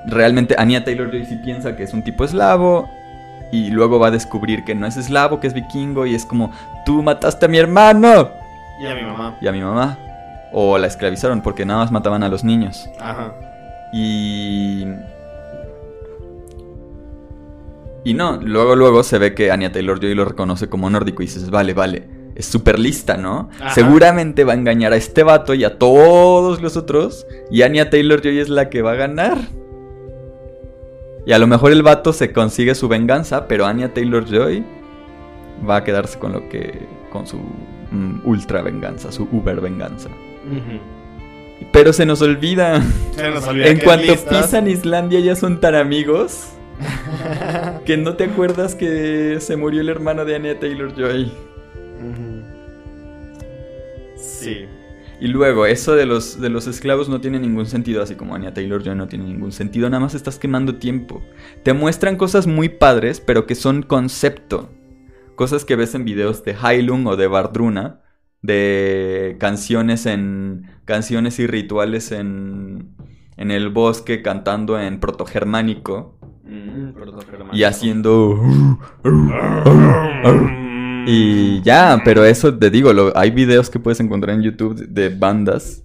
Realmente 0.07 0.55
Anya 0.59 0.84
Taylor 0.84 1.11
Joy 1.11 1.24
sí 1.26 1.36
piensa 1.36 1.76
que 1.76 1.84
es 1.84 1.92
un 1.94 2.03
tipo 2.03 2.24
eslavo. 2.24 2.88
Y 3.53 3.70
luego 3.70 3.98
va 3.98 4.09
a 4.09 4.11
descubrir 4.11 4.64
que 4.64 4.74
no 4.74 4.86
es 4.86 4.96
eslavo, 4.96 5.38
que 5.38 5.46
es 5.46 5.55
vikingo. 5.55 6.07
Y 6.07 6.14
es 6.14 6.24
como, 6.24 6.50
tú 6.86 7.03
mataste 7.03 7.46
a 7.46 7.48
mi 7.48 7.59
hermano 7.59 8.30
Y 8.82 8.86
a 8.86 8.94
mi 8.94 9.03
mamá. 9.03 9.36
y 9.40 9.46
a 9.46 9.53
mi 9.53 9.61
mamá. 9.61 9.98
O 10.53 10.78
la 10.78 10.86
esclavizaron 10.86 11.42
porque 11.42 11.64
nada 11.66 11.80
más 11.80 11.90
mataban 11.92 12.22
a 12.22 12.28
los 12.28 12.44
niños. 12.44 12.88
Ajá. 13.00 13.34
Y. 13.92 14.86
Y 18.05 18.14
no, 18.14 18.38
luego, 18.42 18.74
luego 18.74 19.03
se 19.03 19.18
ve 19.18 19.34
que 19.34 19.53
Anya 19.53 19.70
Taylor 19.70 20.00
Joy 20.00 20.14
lo 20.14 20.24
reconoce 20.24 20.68
como 20.68 20.90
nórdico 20.90 21.22
y 21.22 21.26
dices, 21.26 21.50
vale, 21.50 21.72
vale, 21.72 22.09
es 22.34 22.46
súper 22.46 22.78
lista, 22.78 23.16
¿no? 23.16 23.48
Ajá. 23.61 23.74
Seguramente 23.74 24.42
va 24.44 24.55
a 24.55 24.57
engañar 24.57 24.92
a 24.92 24.96
este 24.96 25.22
vato 25.22 25.55
y 25.55 25.62
a 25.64 25.78
todos 25.78 26.61
los 26.61 26.76
otros. 26.76 27.26
Y 27.50 27.62
Anya 27.62 27.90
Taylor 27.90 28.20
Joy 28.20 28.40
es 28.40 28.48
la 28.48 28.70
que 28.70 28.82
va 28.82 28.92
a 28.92 28.96
ganar. 28.96 29.38
Y 31.25 31.33
a 31.33 31.39
lo 31.39 31.47
mejor 31.47 31.73
el 31.73 31.83
vato 31.83 32.12
se 32.12 32.33
consigue 32.33 32.75
su 32.75 32.89
venganza, 32.89 33.47
pero 33.47 33.66
Anya 33.66 33.95
Taylor 33.95 34.25
Joy 34.27 34.64
va 35.68 35.77
a 35.77 35.85
quedarse 35.85 36.18
con 36.18 36.33
lo 36.33 36.49
que. 36.49 36.87
con 37.11 37.27
su 37.27 37.39
mm, 37.91 38.23
ultra 38.25 38.62
venganza, 38.62 39.12
su 39.12 39.29
uber 39.31 39.61
venganza. 39.61 40.09
Pero 41.73 41.93
se 41.93 42.05
nos 42.07 42.20
olvida. 42.23 42.83
Se 43.14 43.31
nos 43.31 43.47
olvida 43.47 43.66
En 43.68 43.79
cuanto 43.79 44.12
listas- 44.12 44.47
pisan 44.47 44.68
Islandia 44.68 45.20
ya 45.20 45.37
son 45.37 45.61
tan 45.61 45.75
amigos. 45.77 46.49
que 47.85 47.97
no 47.97 48.16
te 48.16 48.25
acuerdas 48.25 48.75
que 48.75 49.37
se 49.41 49.57
murió 49.57 49.83
el 49.83 49.89
hermano 49.89 50.25
de 50.25 50.35
Anya 50.35 50.59
Taylor 50.59 50.93
Joy. 50.97 51.33
Sí. 54.16 54.66
Y 55.23 55.29
luego, 55.29 55.66
eso 55.66 55.95
de 55.95 56.05
los, 56.05 56.41
de 56.41 56.49
los 56.49 56.66
esclavos 56.66 57.09
no 57.09 57.20
tiene 57.20 57.39
ningún 57.39 57.66
sentido, 57.66 58.03
así 58.03 58.16
como 58.16 58.35
Anya 58.35 58.53
Taylor 58.53 58.83
Joy 58.83 58.97
no 58.97 59.07
tiene 59.07 59.25
ningún 59.25 59.53
sentido, 59.53 59.89
nada 59.89 60.01
más 60.01 60.14
estás 60.14 60.37
quemando 60.37 60.77
tiempo. 60.77 61.23
Te 61.62 61.73
muestran 61.73 62.16
cosas 62.16 62.49
muy 62.49 62.68
padres, 62.68 63.20
pero 63.20 63.47
que 63.47 63.55
son 63.55 63.83
concepto. 63.83 64.70
Cosas 65.37 65.64
que 65.64 65.77
ves 65.77 65.95
en 65.95 66.05
videos 66.05 66.43
de 66.43 66.57
Hailung 66.61 67.07
o 67.07 67.16
de 67.16 67.29
Bardruna, 67.29 68.01
de 68.43 69.37
canciones 69.39 70.07
en 70.07 70.66
canciones 70.85 71.39
y 71.39 71.47
rituales 71.47 72.11
en 72.11 72.97
en 73.37 73.51
el 73.51 73.70
bosque 73.70 74.23
cantando 74.23 74.79
en 74.79 75.01
protogermánico 75.01 76.16
y 77.53 77.64
haciendo 77.64 78.39
y 81.07 81.62
ya, 81.62 82.00
pero 82.05 82.24
eso 82.24 82.57
te 82.57 82.70
digo, 82.70 82.92
lo- 82.92 83.16
hay 83.16 83.30
videos 83.30 83.68
que 83.70 83.78
puedes 83.78 84.00
encontrar 84.00 84.34
en 84.36 84.42
YouTube 84.42 84.74
de, 84.76 85.09
de 85.09 85.14
bandas 85.14 85.82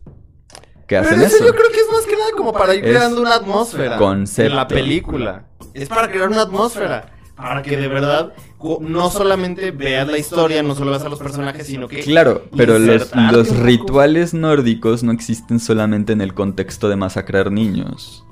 que 0.87 0.97
hacen 0.97 1.15
Pero 1.15 1.25
eso 1.27 1.35
eso. 1.37 1.45
yo 1.45 1.53
creo 1.53 1.69
que 1.71 1.77
es 1.81 1.87
más 1.91 2.05
que 2.05 2.13
nada 2.13 2.29
como 2.37 2.53
para 2.53 2.73
ir 2.75 2.85
Es 2.85 2.91
creando 2.95 3.21
una 3.21 3.35
atmósfera 3.35 3.97
concepto. 3.97 4.49
en 4.51 4.55
la 4.55 4.67
película. 4.67 5.45
Es 5.73 5.89
para 5.89 6.09
crear 6.09 6.29
una 6.29 6.43
atmósfera. 6.43 7.13
Para 7.35 7.61
que 7.61 7.77
de 7.77 7.87
verdad 7.87 8.33
no 8.81 9.11
solamente 9.11 9.69
veas 9.69 10.07
la 10.07 10.17
historia, 10.17 10.63
no 10.63 10.73
solo 10.73 10.89
veas 10.89 11.03
a 11.03 11.09
los 11.09 11.19
personajes, 11.19 11.67
sino 11.67 11.87
que. 11.87 11.99
Claro, 11.99 12.45
pero 12.55 12.79
los, 12.79 13.11
rituales 13.59 14.33
nórdicos 14.33 15.03
no 15.03 15.11
existen 15.11 15.59
solamente 15.59 16.13
en 16.13 16.21
el 16.21 16.33
contexto 16.33 16.89
de 16.89 16.95
masacrar 16.95 17.51
niños. 17.51 18.25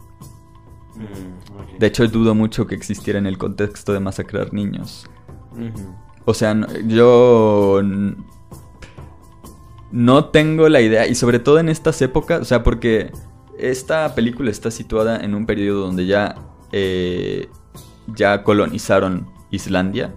Mm. 0.95 1.77
De 1.77 1.85
hecho, 1.87 2.07
dudo 2.07 2.33
mucho 2.33 2.65
que 2.65 2.73
existiera 2.73 3.19
en 3.19 3.27
el 3.27 3.37
contexto 3.37 3.93
de 3.93 3.99
masacrar 3.99 4.53
niños. 4.53 5.05
Ujú. 5.51 5.95
O 6.25 6.33
sea, 6.33 6.55
yo 6.87 7.81
no 9.91 10.25
tengo 10.25 10.67
la 10.69 10.81
idea, 10.81 11.07
y 11.07 11.15
sobre 11.15 11.39
todo 11.39 11.59
en 11.59 11.69
estas 11.69 12.01
épocas, 12.01 12.41
o 12.41 12.45
sea, 12.45 12.63
porque 12.63 13.11
esta 13.57 14.13
película 14.15 14.51
está 14.51 14.71
situada 14.71 15.17
en 15.17 15.35
un 15.35 15.45
periodo 15.45 15.85
donde 15.85 16.05
ya, 16.05 16.35
eh, 16.71 17.47
ya 18.07 18.43
colonizaron 18.43 19.27
Islandia, 19.51 20.13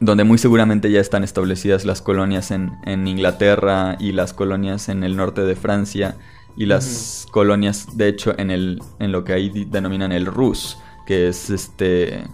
donde 0.00 0.24
muy 0.24 0.38
seguramente 0.38 0.90
ya 0.90 1.00
están 1.00 1.24
establecidas 1.24 1.84
las 1.84 2.00
colonias 2.00 2.52
en, 2.52 2.72
en 2.86 3.08
Inglaterra 3.08 3.96
y 3.98 4.12
las 4.12 4.32
colonias 4.32 4.88
en 4.88 5.02
el 5.02 5.16
norte 5.16 5.42
de 5.42 5.56
Francia 5.56 6.16
y 6.56 6.66
las 6.66 7.26
colonias, 7.30 7.96
de 7.96 8.08
hecho, 8.08 8.34
en, 8.38 8.50
el, 8.50 8.80
en 9.00 9.12
lo 9.12 9.24
que 9.24 9.32
ahí 9.32 9.66
denominan 9.68 10.12
el 10.12 10.26
Rus, 10.26 10.78
que 11.06 11.28
es 11.28 11.50
este... 11.50 12.24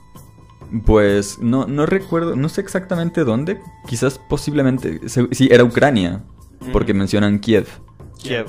Pues 0.85 1.39
no, 1.41 1.67
no 1.67 1.87
recuerdo, 1.87 2.37
no 2.37 2.49
sé 2.49 2.61
exactamente 2.61 3.25
dónde, 3.25 3.61
quizás 3.87 4.19
posiblemente, 4.19 5.01
sí, 5.09 5.49
era 5.51 5.63
Ucrania, 5.63 6.23
porque 6.73 6.95
mencionan 6.95 7.39
Kiev. 7.39 7.67
Kiev. 8.21 8.47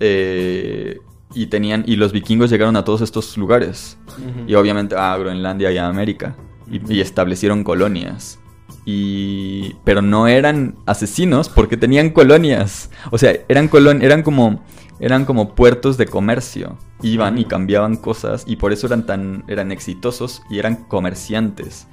Eh, 0.00 0.98
y 1.34 1.46
tenían, 1.46 1.84
y 1.86 1.96
los 1.96 2.12
vikingos 2.12 2.50
llegaron 2.50 2.76
a 2.76 2.84
todos 2.84 3.00
estos 3.00 3.36
lugares. 3.36 3.98
Y 4.46 4.54
obviamente 4.54 4.94
a 4.94 5.16
Groenlandia 5.16 5.72
y 5.72 5.78
a 5.78 5.88
América. 5.88 6.36
Y, 6.70 6.94
y 6.94 7.00
establecieron 7.00 7.64
colonias. 7.64 8.38
Y. 8.84 9.76
Pero 9.84 10.02
no 10.02 10.28
eran 10.28 10.76
asesinos 10.86 11.48
porque 11.48 11.76
tenían 11.76 12.10
colonias. 12.10 12.90
O 13.10 13.18
sea, 13.18 13.36
eran 13.48 13.68
colon 13.68 14.02
eran 14.02 14.22
como. 14.22 14.62
Eran 15.04 15.26
como 15.26 15.54
puertos 15.54 15.98
de 15.98 16.06
comercio. 16.06 16.78
Iban 17.02 17.36
y 17.36 17.44
cambiaban 17.44 17.96
cosas. 17.96 18.44
Y 18.46 18.56
por 18.56 18.72
eso 18.72 18.86
eran 18.86 19.04
tan. 19.04 19.44
eran 19.48 19.70
exitosos 19.70 20.40
y 20.48 20.58
eran 20.58 20.76
comerciantes. 20.76 21.86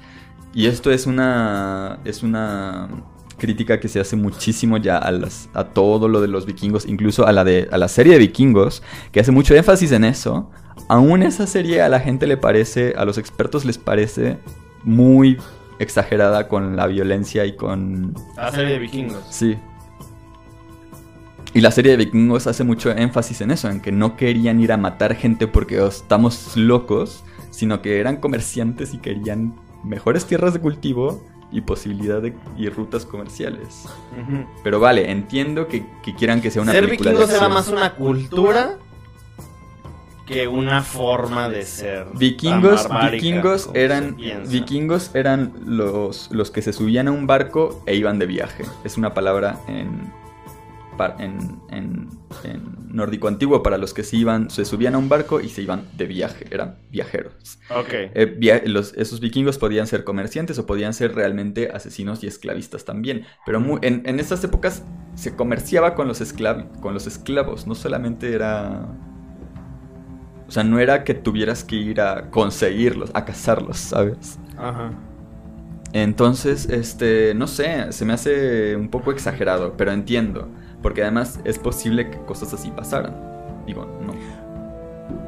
Y 0.54 0.66
esto 0.66 0.90
es 0.90 1.06
una. 1.06 1.98
es 2.06 2.22
una 2.22 2.88
crítica 3.36 3.80
que 3.80 3.88
se 3.88 4.00
hace 4.00 4.16
muchísimo 4.16 4.78
ya 4.78 4.96
a, 4.96 5.10
las, 5.10 5.50
a 5.52 5.64
todo 5.64 6.08
lo 6.08 6.22
de 6.22 6.28
los 6.28 6.46
vikingos, 6.46 6.86
incluso 6.86 7.26
a 7.26 7.32
la, 7.32 7.44
de, 7.44 7.68
a 7.70 7.76
la 7.76 7.88
serie 7.88 8.14
de 8.14 8.18
vikingos, 8.18 8.82
que 9.10 9.20
hace 9.20 9.30
mucho 9.30 9.54
énfasis 9.54 9.92
en 9.92 10.04
eso. 10.04 10.50
Aún 10.88 11.22
esa 11.22 11.46
serie 11.46 11.82
a 11.82 11.90
la 11.90 12.00
gente 12.00 12.26
le 12.26 12.38
parece, 12.38 12.94
a 12.96 13.04
los 13.04 13.18
expertos 13.18 13.66
les 13.66 13.76
parece 13.76 14.38
muy 14.84 15.36
exagerada 15.78 16.48
con 16.48 16.76
la 16.76 16.86
violencia 16.86 17.44
y 17.44 17.56
con... 17.56 18.14
La 18.36 18.50
serie 18.52 18.72
de 18.72 18.78
vikingos. 18.78 19.22
Sí. 19.28 19.58
Y 21.54 21.60
la 21.60 21.70
serie 21.70 21.92
de 21.92 21.98
vikingos 21.98 22.46
hace 22.46 22.64
mucho 22.64 22.90
énfasis 22.90 23.40
en 23.42 23.50
eso, 23.50 23.68
en 23.68 23.80
que 23.80 23.92
no 23.92 24.16
querían 24.16 24.60
ir 24.60 24.72
a 24.72 24.76
matar 24.78 25.14
gente 25.14 25.46
porque 25.46 25.80
"Oh, 25.80 25.88
estamos 25.88 26.56
locos, 26.56 27.24
sino 27.50 27.82
que 27.82 28.00
eran 28.00 28.16
comerciantes 28.16 28.94
y 28.94 28.98
querían 28.98 29.54
mejores 29.84 30.24
tierras 30.24 30.54
de 30.54 30.60
cultivo 30.60 31.22
y 31.50 31.60
posibilidad 31.60 32.22
de, 32.22 32.32
y 32.56 32.70
rutas 32.70 33.04
comerciales. 33.04 33.84
Pero 34.64 34.80
vale, 34.80 35.10
entiendo 35.10 35.68
que, 35.68 35.84
que 36.02 36.14
quieran 36.14 36.40
que 36.40 36.50
sea 36.50 36.62
una 36.62 36.72
Ser 36.72 36.84
película 36.86 37.10
de 37.10 37.16
vikingos 37.16 37.36
era 37.36 37.46
acción. 37.46 37.52
más 37.54 37.68
una 37.68 37.94
cultura 37.94 38.78
que 40.26 40.48
una 40.48 40.82
forma 40.82 41.50
de 41.50 41.66
ser. 41.66 42.06
Vikingos, 42.14 42.88
vikingos 43.10 43.70
eran 43.74 44.16
vikingos 44.48 45.10
eran 45.14 45.52
los, 45.66 46.30
los 46.30 46.50
que 46.50 46.62
se 46.62 46.72
subían 46.72 47.08
a 47.08 47.12
un 47.12 47.26
barco 47.26 47.82
e 47.86 47.96
iban 47.96 48.18
de 48.18 48.24
viaje. 48.26 48.64
Es 48.84 48.96
una 48.96 49.12
palabra 49.12 49.60
en, 49.68 50.10
en, 51.18 51.60
en- 51.70 52.08
en 52.44 52.62
nórdico 52.88 53.28
antiguo 53.28 53.62
para 53.62 53.78
los 53.78 53.94
que 53.94 54.02
se 54.02 54.16
iban, 54.16 54.50
se 54.50 54.64
subían 54.64 54.94
a 54.94 54.98
un 54.98 55.08
barco 55.08 55.40
y 55.40 55.48
se 55.48 55.62
iban 55.62 55.84
de 55.96 56.06
viaje, 56.06 56.46
eran 56.50 56.76
viajeros. 56.90 57.58
Ok. 57.70 57.92
Eh, 57.92 58.36
via- 58.38 58.62
los- 58.66 58.94
esos 58.94 59.20
vikingos 59.20 59.58
podían 59.58 59.86
ser 59.86 60.04
comerciantes 60.04 60.58
o 60.58 60.66
podían 60.66 60.94
ser 60.94 61.14
realmente 61.14 61.70
asesinos 61.72 62.22
y 62.22 62.26
esclavistas 62.26 62.84
también. 62.84 63.24
Pero 63.44 63.62
en, 63.82 64.02
en 64.06 64.20
estas 64.20 64.44
épocas 64.44 64.82
se 65.14 65.34
comerciaba 65.36 65.94
con 65.94 66.08
los, 66.08 66.20
esclav- 66.20 66.78
con 66.80 66.94
los 66.94 67.06
esclavos, 67.06 67.66
no 67.66 67.74
solamente 67.74 68.32
era... 68.34 68.86
O 70.46 70.50
sea, 70.50 70.64
no 70.64 70.78
era 70.78 71.04
que 71.04 71.14
tuvieras 71.14 71.64
que 71.64 71.76
ir 71.76 72.00
a 72.00 72.30
conseguirlos, 72.30 73.10
a 73.14 73.24
cazarlos, 73.24 73.78
¿sabes? 73.78 74.38
Ajá. 74.56 74.92
Entonces, 75.92 76.66
este, 76.70 77.34
no 77.34 77.46
sé, 77.46 77.92
se 77.92 78.04
me 78.06 78.14
hace 78.14 78.76
un 78.76 78.88
poco 78.90 79.12
exagerado, 79.12 79.76
pero 79.76 79.92
entiendo. 79.92 80.54
Porque 80.82 81.02
además 81.02 81.38
es 81.44 81.58
posible 81.58 82.10
que 82.10 82.18
cosas 82.24 82.52
así 82.52 82.70
pasaran. 82.70 83.14
Digo, 83.66 83.86
no. 84.04 84.12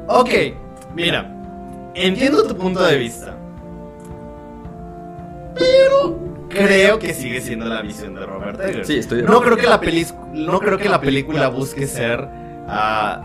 Ok, 0.07 0.29
mira, 0.93 1.31
entiendo 1.93 2.43
tu 2.45 2.55
punto 2.57 2.83
de 2.83 2.97
vista. 2.97 3.33
Pero 5.55 6.19
creo 6.49 6.99
que 6.99 7.13
sigue 7.13 7.39
siendo 7.41 7.65
la 7.65 7.81
visión 7.81 8.13
de 8.15 8.25
Robert 8.25 8.59
Eggers. 8.59 8.87
Sí, 8.87 8.97
estoy 8.97 9.17
de 9.19 9.23
No 9.23 9.35
acuerdo. 9.37 9.55
creo 9.55 9.63
que 9.63 9.69
la, 9.69 9.81
pelis- 9.81 10.15
no 10.33 10.59
creo 10.59 10.77
que 10.77 10.89
la 10.89 10.99
película 10.99 11.47
busque 11.47 11.87
ser 11.87 12.27
ah, 12.67 13.21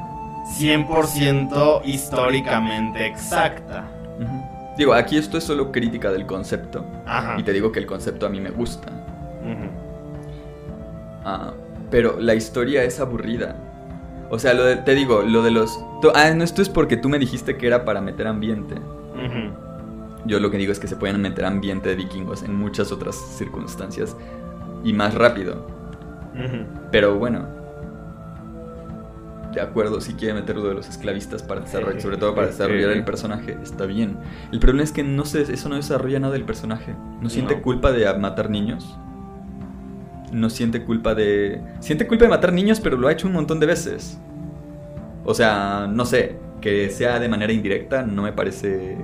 100% 0.59 1.83
históricamente 1.85 3.07
exacta. 3.07 3.85
Digo, 4.77 4.95
aquí 4.95 5.19
esto 5.19 5.37
es 5.37 5.45
solo 5.45 5.73
crítica 5.73 6.11
del 6.13 6.25
concepto. 6.27 6.85
Ajá. 7.07 7.37
Y 7.39 7.43
te 7.43 7.53
digo 7.53 7.73
que 7.73 7.81
el 7.81 7.87
concepto 7.87 8.27
a 8.27 8.29
mí 8.31 8.41
me 8.41 8.51
gusta. 8.51 8.89
Ah, 11.25 11.53
pero 11.91 12.19
la 12.21 12.35
historia 12.35 12.85
es 12.85 13.01
aburrida. 13.01 13.57
O 14.31 14.39
sea, 14.39 14.55
lo 14.55 14.65
de- 14.65 14.77
te 14.77 14.95
digo, 14.95 15.23
lo 15.23 15.43
de 15.43 15.51
los... 15.51 15.79
tú- 16.01 16.13
ah, 16.15 16.31
no, 16.35 16.45
esto 16.45 16.63
es 16.63 16.69
porque 16.69 16.97
tú 16.97 17.09
me 17.09 17.19
dijiste 17.19 17.57
que 17.57 17.67
era 17.67 17.85
para 17.85 18.01
meter 18.01 18.27
ambiente. 18.29 18.75
Ujú. 18.75 19.53
Yo 20.27 20.39
lo 20.39 20.51
que 20.51 20.59
digo 20.59 20.71
es 20.71 20.79
que 20.79 20.87
se 20.87 20.97
pueden 20.97 21.21
meter 21.21 21.45
ambiente 21.45 21.89
de 21.89 21.97
vikingos 21.97 22.43
en 22.43 22.55
muchas 22.55 22.93
otras 22.93 23.17
circunstancias. 23.17 24.17
Y 24.85 24.93
más 24.93 25.15
rápido. 25.15 25.67
Ujú. 26.35 26.65
Pero 26.93 27.19
bueno. 27.19 27.47
De 29.53 29.61
acuerdo, 29.61 30.01
si 30.01 30.15
quiere 30.15 30.35
meter 30.35 30.57
lo 30.57 30.69
de 30.69 30.75
los 30.75 30.89
esclavistas 30.89 31.43
para 31.43 31.63
desarrollar, 31.63 32.01
sobre 32.01 32.17
todo 32.19 32.37
para 32.37 32.47
desarrollar 32.47 32.91
el 32.91 33.05
personaje, 33.05 33.59
está 33.65 33.85
bien. 33.85 34.17
El 34.53 34.61
problema 34.61 34.85
es 34.85 34.93
que 34.93 35.03
no 35.03 35.25
se, 35.25 35.43
eso 35.43 35.69
no 35.69 35.75
desarrolla 35.75 36.21
nada 36.21 36.35
del 36.35 36.45
personaje. 36.45 36.95
No 37.21 37.29
siente 37.29 37.57
No. 37.57 37.63
culpa 37.63 37.91
de 37.91 38.13
matar 38.17 38.49
niños. 38.49 38.97
No 40.33 40.49
siente 40.51 40.85
culpa 40.85 41.15
de. 41.15 41.61
Siente 41.81 42.07
culpa 42.07 42.25
de 42.25 42.31
matar 42.31 42.53
niños, 42.53 42.81
pero 42.81 42.97
lo 42.97 43.09
ha 43.09 43.13
hecho 43.13 43.27
un 43.27 43.33
montón 43.33 43.59
de 43.61 43.67
veces. 43.67 44.19
O 45.25 45.35
sea, 45.35 45.87
no 45.91 46.05
sé. 46.05 46.37
Que 46.61 46.91
sea 46.91 47.19
de 47.19 47.29
manera 47.29 47.53
indirecta 47.53 48.03
no 48.03 48.23
me 48.23 48.33
parece. 48.33 48.99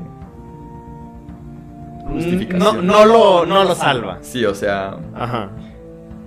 No, 2.05 2.13
Justificación. 2.13 2.87
no, 2.87 3.05
lo, 3.05 3.47
no 3.47 3.65
lo 3.65 3.75
salva. 3.75 4.19
Sí, 4.21 4.45
o 4.45 4.55
sea. 4.55 4.97
Ajá. 5.15 5.51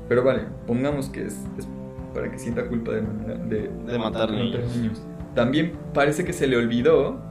Pero 0.10 0.24
vale, 0.24 0.42
pongamos 0.68 1.08
que 1.10 1.26
es, 1.28 1.38
es 1.58 1.68
para 2.14 2.30
que 2.32 2.40
sienta 2.40 2.66
culpa 2.68 2.92
de, 2.94 3.02
manera- 3.04 3.36
de, 3.46 3.70
De 3.92 4.00
matar 4.00 4.32
niños. 4.32 5.02
También 5.36 5.74
parece 5.94 6.26
que 6.26 6.34
se 6.34 6.48
le 6.48 6.58
olvidó 6.58 7.22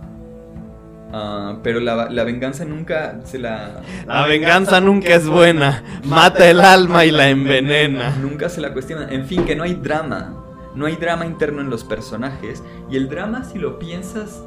Ah, 1.13 1.59
pero 1.63 1.81
la, 1.81 2.11
la 2.11 2.25
venganza 2.25 2.65
nunca 2.65 3.21
se 3.25 3.39
la... 3.39 3.81
La 4.07 4.27
venganza 4.27 4.81
nunca 4.81 5.15
es 5.15 5.27
buena. 5.29 5.83
Mata 6.05 6.49
el 6.49 6.61
alma 6.61 7.05
y 7.05 7.11
la 7.11 7.29
envenena. 7.29 8.17
Nunca 8.21 8.49
se 8.49 8.61
la 8.61 8.73
cuestiona. 8.73 9.09
En 9.11 9.25
fin, 9.25 9.45
que 9.45 9.57
no 9.57 9.65
hay 9.65 9.75
drama. 9.75 10.35
No 10.75 10.87
hay 10.87 10.97
drama 10.97 11.25
interno 11.25 11.61
en 11.61 11.71
los 11.71 11.83
personajes. 11.83 12.63
Y 12.91 12.97
el 12.97 13.09
drama, 13.09 13.45
si 13.45 13.59
lo 13.59 13.79
piensas 13.79 14.43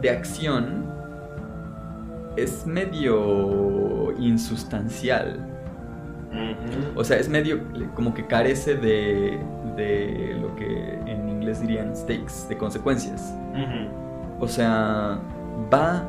de 0.00 0.10
acción, 0.10 0.86
es 2.36 2.64
medio 2.64 4.14
insustancial. 4.18 5.48
O 6.94 7.04
sea, 7.04 7.18
es 7.18 7.28
medio 7.28 7.60
como 7.94 8.14
que 8.14 8.26
carece 8.26 8.76
de, 8.76 9.38
de 9.76 10.38
lo 10.40 10.54
que 10.56 10.94
en 11.06 11.28
inglés 11.28 11.60
dirían 11.60 11.94
stakes, 11.94 12.48
de 12.48 12.56
consecuencias. 12.56 13.34
O 14.40 14.48
sea, 14.48 15.18
va, 15.72 16.04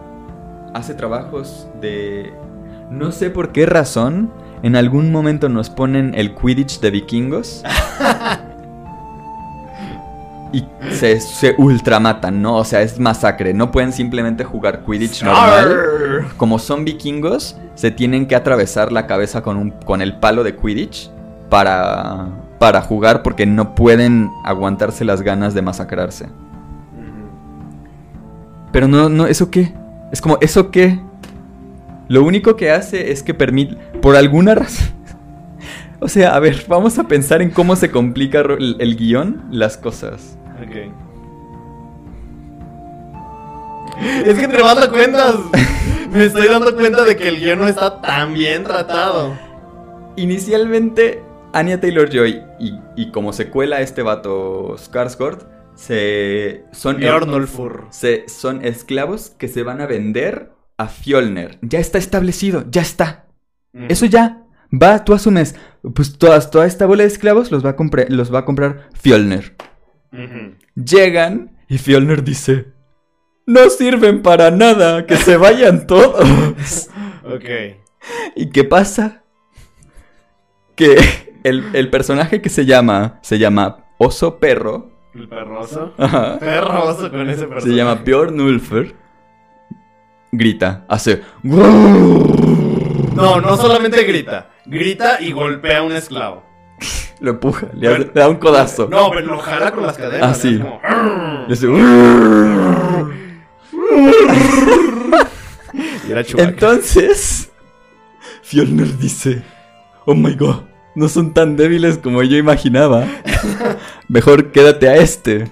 hace 0.73 0.93
trabajos 0.93 1.67
de... 1.81 2.33
No 2.89 3.11
sé 3.11 3.29
por 3.29 3.51
qué 3.51 3.65
razón, 3.65 4.31
en 4.61 4.75
algún 4.75 5.11
momento 5.11 5.49
nos 5.49 5.69
ponen 5.69 6.13
el 6.15 6.35
Quidditch 6.35 6.79
de 6.79 6.91
vikingos. 6.91 7.63
y 10.53 10.65
se, 10.91 11.19
se 11.19 11.55
ultramatan, 11.57 12.41
¿no? 12.41 12.57
O 12.57 12.63
sea, 12.63 12.81
es 12.81 12.99
masacre. 12.99 13.53
No 13.53 13.71
pueden 13.71 13.91
simplemente 13.91 14.43
jugar 14.43 14.83
Quidditch 14.85 15.23
normal. 15.23 16.27
Como 16.37 16.59
son 16.59 16.85
vikingos, 16.85 17.57
se 17.75 17.91
tienen 17.91 18.27
que 18.27 18.35
atravesar 18.35 18.91
la 18.91 19.07
cabeza 19.07 19.41
con, 19.41 19.57
un, 19.57 19.71
con 19.71 20.01
el 20.01 20.17
palo 20.19 20.43
de 20.43 20.55
Quidditch 20.55 21.09
para, 21.49 22.27
para 22.59 22.81
jugar 22.81 23.23
porque 23.23 23.45
no 23.45 23.75
pueden 23.75 24.29
aguantarse 24.45 25.03
las 25.03 25.21
ganas 25.23 25.53
de 25.53 25.61
masacrarse. 25.61 26.29
Pero 28.73 28.87
no, 28.87 29.07
no, 29.07 29.27
¿eso 29.27 29.51
qué? 29.51 29.71
Es 30.11 30.19
como, 30.19 30.39
¿eso 30.41 30.71
qué? 30.71 30.99
Lo 32.09 32.23
único 32.23 32.55
que 32.55 32.71
hace 32.71 33.11
es 33.11 33.21
que 33.23 33.33
permite, 33.35 33.75
por 34.01 34.15
alguna 34.15 34.55
razón... 34.55 34.87
o 35.99 36.09
sea, 36.09 36.35
a 36.35 36.39
ver, 36.39 36.65
vamos 36.67 36.97
a 36.97 37.07
pensar 37.07 37.43
en 37.43 37.51
cómo 37.51 37.75
se 37.75 37.91
complica 37.91 38.41
el, 38.41 38.75
el 38.79 38.97
guion, 38.97 39.45
las 39.51 39.77
cosas. 39.77 40.37
Ok. 40.61 40.91
Es 44.25 44.39
que 44.39 44.47
te 44.47 44.57
das 44.57 44.87
cuenta. 44.87 45.35
Me 46.11 46.25
estoy 46.25 46.47
dando 46.47 46.75
cuenta 46.75 47.03
de 47.03 47.15
que 47.15 47.29
el 47.29 47.39
guion 47.39 47.59
no 47.59 47.67
está 47.67 48.01
tan 48.01 48.33
bien 48.33 48.63
tratado. 48.63 49.37
Inicialmente, 50.15 51.21
Anya 51.53 51.79
Taylor 51.79 52.09
Joy 52.09 52.41
y, 52.59 52.79
y 52.95 53.11
como 53.11 53.33
secuela 53.33 53.81
este 53.81 54.01
vato 54.01 54.75
Skarsgård 54.77 55.52
se 55.75 56.65
son 56.71 56.97
Bjornulfur. 56.97 57.87
se 57.91 58.25
son 58.27 58.63
esclavos 58.63 59.31
que 59.31 59.47
se 59.47 59.63
van 59.63 59.81
a 59.81 59.87
vender 59.87 60.51
a 60.77 60.87
Fjolner. 60.87 61.59
Ya 61.61 61.79
está 61.79 61.97
establecido, 61.97 62.65
ya 62.69 62.81
está. 62.81 63.27
Eso 63.89 64.05
ya. 64.05 64.39
Va, 64.71 65.03
tú 65.03 65.13
asumes, 65.13 65.55
pues 65.93 66.17
todas, 66.17 66.49
toda 66.49 66.65
esta 66.65 66.85
bola 66.87 67.03
de 67.03 67.09
esclavos 67.09 67.51
los 67.51 67.63
va 67.63 67.71
a, 67.71 67.75
comprar 67.75 68.07
los 68.09 68.33
va 68.33 68.39
a 68.39 68.45
comprar 68.45 68.89
Fjolner. 68.93 69.55
Llegan 70.75 71.57
y 71.67 71.77
Fjolner 71.77 72.23
dice, 72.23 72.73
no 73.45 73.69
sirven 73.69 74.21
para 74.21 74.51
nada, 74.51 75.05
que 75.05 75.17
se 75.17 75.37
vayan 75.37 75.85
todos. 75.87 76.89
Ok. 77.23 77.49
¿Y 78.35 78.49
qué 78.49 78.63
pasa? 78.63 79.23
Que 80.75 80.97
el, 81.43 81.75
el 81.75 81.89
personaje 81.89 82.41
que 82.41 82.49
se 82.49 82.65
llama, 82.65 83.19
se 83.21 83.37
llama 83.37 83.85
Oso 83.99 84.39
Perro, 84.39 84.92
El 85.15 85.27
perroso. 85.27 85.93
ajá, 85.97 86.39
Perroso 86.39 87.11
con 87.11 87.29
ese 87.29 87.43
personaje. 87.45 87.69
se 87.69 87.75
llama 87.75 87.95
Bjorn 87.95 88.39
Ulfer, 88.41 88.95
grita, 90.31 90.85
hace... 90.87 91.21
No, 91.43 93.39
no 93.39 93.57
solamente 93.57 94.03
grita. 94.05 94.49
Grita 94.65 95.21
y 95.21 95.31
golpea 95.31 95.79
a 95.79 95.83
un 95.83 95.91
esclavo. 95.91 96.43
Lo 97.19 97.31
empuja, 97.31 97.67
le, 97.73 97.87
hace- 97.87 97.99
le 97.99 98.05
da 98.13 98.27
un 98.27 98.37
codazo. 98.37 98.87
No, 98.89 99.09
pero 99.11 99.27
lo 99.27 99.37
jala 99.39 99.71
con 99.71 99.83
las 99.85 99.97
cadenas. 99.97 100.31
Ah, 100.31 100.33
sí. 100.33 100.55
es 100.55 100.61
como- 100.61 101.47
hace- 101.47 101.67
Y 106.07 106.11
era 106.11 106.23
Chewbacca. 106.23 106.49
Entonces, 106.49 107.51
Fjolner 108.43 108.97
dice, 108.97 109.43
oh 110.05 110.13
my 110.15 110.33
god, 110.35 110.63
no 110.95 111.07
son 111.07 111.33
tan 111.33 111.55
débiles 111.55 111.97
como 111.97 112.21
yo 112.23 112.37
imaginaba. 112.37 113.05
Mejor 114.13 114.51
quédate 114.51 114.87
a 114.87 114.95
este. 114.97 115.49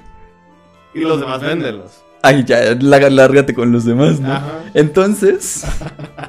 Y 0.94 1.00
los 1.00 1.20
demás 1.20 1.42
véndelos. 1.42 2.04
Ay, 2.22 2.44
ya, 2.46 2.76
lá- 2.80 3.10
lárgate 3.10 3.56
con 3.56 3.72
los 3.72 3.86
demás, 3.86 4.20
¿no? 4.20 4.32
Ajá. 4.32 4.60
Entonces, 4.76 5.66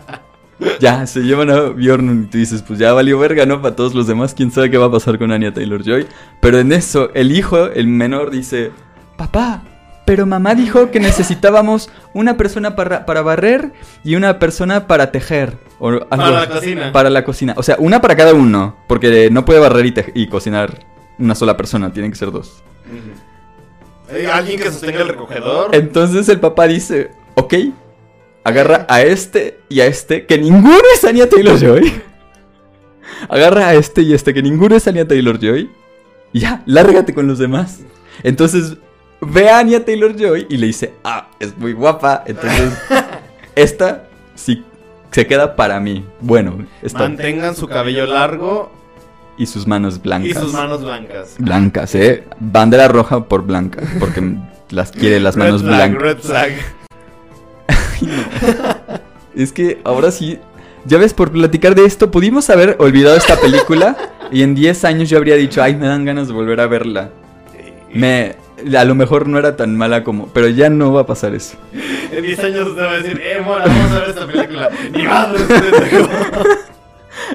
ya, 0.81 1.07
se 1.07 1.21
llevan 1.21 1.51
a 1.51 1.61
Bjorn 1.61 2.23
y 2.25 2.31
tú 2.31 2.39
dices, 2.39 2.63
pues 2.63 2.79
ya 2.79 2.95
valió 2.95 3.19
verga, 3.19 3.45
¿no? 3.45 3.61
Para 3.61 3.77
todos 3.77 3.95
los 3.95 4.07
demás, 4.07 4.33
quién 4.33 4.51
sabe 4.51 4.71
qué 4.71 4.79
va 4.79 4.87
a 4.87 4.91
pasar 4.91 5.19
con 5.19 5.31
Anya 5.31 5.53
Taylor-Joy. 5.53 6.07
Pero 6.41 6.59
en 6.59 6.73
eso, 6.73 7.11
el 7.13 7.33
hijo, 7.33 7.67
el 7.67 7.87
menor, 7.89 8.31
dice, 8.31 8.71
papá, 9.19 9.63
pero 10.07 10.25
mamá 10.25 10.55
dijo 10.55 10.91
que 10.91 11.01
necesitábamos 11.01 11.91
una 12.15 12.39
persona 12.39 12.75
para, 12.75 13.05
para 13.05 13.21
barrer 13.21 13.75
y 14.05 14.15
una 14.15 14.39
persona 14.39 14.87
para 14.87 15.13
tejer. 15.13 15.59
O 15.79 15.89
algo 15.89 16.09
Para 16.09 16.31
la 16.31 16.49
cocina. 16.49 16.93
Para 16.93 17.11
la 17.11 17.25
cocina. 17.25 17.55
O 17.59 17.63
sea, 17.63 17.77
una 17.79 18.01
para 18.01 18.17
cada 18.17 18.33
uno, 18.33 18.79
porque 18.89 19.29
no 19.31 19.45
puede 19.45 19.61
barrer 19.61 19.93
y 20.15 20.29
cocinar 20.29 20.92
una 21.19 21.35
sola 21.35 21.57
persona, 21.57 21.93
tienen 21.93 22.11
que 22.11 22.19
ser 22.19 22.31
dos. 22.31 22.63
Eh, 24.11 24.27
Alguien 24.27 24.59
que 24.61 24.71
sostenga 24.71 25.03
el 25.03 25.09
recogedor. 25.09 25.75
Entonces 25.75 26.29
el 26.29 26.41
papá 26.41 26.67
dice, 26.67 27.11
ok, 27.35 27.55
agarra 28.45 28.87
a 28.89 29.03
este 29.03 29.61
y 29.69 29.81
a 29.81 29.87
este, 29.87 30.27
que 30.27 30.39
ninguno 30.39 30.83
es 30.95 31.05
Anya 31.05 31.29
Taylor-Joy. 31.29 32.03
Agarra 33.29 33.69
a 33.69 33.75
este 33.75 34.03
y 34.03 34.15
este, 34.15 34.35
que 34.35 34.43
ninguno 34.43 34.75
es 34.75 34.87
Anya 34.89 35.07
Taylor-Joy. 35.07 35.71
Y 36.33 36.41
ya, 36.41 36.63
lárgate 36.67 37.15
con 37.15 37.27
los 37.27 37.39
demás. 37.39 37.81
Entonces 38.23 38.77
ve 39.21 39.49
a 39.49 39.59
Anya 39.59 39.85
Taylor-Joy 39.85 40.47
y 40.49 40.57
le 40.57 40.67
dice, 40.67 40.95
ah, 41.05 41.29
es 41.39 41.57
muy 41.57 41.73
guapa. 41.73 42.25
Entonces, 42.27 42.73
esta 43.55 44.09
sí 44.35 44.65
se 45.11 45.27
queda 45.27 45.57
para 45.57 45.79
mí. 45.79 46.05
Bueno, 46.21 46.67
está. 46.83 47.01
Mantengan 47.01 47.55
su 47.55 47.69
cabello 47.69 48.07
largo 48.07 48.73
Y 49.39 49.47
sus 49.47 49.67
manos 49.67 50.01
blancas. 50.03 50.31
y 50.31 50.35
sus 50.35 50.53
manos 50.53 50.83
blancas. 50.83 51.37
Blancas, 51.39 51.95
eh. 51.95 52.25
Bandera 52.39 52.89
roja 52.89 53.25
por 53.25 53.45
blanca, 53.45 53.83
porque 53.99 54.37
las 54.71 54.93
quiere 54.93 55.21
las 55.21 55.37
manos 55.37 55.63
red 55.63 55.69
flag, 55.69 55.91
blancas. 55.91 56.03
red 56.03 56.19
flag. 56.19 56.53
Es 59.35 59.51
que 59.53 59.81
ahora 59.85 60.11
sí, 60.11 60.39
ya 60.85 60.99
ves, 60.99 61.15
por 61.15 61.31
platicar 61.31 61.75
de 61.75 61.87
esto, 61.87 62.11
pudimos 62.11 62.51
haber 62.51 62.77
olvidado 62.81 63.17
esta 63.17 63.41
película 63.41 63.97
y 64.31 64.43
en 64.43 64.55
10 64.55 64.85
años 64.85 65.09
yo 65.09 65.17
habría 65.17 65.37
dicho, 65.37 65.63
ay, 65.63 65.75
me 65.77 65.87
dan 65.87 66.05
ganas 66.05 66.29
de 66.29 66.35
volver 66.35 66.61
a 66.61 66.67
verla. 66.67 67.11
Me, 67.95 68.37
a 68.77 68.85
lo 68.85 68.95
mejor 68.95 69.29
no 69.29 69.39
era 69.39 69.57
tan 69.57 69.77
mala 69.77 70.05
como, 70.05 70.29
pero 70.29 70.49
ya 70.49 70.69
no 70.69 70.93
va 70.93 71.03
a 71.03 71.07
pasar 71.07 71.35
eso. 71.35 71.57
En 72.11 72.23
10 72.23 72.39
años 72.41 72.69
usted 72.69 72.83
va 72.83 72.91
a 72.91 72.99
decir, 72.99 73.21
eh, 73.23 73.41
mora, 73.41 73.65
vamos 73.67 73.93
a 73.93 74.01
ver 74.01 74.09
esta 74.11 74.27
película. 74.27 74.71
Ni 74.93 75.03
madre, 75.05 75.39
pendejo. 75.49 76.09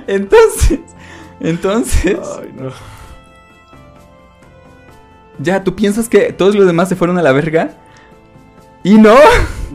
Entonces, 0.07 0.79
entonces, 1.39 2.17
Ay, 2.41 2.51
no. 2.55 2.71
ya, 5.39 5.63
¿tú 5.63 5.75
piensas 5.75 6.09
que 6.09 6.33
todos 6.33 6.55
los 6.55 6.65
demás 6.65 6.89
se 6.89 6.95
fueron 6.95 7.17
a 7.17 7.21
la 7.21 7.31
verga? 7.31 7.71
Y 8.83 8.95
no, 8.95 9.15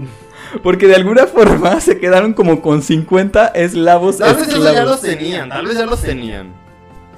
porque 0.62 0.86
de 0.86 0.96
alguna 0.96 1.26
forma 1.26 1.80
se 1.80 1.98
quedaron 1.98 2.32
como 2.34 2.60
con 2.62 2.82
50 2.82 3.48
eslavos 3.48 4.18
Tal 4.18 4.36
vez 4.36 4.48
ya 4.48 4.84
los 4.84 5.00
tenían, 5.00 5.48
tal 5.48 5.66
vez 5.66 5.76
ya 5.78 5.86
los 5.86 6.00
tenían. 6.00 6.52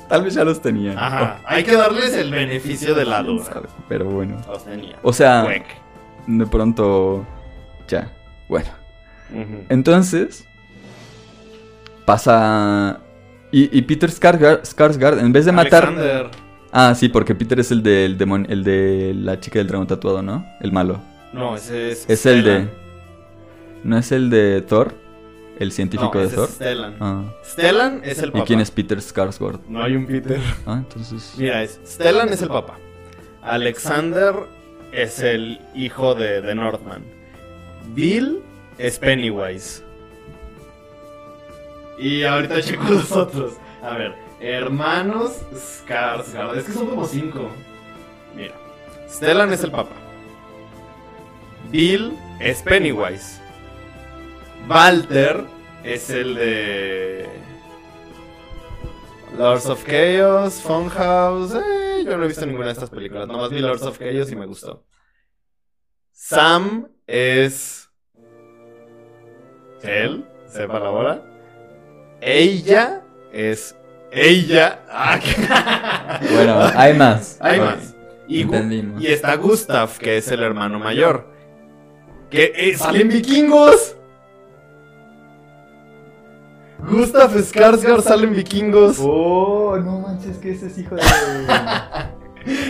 Tal 0.09 0.23
vez 0.23 0.35
ya 0.35 0.45
los 0.45 0.61
tenían. 0.61 0.99
Ajá. 0.99 1.41
Hay 1.47 1.65
que 1.65 1.75
darles 1.77 2.13
el 2.15 2.31
beneficio 2.31 2.95
de 2.95 3.07
la 3.07 3.23
¿Quién 3.23 3.37
duda. 3.39 3.45
sabe? 3.47 3.69
Pero 3.89 4.05
bueno. 4.05 4.37
Los 4.47 4.65
tenían. 4.65 4.97
O 5.03 5.13
sea, 5.15 5.47
de 6.27 6.47
pronto, 6.47 7.25
ya, 7.89 8.13
bueno. 8.49 8.69
Entonces, 9.71 10.47
pasa... 12.05 13.01
Y, 13.57 13.79
y 13.79 13.83
Peter 13.83 14.11
Skarsgård, 14.11 14.63
Skarsgård, 14.63 15.21
en 15.21 15.33
vez 15.33 15.45
de 15.45 15.53
matar... 15.53 15.85
Alexander. 15.85 16.27
Ah, 16.73 16.93
sí, 16.97 17.09
porque 17.09 17.37
Peter 17.37 17.61
es 17.61 17.71
el 17.71 17.85
del 17.85 18.19
demon- 18.19 18.47
el 18.49 18.65
de 18.65 19.15
la 19.17 19.39
chica 19.39 19.61
del 19.61 19.69
dragón 19.69 19.87
tatuado, 19.87 20.23
¿no? 20.23 20.45
El 20.61 20.73
malo. 20.73 21.01
No, 21.33 21.55
ese 21.55 21.93
es. 21.93 22.05
Es 22.11 22.27
el 22.27 22.43
de... 22.43 22.69
¿No 23.85 23.97
es 23.97 24.11
el 24.11 24.29
de 24.29 24.61
Thor? 24.63 24.93
¿El 25.61 25.71
científico 25.71 26.11
No, 26.15 26.21
de 26.21 26.27
ese 26.27 26.35
Thor? 26.35 26.49
Es 26.49 26.55
Stellan. 26.57 26.97
Ah. 26.99 27.23
Stellan 27.45 28.01
es 28.03 28.19
el 28.19 28.31
¿Y 28.31 28.33
papá. 28.33 28.45
quién 28.45 28.59
es 28.61 28.73
Peter 28.73 28.99
Skarsgård? 28.99 29.61
No 29.69 29.85
hay 29.85 29.95
un 29.95 30.05
Peter. 30.07 30.41
Ah, 30.67 30.79
entonces... 30.79 31.35
Mira, 31.39 31.63
es 31.63 31.79
Stellan 31.87 32.31
es 32.31 32.43
el 32.43 32.49
papá. 32.49 32.75
Alexander 33.41 34.35
es 34.91 35.21
el 35.21 35.61
hijo 35.77 36.17
de, 36.17 36.41
de 36.43 36.55
Northman. 36.57 37.05
Bill 37.95 38.41
es 38.79 38.99
Pennywise. 38.99 39.84
Y 41.99 42.25
ahorita 42.25 42.61
checo 42.61 42.85
los 42.85 43.13
otros. 43.13 43.55
A 43.83 43.97
ver, 43.97 44.15
hermanos 44.41 45.41
Skarsgård. 45.53 46.57
Es 46.57 46.65
que 46.65 46.73
son 46.73 46.89
como 46.89 47.05
cinco. 47.07 47.51
Mira, 48.35 48.55
Stellan 49.09 49.53
es 49.53 49.63
el 49.63 49.71
papá. 49.71 49.95
Bill 51.71 52.17
es 52.41 52.63
Pennywise. 52.63 53.41
Walter 54.69 55.45
es 55.83 56.11
el 56.11 56.35
de. 56.35 57.29
Lords 59.37 59.67
of 59.67 59.85
Chaos, 59.85 60.61
Funhouse. 60.63 61.55
Eh, 61.55 62.05
yo 62.05 62.17
no 62.17 62.25
he 62.25 62.29
visto 62.29 62.47
ninguna 62.47 62.67
de 62.67 62.73
estas 62.73 62.91
películas. 62.91 63.27
Nomás 63.27 63.51
vi 63.51 63.59
Lords 63.59 63.83
of 63.83 63.99
Chaos 63.99 64.31
y 64.31 64.37
me 64.37 64.47
gustó. 64.47 64.85
Sam 66.13 66.89
es. 67.07 67.91
Él, 69.83 70.25
sepa 70.47 70.79
la 70.79 70.91
hora. 70.91 71.34
Ella 72.27 73.03
es. 73.33 73.77
Ella. 74.11 74.81
Ah, 74.91 75.21
Bueno, 76.33 76.59
hay 76.75 76.95
más. 76.95 77.37
Hay 77.41 77.61
más. 77.61 77.95
Y, 78.27 78.47
y 78.99 79.07
está 79.09 79.37
Gustav, 79.37 79.99
que 79.99 80.17
es 80.17 80.29
el 80.29 80.43
hermano 80.43 80.79
mayor. 80.79 81.27
Que 82.31 82.53
eh, 82.57 82.77
salen 82.79 83.09
vikingos. 83.09 83.97
Gustav 86.79 87.31
Skarsgård 87.35 88.03
salen 88.03 88.35
vikingos. 88.35 88.97
Oh, 89.01 89.77
no 89.77 90.01
manches, 90.01 90.39
que 90.39 90.53
ese 90.53 90.69
es 90.69 90.79
hijo 90.79 90.97
de. 90.97 91.03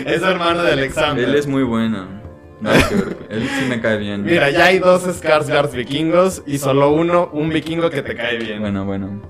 Es 0.06 0.22
hermano 0.22 0.62
de 0.62 0.72
Alexander. 0.72 1.28
Él 1.28 1.34
es 1.34 1.48
muy 1.48 1.64
bueno. 1.64 2.06
No, 2.60 2.70
que 2.88 2.94
ver, 2.94 3.16
él 3.28 3.48
sí 3.48 3.66
me 3.68 3.80
cae 3.80 3.98
bien. 3.98 4.22
Mira, 4.22 4.50
ya 4.50 4.66
hay 4.66 4.78
dos 4.78 5.04
Skarsgårds 5.04 5.72
vikingos 5.72 6.42
y 6.46 6.58
solo 6.58 6.90
uno, 6.90 7.28
un 7.32 7.48
vikingo 7.48 7.90
que 7.90 8.02
te 8.02 8.14
cae 8.14 8.38
bien. 8.38 8.60
Bueno, 8.60 8.84
bueno. 8.84 9.20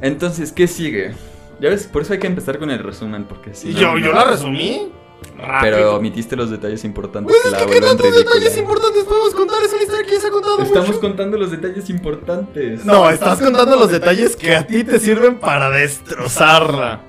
Entonces, 0.00 0.52
¿qué 0.52 0.66
sigue? 0.66 1.14
Ya 1.60 1.70
ves, 1.70 1.86
por 1.86 2.02
eso 2.02 2.12
hay 2.12 2.18
que 2.18 2.26
empezar 2.26 2.58
con 2.58 2.70
el 2.70 2.80
resumen, 2.80 3.24
porque 3.24 3.54
si 3.54 3.68
no, 3.72 3.78
yo, 3.80 3.98
yo 3.98 4.06
no- 4.08 4.14
la 4.14 4.24
resumí. 4.24 4.90
Rápido. 5.38 5.58
Pero 5.62 5.96
omitiste 5.96 6.36
los 6.36 6.50
detalles 6.50 6.84
importantes 6.84 7.32
Pues 7.32 7.42
que 7.42 7.48
es 7.48 7.52
la 7.52 7.66
que 7.66 7.72
qué 7.80 7.80
tantos 7.86 8.14
detalles 8.14 8.58
importantes 8.58 9.04
podemos 9.04 9.34
contar. 9.34 9.62
Es 9.62 9.72
una 9.72 9.82
historia 9.82 10.04
que 10.04 10.12
ya 10.12 10.20
se 10.20 10.26
ha 10.26 10.30
contado 10.30 10.58
Estamos 10.60 10.88
mucho. 10.88 11.00
contando 11.00 11.38
los 11.38 11.50
detalles 11.50 11.88
importantes. 11.88 12.84
No, 12.84 13.08
estás 13.08 13.40
contando 13.40 13.76
los 13.76 13.90
detalles 13.90 14.36
que 14.36 14.54
a 14.54 14.66
ti 14.66 14.84
te 14.84 14.98
sirven 14.98 15.38
para 15.38 15.70
destrozarla. 15.70 17.00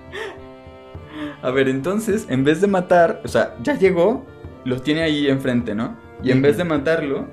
A 1.41 1.51
ver, 1.51 1.67
entonces, 1.67 2.25
en 2.29 2.43
vez 2.45 2.61
de 2.61 2.67
matar, 2.67 3.21
o 3.25 3.27
sea, 3.27 3.55
ya 3.61 3.77
llegó, 3.77 4.25
lo 4.63 4.81
tiene 4.81 5.01
ahí 5.03 5.27
enfrente, 5.27 5.75
¿no? 5.75 5.97
Y 6.23 6.31
en 6.31 6.41
vez 6.41 6.55
de 6.55 6.63
matarlo, 6.63 7.25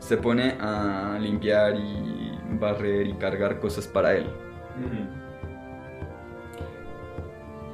se 0.00 0.16
pone 0.18 0.56
a 0.60 1.16
limpiar 1.20 1.74
y 1.76 2.23
barrer 2.58 3.06
y 3.06 3.14
cargar 3.14 3.60
cosas 3.60 3.86
para 3.86 4.14
él. 4.14 4.26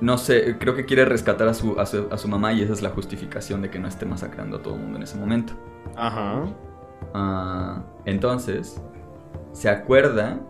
No 0.01 0.17
sé, 0.17 0.57
creo 0.59 0.75
que 0.75 0.87
quiere 0.87 1.05
rescatar 1.05 1.47
a 1.49 1.53
su, 1.55 1.79
a 1.79 1.85
su, 1.85 2.09
a 2.11 2.17
su 2.17 2.27
mamá 2.27 2.53
y 2.55 2.63
esa 2.63 2.73
es 2.73 2.81
la 2.81 2.89
justificación 2.91 3.61
de 3.61 3.71
que 3.71 3.79
no 3.79 3.87
esté 3.87 4.07
masacrando 4.07 4.57
a 4.57 4.63
todo 4.63 4.75
el 4.75 4.81
mundo 4.81 4.97
en 4.97 5.03
ese 5.03 5.19
momento. 5.19 5.53
Ajá. 5.95 6.45
Ah, 7.13 7.83
entonces, 8.07 8.83
se 9.53 9.69
acuerda... 9.69 10.41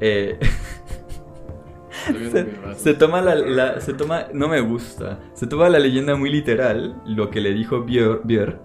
eh, 0.00 0.38
se, 2.30 2.74
se 2.76 2.94
toma 2.94 3.20
la, 3.22 3.34
la- 3.34 3.80
se 3.80 3.92
toma 3.92 4.26
no 4.32 4.46
me 4.48 4.60
gusta 4.60 5.18
se 5.32 5.46
toma 5.48 5.68
la 5.68 5.78
leyenda 5.80 6.14
muy 6.14 6.30
literal 6.30 7.00
lo 7.06 7.30
que 7.30 7.40
le 7.40 7.52
dijo 7.52 7.84
Björ- 7.84 8.20
Björk 8.22 8.62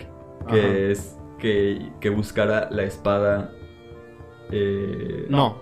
que 0.47 0.59
Ajá. 0.59 0.67
es 0.67 1.17
que, 1.39 1.91
que 1.99 2.09
buscara 2.09 2.67
la 2.69 2.83
espada 2.83 3.49
eh, 4.51 5.25
No, 5.29 5.57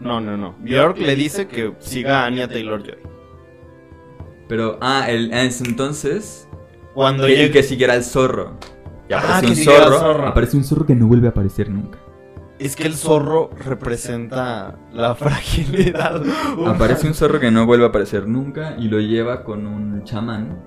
no, 0.00 0.20
no, 0.20 0.36
no. 0.36 0.54
Bjork 0.60 0.98
le 0.98 1.14
dice 1.16 1.46
que 1.46 1.74
siga 1.78 2.22
a 2.22 2.26
Anya 2.26 2.48
Taylor 2.48 2.82
Joy. 2.82 2.98
pero 4.48 4.78
ah 4.80 5.06
el, 5.10 5.32
es 5.32 5.60
entonces 5.60 6.48
Cuando 6.94 7.26
que, 7.26 7.50
que 7.50 7.62
siguiera 7.62 7.94
el 7.94 8.02
zorro 8.04 8.56
y 9.08 9.12
Ah, 9.12 9.18
aparece 9.38 9.46
un 9.46 9.52
el 9.52 9.64
zorro, 9.64 9.98
zorro. 9.98 10.26
aparece 10.28 10.56
un 10.56 10.64
zorro 10.64 10.86
que 10.86 10.94
no 10.94 11.06
vuelve 11.06 11.26
a 11.26 11.30
aparecer 11.30 11.68
nunca 11.68 11.98
Es 12.58 12.76
que 12.76 12.86
el 12.86 12.94
zorro 12.94 13.50
representa 13.64 14.78
la 14.92 15.14
fragilidad. 15.16 16.22
aparece 16.66 17.06
un 17.08 17.14
zorro 17.14 17.40
que 17.40 17.50
no 17.50 17.66
vuelve 17.66 17.84
a 17.84 17.88
aparecer 17.88 18.26
nunca 18.28 18.76
y 18.78 18.88
lo 18.88 19.00
lleva 19.00 19.42
con 19.44 19.66
un 19.66 20.04
chamán. 20.04 20.58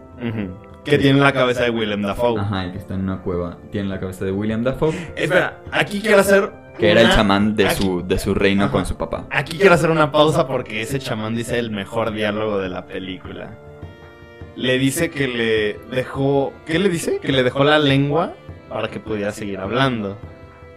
Que 0.86 0.98
tiene 0.98 1.20
la 1.20 1.32
cabeza 1.34 1.64
de 1.64 1.70
Willem 1.70 2.02
Dafoe. 2.02 2.40
ajá 2.40 2.68
y 2.68 2.72
que 2.74 2.78
está 2.78 2.94
en 2.96 3.02
una 3.02 3.22
cueva 3.22 3.58
tiene 3.72 3.88
la 3.90 4.00
cabeza 4.00 4.26
de 4.26 4.32
William 4.34 4.64
Dafoe 4.64 4.94
Espera, 5.16 5.62
aquí 5.72 6.02
quiero 6.02 6.20
hacer. 6.20 6.52
Que 6.78 6.92
era 6.92 7.02
el 7.02 7.10
chamán 7.12 7.56
de 7.56 7.68
aquí- 7.68 7.82
su 7.84 8.04
de 8.06 8.18
su 8.20 8.34
reino 8.34 8.64
Ajá. 8.66 8.72
con 8.72 8.86
su 8.86 8.96
papá 8.98 9.26
Aquí 9.30 9.58
quiero 9.58 9.76
hacer 9.76 9.90
una 9.92 10.12
pausa 10.12 10.48
porque 10.48 10.82
ese 10.82 11.00
chamán 11.00 11.36
dice 11.36 11.60
el 11.60 11.70
mejor 11.72 12.12
diálogo 12.14 12.58
de 12.60 12.70
la 12.70 12.86
película. 12.86 13.52
Le 14.56 14.78
dice 14.78 15.10
que 15.10 15.28
le 15.28 15.80
dejó. 15.96 16.54
¿Qué 16.66 16.78
le 16.80 16.90
dice? 16.90 17.20
Que 17.20 17.32
le 17.32 17.42
dejó 17.44 17.64
la 17.64 17.80
lengua 17.80 18.34
para 18.70 18.88
que 18.90 19.00
pudiera 19.00 19.32
seguir 19.32 19.60
hablando. 19.60 20.18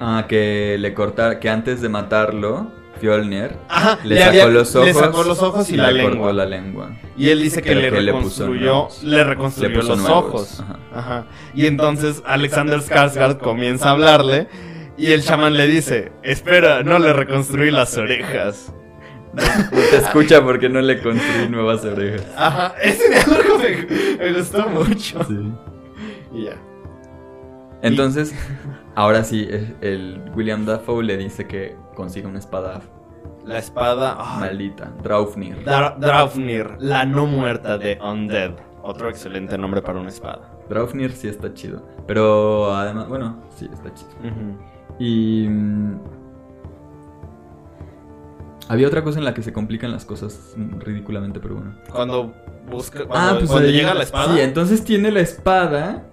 Ah, 0.01 0.25
que 0.29 0.77
le 0.79 0.95
cortar, 0.95 1.41
que 1.41 1.49
antes 1.51 1.81
de 1.83 1.89
matarlo, 1.89 2.71
Fjolnir 3.01 3.51
Ajá, 3.69 3.99
le, 4.05 4.17
sacó 4.19 4.29
había- 4.31 4.47
los 4.47 4.75
ojos. 4.75 4.87
Le 4.89 4.95
sacó 4.95 5.23
los 5.25 5.43
ojos 5.43 5.71
y, 5.71 5.77
la 5.77 5.91
le 5.91 6.03
lengua. 6.03 6.13
cortó 6.19 6.33
la 6.33 6.47
lengua. 6.47 6.91
Y 7.19 7.29
él 7.29 7.43
dice 7.43 7.61
que 7.61 7.75
le 7.75 7.91
que 7.91 8.01
reconstruyó, 8.01 8.89
le 9.03 9.25
reconstruyó 9.25 9.69
Le 9.83 9.89
los 9.89 9.99
nuevos, 9.99 10.25
ojos. 10.25 10.61
ajá. 10.61 10.79
Ajá. 10.95 11.27
Y 11.55 11.67
entonces 11.67 12.23
Alexander 12.27 12.81
Skarsgård 12.81 13.39
comienza 13.39 13.89
a 13.89 13.93
hablarle 13.93 14.49
y 14.97 15.13
el 15.13 15.23
chamán 15.23 15.55
le 15.55 15.67
dice, 15.67 16.13
espera, 16.23 16.83
no 16.83 16.99
le 16.99 17.13
reconstruí 17.13 17.71
las 17.71 17.97
orejas. 17.99 18.73
No 19.33 19.43
te 19.91 19.97
escucha 19.99 20.43
porque 20.43 20.69
no 20.69 20.81
le 20.81 21.03
construí 21.03 21.49
nuevas 21.51 21.85
orejas. 21.85 22.27
Ajá, 22.37 22.75
ese 22.83 23.09
diálogo 23.11 23.59
me, 23.59 24.17
me 24.25 24.33
gustó 24.39 24.69
mucho. 24.69 25.23
Sí. 25.25 25.53
Y 26.33 26.45
ya. 26.45 26.57
Entonces, 27.83 28.35
ahora 28.95 29.23
sí, 29.25 29.47
el, 29.51 29.77
el 29.83 30.23
William 30.35 30.65
Dafoe 30.65 31.05
le 31.05 31.17
dice 31.19 31.47
que 31.47 31.77
consiga 31.95 32.29
una 32.29 32.39
espada 32.39 32.81
La 33.45 33.59
espada 33.59 34.17
ay, 34.19 34.41
maldita, 34.41 34.91
Draufnir. 35.03 35.63
Dra- 35.65 35.97
Draupnir, 35.99 36.71
la 36.79 37.05
no 37.05 37.27
muerta 37.27 37.77
de 37.79 37.99
Undead. 38.03 38.53
Otro 38.83 39.09
excelente 39.11 39.59
nombre 39.59 39.83
para 39.83 39.99
una 40.01 40.09
espada. 40.09 40.51
Draufnir 40.69 41.13
sí 41.13 41.29
está 41.29 41.53
chido. 41.53 41.87
Pero 42.07 42.73
además, 42.75 43.09
bueno, 43.09 43.43
sí 43.57 43.69
está 43.73 43.93
chido. 43.93 44.11
Y. 44.99 45.47
mm, 45.49 46.01
había 48.69 48.89
otra 48.89 49.03
cosa 49.05 49.19
en 49.19 49.25
la 49.25 49.35
que 49.35 49.43
se 49.43 49.53
complican 49.53 49.93
las 49.93 50.05
cosas 50.05 50.55
ridículamente, 50.79 51.39
pero 51.41 51.57
bueno. 51.57 51.75
Cuando 51.91 52.35
busca, 52.71 53.05
cuando, 53.07 53.47
cuando 53.47 53.69
ahí- 53.69 53.73
llega 53.75 53.95
la 53.95 54.03
espada. 54.03 54.25
Ah, 54.25 54.27
pues, 54.29 54.39
Sí, 54.39 54.45
entonces 54.45 54.85
tiene 54.85 55.11
la 55.13 55.21
espada. 55.21 56.07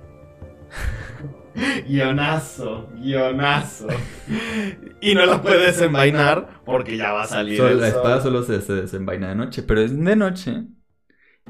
Guionazo, 1.87 2.89
guionazo. 2.95 3.87
y 5.01 5.13
no 5.13 5.25
la 5.25 5.41
puede 5.41 5.67
desenvainar 5.67 6.61
porque 6.65 6.97
ya 6.97 7.11
va 7.13 7.23
a 7.23 7.27
salir. 7.27 7.57
Solo- 7.57 7.69
el 7.71 7.81
la 7.81 7.87
espada 7.89 8.21
solo 8.21 8.43
se, 8.43 8.59
se 8.61 8.73
desenvaina 8.73 9.29
de 9.29 9.35
noche, 9.35 9.63
pero 9.63 9.81
es 9.81 9.95
de 9.97 10.15
noche. 10.15 10.63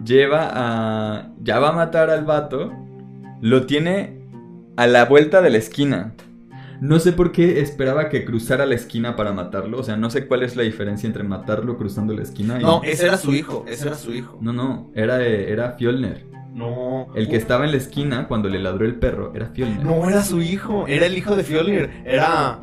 Lleva 0.04 0.50
a. 0.52 1.30
Ya 1.40 1.60
va 1.60 1.70
a 1.70 1.74
matar 1.74 2.10
al 2.10 2.26
vato. 2.26 2.72
Lo 3.42 3.66
tiene 3.66 4.26
a 4.76 4.88
la 4.88 5.06
vuelta 5.06 5.42
de 5.42 5.50
la 5.52 5.58
esquina. 5.58 6.14
No 6.84 7.00
sé 7.00 7.14
por 7.14 7.32
qué 7.32 7.62
esperaba 7.62 8.10
que 8.10 8.26
cruzara 8.26 8.66
la 8.66 8.76
esquina 8.76 9.16
para 9.16 9.32
matarlo. 9.32 9.80
O 9.80 9.84
sea, 9.84 9.96
no 9.96 10.10
sé 10.10 10.28
cuál 10.28 10.44
es 10.44 10.58
la 10.58 10.64
diferencia 10.64 11.08
entre 11.08 11.24
matarlo 11.24 11.78
cruzando 11.78 12.14
la 12.14 12.24
esquina 12.24 12.60
y. 12.60 12.62
No, 12.62 12.82
ese 12.84 13.06
era 13.06 13.16
su 13.16 13.34
hijo, 13.34 13.64
ese 13.70 13.88
era 13.88 13.96
su 13.96 14.14
hijo. 14.14 14.38
no, 14.42 14.52
no, 14.52 14.92
era, 14.94 15.26
era 15.26 15.72
Fjolner. 15.78 16.26
No. 16.54 17.08
El 17.16 17.30
que 17.30 17.38
estaba 17.38 17.64
en 17.64 17.72
la 17.72 17.78
esquina 17.78 18.28
cuando 18.28 18.50
le 18.50 18.60
ladró 18.60 18.84
el 18.84 18.96
perro 18.96 19.32
era 19.34 19.48
Fjolner. 19.48 19.86
No 19.86 20.10
era 20.10 20.26
su 20.26 20.42
hijo, 20.42 20.86
era 20.86 21.06
el 21.06 21.18
hijo 21.18 21.38
de 21.38 21.46
Fjolnir. 21.46 21.90
Era. 22.04 22.60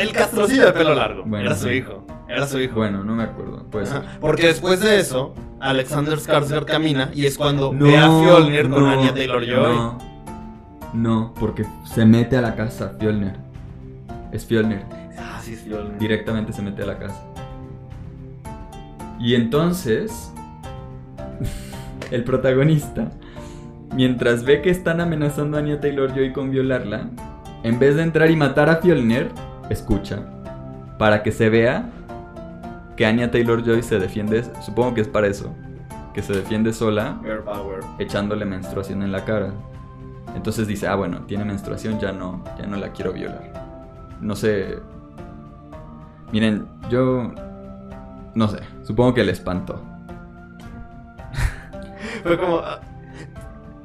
El 0.00 0.12
castrocillo 0.12 0.64
de 0.64 0.72
pelo 0.72 0.94
largo. 0.94 1.24
Bueno, 1.26 1.48
era 1.48 1.54
su 1.54 1.68
sí. 1.68 1.74
hijo. 1.74 2.06
Era 2.30 2.46
su 2.46 2.60
hijo. 2.60 2.76
Bueno, 2.76 3.04
no 3.04 3.14
me 3.14 3.24
acuerdo. 3.24 3.66
Pues. 3.70 3.94
Porque 4.22 4.46
después 4.46 4.80
de 4.80 5.00
eso, 5.00 5.34
Alexander 5.60 6.16
Skarsgård 6.16 6.64
camina 6.64 7.10
y 7.14 7.26
es 7.26 7.36
cuando 7.36 7.72
ve 7.72 7.94
a 7.94 8.08
Fjolnir 8.08 8.70
con 8.70 8.86
Anya 8.86 9.12
Taylor 9.12 9.44
Joy. 9.44 9.76
No, 9.76 10.07
no, 10.92 11.34
porque 11.38 11.64
se 11.84 12.04
mete 12.04 12.36
a 12.36 12.40
la 12.40 12.54
casa 12.54 12.96
Fjolner. 12.98 13.36
Es 14.32 14.44
Fjolner. 14.46 14.84
Ah, 15.18 15.40
sí, 15.42 15.54
es 15.54 15.60
Fjolnir. 15.60 15.98
Directamente 15.98 16.52
se 16.52 16.62
mete 16.62 16.82
a 16.82 16.86
la 16.86 16.98
casa. 16.98 17.22
Y 19.18 19.34
entonces, 19.34 20.32
el 22.10 22.24
protagonista, 22.24 23.10
mientras 23.94 24.44
ve 24.44 24.62
que 24.62 24.70
están 24.70 25.00
amenazando 25.00 25.56
a 25.56 25.60
Anya 25.60 25.80
Taylor 25.80 26.14
Joy 26.14 26.32
con 26.32 26.50
violarla, 26.50 27.08
en 27.62 27.78
vez 27.78 27.96
de 27.96 28.02
entrar 28.02 28.30
y 28.30 28.36
matar 28.36 28.68
a 28.70 28.76
Fjolner, 28.76 29.28
escucha. 29.70 30.20
Para 30.98 31.22
que 31.22 31.32
se 31.32 31.48
vea 31.48 31.90
que 32.96 33.06
Anya 33.06 33.30
Taylor 33.30 33.64
Joy 33.64 33.82
se 33.82 33.98
defiende, 33.98 34.44
supongo 34.64 34.94
que 34.94 35.02
es 35.02 35.08
para 35.08 35.28
eso, 35.28 35.54
que 36.12 36.22
se 36.22 36.32
defiende 36.32 36.72
sola 36.72 37.20
echándole 37.98 38.44
menstruación 38.44 39.02
en 39.02 39.12
la 39.12 39.24
cara. 39.24 39.52
Entonces 40.34 40.66
dice, 40.66 40.86
ah, 40.86 40.94
bueno, 40.94 41.22
tiene 41.26 41.44
menstruación, 41.44 41.98
ya 41.98 42.12
no, 42.12 42.44
ya 42.58 42.66
no 42.66 42.76
la 42.76 42.92
quiero 42.92 43.12
violar. 43.12 43.52
No 44.20 44.36
sé. 44.36 44.78
Miren, 46.32 46.66
yo 46.90 47.32
no 48.34 48.48
sé, 48.48 48.58
supongo 48.82 49.14
que 49.14 49.24
le 49.24 49.32
espantó. 49.32 49.80
Fue 52.22 52.38
como. 52.38 52.58
ah, 52.58 52.80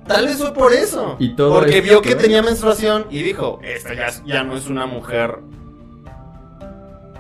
Tal 0.07 0.25
vez 0.25 0.37
fue 0.37 0.53
por 0.53 0.73
eso. 0.73 1.15
Y 1.17 1.29
todo 1.33 1.53
Porque 1.59 1.79
vio 1.79 2.01
que 2.01 2.15
tenía 2.15 2.41
menstruación 2.41 3.05
y 3.09 3.23
dijo, 3.23 3.59
esta 3.63 3.93
ya, 3.93 4.07
ya 4.25 4.43
no 4.43 4.57
es 4.57 4.67
una 4.67 4.85
mujer 4.85 5.39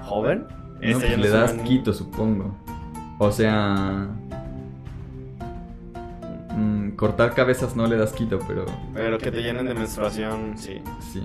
joven. 0.01 0.47
No, 0.49 0.81
Esta 0.81 0.99
pues 0.99 1.09
ya 1.11 1.17
no 1.17 1.23
le 1.23 1.29
una 1.31 1.39
das 1.39 1.53
niña". 1.53 1.63
quito, 1.65 1.93
supongo. 1.93 2.57
O 3.19 3.31
sea... 3.31 4.09
cortar 6.95 7.33
cabezas 7.33 7.75
no 7.75 7.87
le 7.87 7.97
das 7.97 8.11
quito, 8.13 8.39
pero 8.47 8.65
Pero 8.93 9.17
que 9.17 9.31
te 9.31 9.41
llenen 9.41 9.65
de 9.65 9.73
menstruación, 9.73 10.53
sí. 10.57 10.81
sí. 11.11 11.21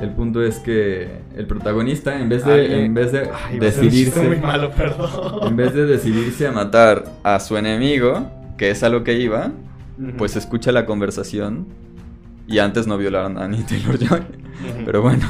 El 0.00 0.10
punto 0.10 0.42
es 0.42 0.58
que 0.58 1.20
el 1.36 1.46
protagonista, 1.46 2.18
en 2.18 2.28
vez 2.30 2.44
de, 2.46 2.52
Alguien- 2.54 2.80
en 2.86 2.94
vez 2.94 3.12
de 3.12 3.28
Ay, 3.48 3.58
va 3.58 3.68
a 3.68 3.70
ser 3.70 3.84
un 3.84 3.90
chiste 3.90 4.20
decidirse... 4.20 4.28
muy 4.28 4.36
malo, 4.38 4.70
perdón. 4.70 5.46
En 5.48 5.56
vez 5.56 5.74
de 5.74 5.84
decidirse 5.86 6.46
a 6.46 6.52
matar 6.52 7.04
a 7.22 7.38
su 7.40 7.56
enemigo, 7.58 8.26
que 8.56 8.70
es 8.70 8.82
a 8.82 8.88
lo 8.88 9.04
que 9.04 9.18
iba, 9.20 9.50
pues 10.16 10.36
escucha 10.36 10.72
la 10.72 10.86
conversación. 10.86 11.66
Y 12.46 12.58
antes 12.60 12.86
no 12.86 12.96
violaron 12.96 13.36
a 13.36 13.44
Annie 13.44 13.62
Taylor 13.68 13.98
Joy. 13.98 14.22
Pero 14.86 15.02
bueno. 15.02 15.26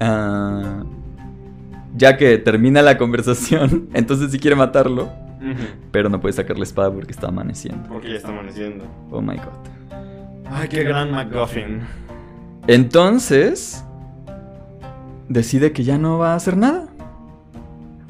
Ah, 0.00 0.82
ya 1.96 2.16
que 2.16 2.38
termina 2.38 2.82
la 2.82 2.98
conversación, 2.98 3.88
entonces 3.94 4.30
sí 4.32 4.38
quiere 4.38 4.56
matarlo. 4.56 5.10
Pero 5.90 6.08
no 6.08 6.20
puede 6.20 6.32
sacar 6.32 6.56
la 6.58 6.64
espada 6.64 6.90
porque 6.92 7.12
está 7.12 7.28
amaneciendo. 7.28 7.88
Porque 7.88 8.10
ya 8.10 8.16
está 8.16 8.28
amaneciendo. 8.28 8.84
Oh 9.10 9.20
my 9.20 9.36
god. 9.36 9.96
Ay, 10.50 10.68
qué 10.68 10.84
gran 10.84 11.10
MacGuffin. 11.10 11.80
Entonces. 12.66 13.82
Decide 15.28 15.72
que 15.72 15.82
ya 15.82 15.98
no 15.98 16.18
va 16.18 16.32
a 16.32 16.36
hacer 16.36 16.56
nada. 16.56 16.86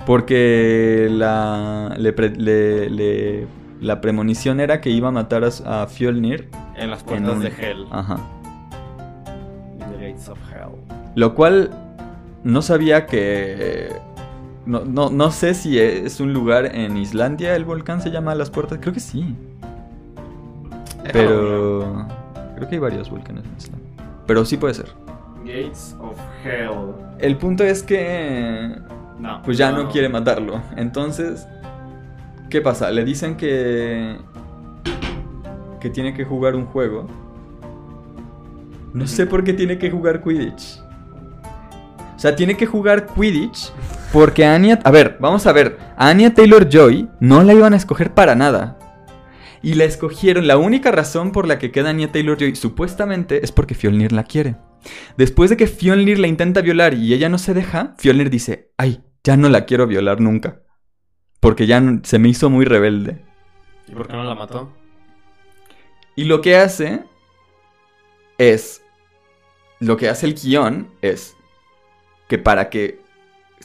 Porque 0.07 1.09
la. 1.11 1.95
Le, 1.99 2.12
pre- 2.12 2.37
le- 2.37 2.91
le- 2.91 3.47
la 3.80 4.01
premonición 4.01 4.61
era 4.61 4.80
que 4.80 4.91
iba 4.91 5.09
a 5.09 5.11
matar 5.12 5.43
a, 5.45 5.82
a 5.82 5.87
Fjolnir. 5.87 6.49
En 6.76 6.91
las 6.91 7.01
en 7.01 7.07
puertas 7.07 7.32
un- 7.37 7.41
de 7.43 7.49
Hell. 7.49 7.87
Ajá. 7.91 8.16
In 9.80 9.99
the 9.99 10.07
gates 10.09 10.28
of 10.28 10.39
Hell. 10.53 10.72
Lo 11.14 11.34
cual 11.34 11.70
no 12.45 12.61
sabía 12.62 13.07
que... 13.07 13.89
No, 14.67 14.85
no, 14.85 15.11
no 15.11 15.31
sé 15.31 15.55
si 15.55 15.79
es 15.79 16.19
un 16.19 16.33
lugar 16.33 16.75
en 16.75 16.97
Islandia, 16.97 17.55
el 17.55 17.64
volcán 17.64 18.03
se 18.03 18.11
llama 18.11 18.35
Las 18.35 18.51
Puertas, 18.51 18.79
creo 18.81 18.93
que 18.93 19.01
sí. 19.01 19.37
Pero... 21.12 22.07
Creo 22.57 22.69
que 22.69 22.75
hay 22.75 22.81
varios 22.81 23.09
volcanes 23.09 23.45
en 23.45 23.57
Islandia. 23.57 23.89
Pero 24.27 24.45
sí 24.45 24.57
puede 24.57 24.75
ser. 24.75 24.87
Gates 25.45 25.95
of 26.01 26.19
Hell. 26.45 26.95
El 27.21 27.37
punto 27.37 27.62
es 27.62 27.83
que... 27.85 28.77
No. 29.21 29.41
Pues 29.45 29.57
ya 29.57 29.71
no 29.71 29.89
quiere 29.89 30.09
matarlo. 30.09 30.61
Entonces... 30.77 31.47
¿Qué 32.51 32.61
pasa? 32.61 32.91
Le 32.91 33.05
dicen 33.05 33.37
que... 33.37 34.17
Que 35.79 35.91
tiene 35.91 36.12
que 36.12 36.25
jugar 36.25 36.57
un 36.57 36.67
juego. 36.67 37.07
No 38.93 39.07
sé 39.07 39.27
por 39.27 39.45
qué 39.45 39.53
tiene 39.53 39.79
que 39.79 39.91
jugar 39.93 40.25
Quidditch. 40.25 40.81
O 42.17 42.19
sea, 42.19 42.35
tiene 42.35 42.57
que 42.57 42.67
jugar 42.67 43.07
Quidditch 43.07 43.71
porque 44.13 44.45
Anya... 44.45 44.79
A 44.85 44.91
ver, 44.91 45.17
vamos 45.21 45.47
a 45.47 45.53
ver. 45.53 45.79
A 45.97 46.09
Anya 46.09 46.35
Taylor-Joy 46.35 47.09
no 47.21 47.43
la 47.43 47.55
iban 47.55 47.75
a 47.75 47.77
escoger 47.77 48.15
para 48.15 48.35
nada. 48.35 48.79
Y 49.63 49.75
la 49.75 49.85
escogieron. 49.85 50.47
La 50.47 50.59
única 50.59 50.91
razón 50.91 51.33
por 51.33 51.47
la 51.47 51.59
que 51.59 51.73
queda 51.73 51.91
Anya 51.91 52.13
Taylor-Joy 52.13 52.57
supuestamente 52.57 53.45
es 53.45 53.53
porque 53.53 53.75
Fjolnir 53.75 54.13
la 54.13 54.25
quiere. 54.25 54.57
Después 55.17 55.51
de 55.51 55.57
que 55.57 55.67
Fjolnir 55.67 56.19
la 56.19 56.29
intenta 56.29 56.61
violar 56.61 56.95
y 56.95 57.13
ella 57.15 57.29
no 57.29 57.39
se 57.39 57.55
deja, 57.55 57.95
Fjolnir 57.99 58.31
dice, 58.31 58.73
ay, 58.77 59.03
ya 59.25 59.37
no 59.37 59.49
la 59.49 59.65
quiero 59.67 59.87
violar 59.87 60.21
nunca. 60.21 60.63
Porque 61.41 61.67
ya 61.67 61.83
se 62.03 62.19
me 62.19 62.29
hizo 62.29 62.49
muy 62.49 62.65
rebelde. 62.65 63.25
¿Y 63.89 63.93
por 63.93 64.07
qué 64.07 64.15
no 64.15 64.25
la 64.25 64.35
mató? 64.35 64.73
Y 66.15 66.25
lo 66.25 66.41
que 66.41 66.57
hace 66.57 67.05
es. 68.39 68.83
Lo 69.79 69.97
que 69.99 70.09
hace 70.09 70.27
el 70.27 70.35
guion 70.35 70.89
es 71.03 71.37
que 72.29 72.39
para 72.39 72.71
que 72.71 73.06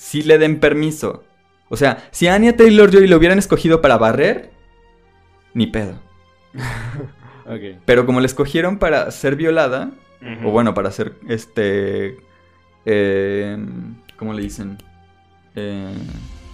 sí 0.01 0.23
le 0.23 0.39
den 0.39 0.59
permiso. 0.59 1.23
O 1.69 1.77
sea, 1.77 2.07
si 2.09 2.27
a 2.27 2.33
Anya 2.33 2.57
Taylor 2.57 2.89
Joy 2.89 3.07
lo 3.07 3.17
hubieran 3.17 3.37
escogido 3.37 3.81
para 3.81 3.99
barrer, 3.99 4.49
ni 5.53 5.67
pedo. 5.67 5.99
Pero 7.85 8.05
como 8.05 8.19
le 8.19 8.25
escogieron 8.25 8.79
para 8.79 9.11
ser 9.11 9.35
violada, 9.35 9.91
o 10.43 10.51
bueno, 10.51 10.73
para 10.73 10.91
ser 10.91 11.15
este. 11.27 12.17
eh, 12.85 13.57
¿Cómo 14.17 14.33
le 14.33 14.41
dicen? 14.41 14.77
Eh, 15.55 15.93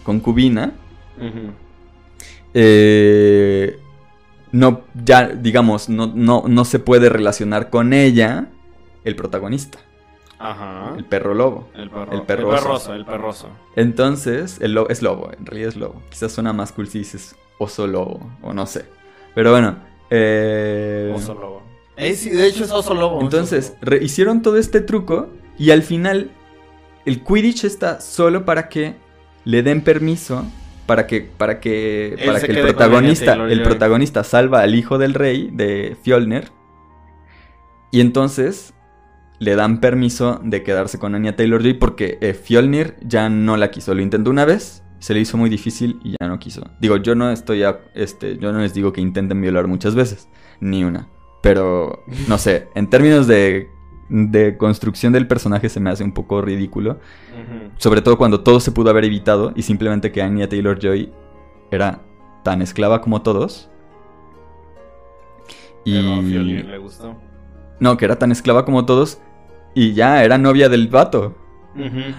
concubina. 0.04 0.74
eh, 2.54 3.80
no, 4.52 4.82
ya, 5.06 5.28
digamos, 5.28 5.88
no, 5.88 6.08
no, 6.08 6.44
no 6.48 6.66
se 6.66 6.80
puede 6.80 7.10
relacionar 7.10 7.70
con 7.70 7.94
ella 7.94 8.48
el 9.04 9.16
protagonista, 9.16 9.80
Ajá. 10.40 10.94
el 10.98 11.06
perro 11.06 11.34
lobo. 11.34 11.68
El 11.76 11.90
perro. 11.90 12.12
el 12.12 12.22
perroso. 12.24 12.54
El 12.54 12.64
perroso, 12.64 12.94
el 12.94 13.06
perroso. 13.06 13.50
Entonces, 13.76 14.60
el 14.62 14.74
lobo 14.74 14.90
es 14.90 15.02
lobo, 15.02 15.32
en 15.38 15.46
realidad 15.46 15.70
es 15.70 15.76
lobo. 15.76 16.02
Quizás 16.10 16.32
suena 16.32 16.54
más 16.54 16.72
cool 16.72 16.88
si 16.88 17.00
dices 17.00 17.36
oso 17.58 17.88
lobo, 17.88 18.20
o 18.42 18.54
no 18.54 18.66
sé. 18.68 18.86
Pero 19.34 19.52
bueno, 19.52 19.78
eh, 20.10 21.12
Oso 21.16 21.34
lobo. 21.34 21.62
Eh, 21.96 22.14
sí, 22.14 22.30
de 22.30 22.46
hecho 22.48 22.64
es 22.64 22.72
oso 22.72 22.94
lobo. 22.94 23.20
entonces 23.22 23.74
re- 23.82 24.04
hicieron 24.04 24.42
todo 24.44 24.58
este 24.58 24.82
truco 24.82 25.30
y 25.58 25.72
al 25.72 25.82
final 25.82 26.30
el 27.06 27.24
Quidditch 27.24 27.64
está 27.66 28.00
solo 28.02 28.46
para 28.46 28.70
que 28.70 28.96
le 29.46 29.64
den 29.64 29.82
permiso 29.82 30.46
para 30.86 31.08
que 31.08 31.22
para 31.22 31.60
que 31.60 32.14
Él 32.14 32.26
para 32.28 32.40
que 32.40 32.52
el 32.52 32.62
protagonista 32.62 33.34
el 33.34 33.64
protagonista 33.64 34.24
salva 34.24 34.62
al 34.62 34.76
hijo 34.76 35.00
del 35.00 35.16
rey 35.16 35.50
de 35.52 35.98
Fjolnir 36.04 36.52
y 37.92 38.02
entonces 38.02 38.74
le 39.40 39.56
dan 39.56 39.80
permiso 39.80 40.40
de 40.44 40.64
quedarse 40.64 40.98
con 41.00 41.14
Anya 41.16 41.36
Taylor-Joy 41.36 41.76
porque 41.76 42.18
eh, 42.22 42.34
Fjolnir 42.34 42.96
ya 43.02 43.30
no 43.30 43.56
la 43.58 43.70
quiso, 43.72 43.94
lo 43.94 44.02
intentó 44.02 44.30
una 44.32 44.46
vez, 44.46 44.84
se 45.00 45.14
le 45.14 45.20
hizo 45.20 45.38
muy 45.38 45.50
difícil 45.50 46.00
y 46.04 46.16
ya 46.20 46.28
no 46.28 46.40
quiso. 46.40 46.64
Digo, 46.82 46.98
yo 46.98 47.14
no 47.16 47.30
estoy 47.32 47.64
a- 47.64 47.80
este 47.94 48.38
yo 48.38 48.52
no 48.52 48.60
les 48.60 48.74
digo 48.74 48.92
que 48.94 49.02
intenten 49.02 49.40
violar 49.42 49.68
muchas 49.68 49.94
veces, 49.96 50.28
ni 50.60 50.84
una, 50.84 51.08
pero 51.44 52.04
no 52.28 52.38
sé, 52.38 52.68
en 52.76 52.90
términos 52.90 53.28
de 53.28 53.70
de 54.10 54.56
construcción 54.58 55.12
del 55.12 55.28
personaje 55.28 55.68
se 55.68 55.82
me 55.82 55.90
hace 55.90 56.02
un 56.04 56.14
poco 56.14 56.42
ridículo. 56.42 56.98
Sobre 57.78 58.02
todo 58.02 58.18
cuando 58.18 58.40
todo 58.40 58.62
se 58.62 58.72
pudo 58.72 58.90
haber 58.90 59.04
evitado 59.04 59.52
y 59.54 59.64
simplemente 59.64 60.14
que 60.14 60.22
Anya 60.22 60.48
Taylor 60.48 60.80
Joy 60.80 61.12
era 61.72 62.02
tan 62.44 62.62
esclava 62.62 63.02
como 63.02 63.22
todos. 63.22 63.70
Pero 65.84 66.14
a 66.14 66.18
Y. 66.20 66.30
Fjolnir 66.32 66.66
le 66.66 66.78
gustó. 66.78 67.16
No, 67.80 67.98
que 67.98 68.06
era 68.06 68.18
tan 68.18 68.32
esclava 68.32 68.66
como 68.66 68.86
todos. 68.86 69.20
Y 69.78 69.94
ya 69.94 70.24
era 70.24 70.40
novia 70.40 70.70
del 70.70 70.88
vato. 70.88 71.36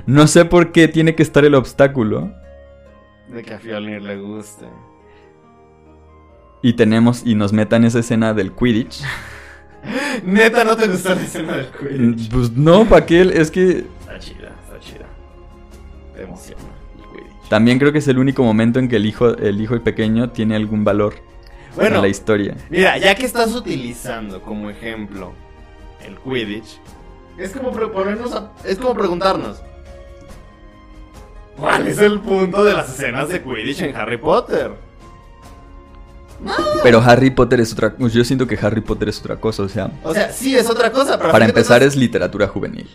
No 0.06 0.28
sé 0.28 0.44
por 0.44 0.70
qué 0.70 0.86
tiene 0.86 1.16
que 1.16 1.24
estar 1.24 1.44
el 1.44 1.56
obstáculo. 1.56 2.32
De 3.26 3.42
que 3.42 3.54
a 3.54 3.58
Fjolnir 3.58 4.00
le 4.00 4.16
guste. 4.16 4.66
Y 6.62 6.74
tenemos 6.74 7.22
y 7.26 7.34
nos 7.34 7.52
metan 7.52 7.84
esa 7.84 7.98
escena 7.98 8.32
del 8.32 8.52
Quidditch. 8.52 9.02
Neta, 10.24 10.62
¿no 10.62 10.76
te 10.76 10.86
gustó 10.86 11.16
la 11.16 11.20
escena 11.22 11.56
del 11.56 11.66
Quidditch? 11.66 12.30
Pues 12.30 12.52
no, 12.52 12.84
¿para 12.84 13.04
qué? 13.04 13.22
Es 13.22 13.50
que 13.50 13.84
Está 14.00 14.18
chida, 14.20 14.52
está 14.64 14.78
chida. 14.78 15.06
Te 16.14 16.22
emociona 16.22 16.62
el 16.96 17.02
Quidditch. 17.10 17.48
también 17.48 17.80
creo 17.80 17.90
que 17.92 17.98
es 17.98 18.06
el 18.06 18.18
único 18.18 18.44
momento 18.44 18.78
en 18.78 18.88
que 18.88 18.94
el 18.96 19.06
hijo, 19.06 19.36
el 19.36 19.60
hijo 19.60 19.80
pequeño 19.82 20.30
tiene 20.30 20.54
algún 20.54 20.84
valor 20.84 21.14
Bueno, 21.74 21.96
en 21.96 22.02
la 22.02 22.08
historia. 22.08 22.56
mira, 22.70 22.96
ya 22.98 23.16
que 23.16 23.26
estás 23.26 23.52
utilizando 23.56 24.40
como 24.42 24.70
ejemplo 24.70 25.32
el 26.06 26.16
Quidditch, 26.18 26.78
es 27.38 27.52
como 27.52 27.70
pre- 27.72 27.88
ponernos 27.88 28.32
a- 28.34 28.52
es 28.64 28.78
como 28.78 28.94
preguntarnos. 28.94 29.62
¿Cuál 31.56 31.88
es 31.88 31.98
el 31.98 32.20
punto 32.20 32.62
de 32.64 32.72
las 32.74 32.88
escenas 32.88 33.28
de 33.28 33.42
Quidditch 33.42 33.82
en 33.82 33.96
Harry 33.96 34.16
Potter? 34.16 34.72
Pero 36.84 37.00
Harry 37.00 37.30
Potter 37.30 37.60
es 37.60 37.72
otra 37.72 37.94
Yo 37.98 38.22
siento 38.24 38.46
que 38.46 38.56
Harry 38.62 38.80
Potter 38.80 39.08
es 39.08 39.18
otra 39.18 39.36
cosa, 39.40 39.64
o 39.64 39.68
sea. 39.68 39.90
O 40.04 40.14
sea, 40.14 40.30
sí 40.30 40.54
es 40.56 40.70
otra 40.70 40.92
cosa, 40.92 41.18
pero 41.18 41.32
Para 41.32 41.46
empezar 41.46 41.82
es 41.82 41.96
literatura 41.96 42.46
juvenil. 42.46 42.88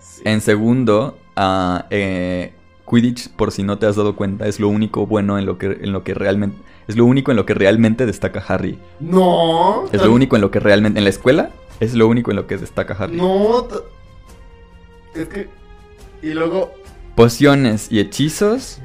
Sí. 0.00 0.22
En 0.24 0.40
segundo, 0.40 1.18
ah, 1.36 1.84
eh, 1.90 2.54
Quidditch, 2.88 3.28
por 3.32 3.52
si 3.52 3.62
no 3.62 3.76
te 3.78 3.84
has 3.84 3.96
dado 3.96 4.16
cuenta, 4.16 4.46
es 4.46 4.58
lo 4.58 4.68
único 4.68 5.06
bueno 5.06 5.38
en 5.38 5.44
lo 5.44 5.58
que, 5.58 5.66
en 5.82 5.92
lo 5.92 6.02
que 6.04 6.14
realmente... 6.14 6.56
Es 6.88 6.96
lo 6.96 7.04
único 7.04 7.30
en 7.30 7.36
lo 7.36 7.44
que 7.44 7.52
realmente 7.52 8.06
destaca 8.06 8.42
Harry. 8.48 8.78
No. 9.00 9.84
Es 9.92 10.02
lo 10.02 10.10
único 10.10 10.36
en 10.36 10.40
lo 10.42 10.50
que 10.50 10.60
realmente... 10.60 10.98
En 10.98 11.04
la 11.04 11.10
escuela 11.10 11.50
es 11.80 11.94
lo 11.94 12.08
único 12.08 12.30
en 12.30 12.36
lo 12.36 12.46
que 12.46 12.56
destaca 12.56 12.94
Harry. 12.94 13.16
No. 13.16 13.68
Es 15.14 15.28
que 15.28 15.48
y 16.22 16.30
luego 16.34 16.74
Pociones 17.14 17.90
y 17.90 18.00
hechizos 18.00 18.78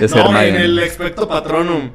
es 0.00 0.14
no, 0.14 0.40
en 0.40 0.56
el 0.56 0.78
Expecto 0.78 1.28
Patronum. 1.28 1.90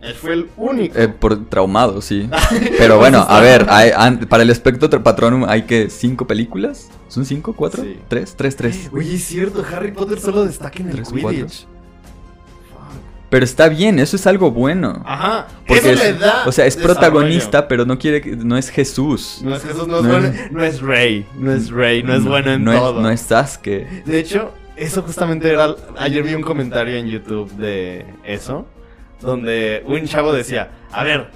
Él 0.00 0.14
fue 0.14 0.32
el 0.32 0.48
único. 0.56 0.96
Eh, 0.96 1.08
por 1.08 1.46
traumado, 1.48 2.00
sí. 2.00 2.30
Pero 2.78 2.98
bueno, 2.98 3.18
a 3.28 3.40
ver, 3.40 3.66
hay- 3.68 3.90
para 4.28 4.44
el 4.44 4.50
Espectro 4.50 4.88
Patronum 5.02 5.44
hay 5.48 5.62
que 5.62 5.90
cinco 5.90 6.26
películas. 6.26 6.88
¿Son 7.08 7.24
cinco? 7.24 7.52
¿Cuatro? 7.54 7.82
Sí. 7.82 7.98
¿Tres? 8.06 8.34
Tres, 8.36 8.54
tres. 8.54 8.90
Oye, 8.92 9.16
es 9.16 9.24
cierto, 9.24 9.64
Harry 9.72 9.90
Potter 9.90 10.20
solo 10.20 10.44
destaca 10.44 10.78
en 10.80 10.90
el 10.90 10.94
Tres 10.94 11.08
cuatro. 11.10 11.46
Pero 13.30 13.44
está 13.44 13.68
bien, 13.68 13.98
eso 13.98 14.16
es 14.16 14.26
algo 14.26 14.50
bueno. 14.50 15.02
Ajá. 15.04 15.48
Porque 15.66 15.92
eso 15.92 16.02
es, 16.02 16.12
le 16.12 16.18
da 16.18 16.44
o 16.46 16.52
sea, 16.52 16.64
es 16.64 16.76
protagonista, 16.76 17.68
pero 17.68 17.84
no 17.84 17.98
quiere 17.98 18.22
no 18.36 18.56
es 18.56 18.70
Jesús. 18.70 19.40
No 19.44 19.54
es 19.54 19.62
Jesús, 19.62 19.86
no 19.86 19.98
es, 19.98 20.02
No 20.02 20.08
bueno, 20.08 20.32
no 20.50 20.64
es 20.64 20.80
Rey, 20.80 21.26
no 21.36 21.52
es 21.52 21.70
Rey, 21.70 22.02
no 22.02 22.14
es 22.14 22.24
bueno 22.24 22.52
en 22.52 22.64
todo. 22.64 22.96
Es, 22.96 23.02
no 23.02 23.10
es 23.10 23.20
Sasuke. 23.20 24.04
De 24.06 24.18
hecho, 24.18 24.54
eso 24.76 25.02
justamente 25.02 25.50
era. 25.50 25.74
Ayer 25.98 26.22
vi 26.22 26.34
un 26.34 26.42
comentario 26.42 26.96
en 26.96 27.08
YouTube 27.08 27.50
de 27.52 28.06
eso. 28.24 28.66
Donde 29.20 29.82
un 29.86 30.06
chavo 30.06 30.32
decía: 30.32 30.70
A 30.90 31.04
ver, 31.04 31.28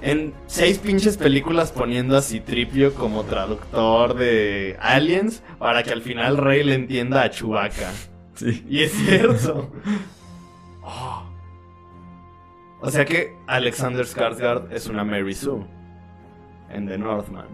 en 0.00 0.32
seis 0.46 0.78
pinches 0.78 1.16
películas 1.16 1.72
poniendo 1.72 2.16
a 2.16 2.22
Citripio 2.22 2.94
como 2.94 3.24
traductor 3.24 4.14
de 4.14 4.76
Aliens. 4.80 5.42
Para 5.58 5.82
que 5.82 5.90
al 5.90 6.02
final 6.02 6.36
Rey 6.36 6.62
le 6.62 6.74
entienda 6.74 7.22
a 7.22 7.30
Chewbacca. 7.30 7.90
Sí. 8.36 8.64
Y 8.68 8.82
es 8.84 8.92
cierto. 8.92 9.70
Oh. 10.84 11.31
O 12.82 12.90
sea 12.90 13.04
que 13.04 13.36
Alexander 13.46 14.04
Skarsgård 14.04 14.72
es 14.72 14.88
una 14.88 15.04
Mary 15.04 15.34
Sue. 15.34 15.64
En 16.68 16.86
The 16.86 16.98
Northman. 16.98 17.46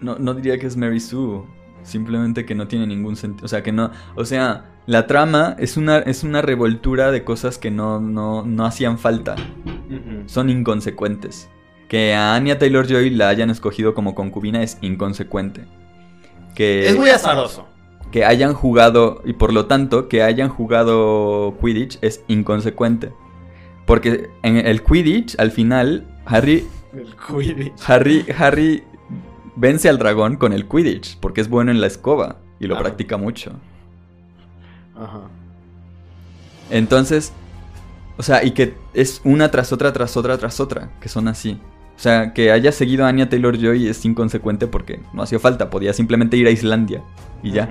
No, 0.00 0.18
no 0.18 0.34
diría 0.34 0.58
que 0.58 0.66
es 0.66 0.76
Mary 0.76 1.00
Sue. 1.00 1.42
Simplemente 1.82 2.44
que 2.44 2.54
no 2.54 2.68
tiene 2.68 2.86
ningún 2.86 3.16
sentido. 3.16 3.46
O 3.46 3.48
sea, 3.48 3.62
que 3.62 3.72
no. 3.72 3.90
O 4.14 4.24
sea, 4.26 4.66
la 4.86 5.06
trama 5.06 5.56
es 5.58 5.78
una, 5.78 5.98
es 5.98 6.22
una 6.22 6.42
revoltura 6.42 7.10
de 7.10 7.24
cosas 7.24 7.56
que 7.56 7.70
no, 7.70 7.98
no, 7.98 8.44
no 8.44 8.66
hacían 8.66 8.98
falta. 8.98 9.36
Son 10.26 10.50
inconsecuentes. 10.50 11.48
Que 11.88 12.14
a 12.14 12.34
Anya 12.34 12.58
Taylor 12.58 12.86
Joy 12.86 13.10
la 13.10 13.28
hayan 13.30 13.48
escogido 13.48 13.94
como 13.94 14.14
concubina 14.14 14.62
es 14.62 14.76
inconsecuente. 14.82 15.64
Que, 16.54 16.88
Es 16.88 16.96
muy 16.96 17.10
azaroso. 17.10 17.66
Que 18.10 18.24
hayan 18.24 18.54
jugado, 18.54 19.20
y 19.24 19.32
por 19.32 19.52
lo 19.52 19.66
tanto, 19.66 20.08
que 20.08 20.22
hayan 20.22 20.48
jugado 20.48 21.56
Quidditch 21.60 21.98
es 22.00 22.22
inconsecuente. 22.28 23.12
Porque 23.86 24.30
en 24.42 24.56
el 24.56 24.82
Quidditch, 24.82 25.38
al 25.38 25.50
final, 25.50 26.06
Harry 26.24 26.66
El 26.96 27.14
Quidditch. 27.16 27.72
Harry, 27.86 28.24
Harry 28.38 28.84
vence 29.56 29.88
al 29.88 29.98
dragón 29.98 30.36
con 30.36 30.52
el 30.52 30.66
Quidditch, 30.66 31.18
porque 31.18 31.40
es 31.40 31.48
bueno 31.48 31.70
en 31.70 31.80
la 31.80 31.86
escoba 31.88 32.36
y 32.60 32.66
lo 32.66 32.74
Claro. 32.74 32.84
practica 32.84 33.16
mucho. 33.16 33.52
Ajá. 34.96 35.22
Entonces, 36.70 37.32
o 38.16 38.22
sea, 38.22 38.44
y 38.44 38.52
que 38.52 38.74
es 38.94 39.20
una 39.24 39.50
tras 39.50 39.72
otra, 39.72 39.92
tras 39.92 40.16
otra, 40.16 40.38
tras 40.38 40.60
otra, 40.60 40.90
que 41.00 41.08
son 41.08 41.28
así. 41.28 41.58
O 41.96 41.98
sea, 42.04 42.32
que 42.32 42.50
haya 42.50 42.72
seguido 42.72 43.04
a 43.04 43.08
Anya 43.08 43.28
Taylor 43.28 43.56
Joy 43.56 43.86
es 43.88 44.04
inconsecuente 44.04 44.66
porque 44.66 45.00
no 45.12 45.22
hacía 45.22 45.38
falta, 45.38 45.70
podía 45.70 45.92
simplemente 45.92 46.36
ir 46.36 46.46
a 46.46 46.50
Islandia 46.50 47.02
y 47.42 47.52
ya. 47.52 47.68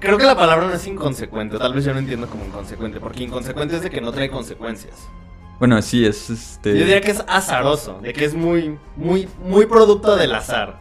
Creo 0.00 0.16
que 0.16 0.24
la 0.24 0.36
palabra 0.36 0.66
no 0.66 0.72
es 0.74 0.86
inconsecuente, 0.86 1.58
tal 1.58 1.74
vez 1.74 1.84
yo 1.84 1.92
no 1.92 1.98
entiendo 1.98 2.26
como 2.28 2.44
inconsecuente, 2.44 3.00
porque 3.00 3.24
inconsecuente 3.24 3.76
es 3.76 3.82
de 3.82 3.90
que 3.90 4.00
no 4.00 4.12
trae 4.12 4.28
consecuencias. 4.30 5.08
Bueno, 5.58 5.80
sí, 5.82 6.04
es 6.04 6.30
este. 6.30 6.70
Yo 6.72 6.80
diría 6.84 7.00
que 7.00 7.12
es 7.12 7.24
azaroso, 7.28 8.00
de 8.02 8.12
que 8.12 8.24
es 8.24 8.34
muy, 8.34 8.76
muy, 8.96 9.28
muy 9.44 9.66
producto 9.66 10.16
del 10.16 10.34
azar. 10.34 10.80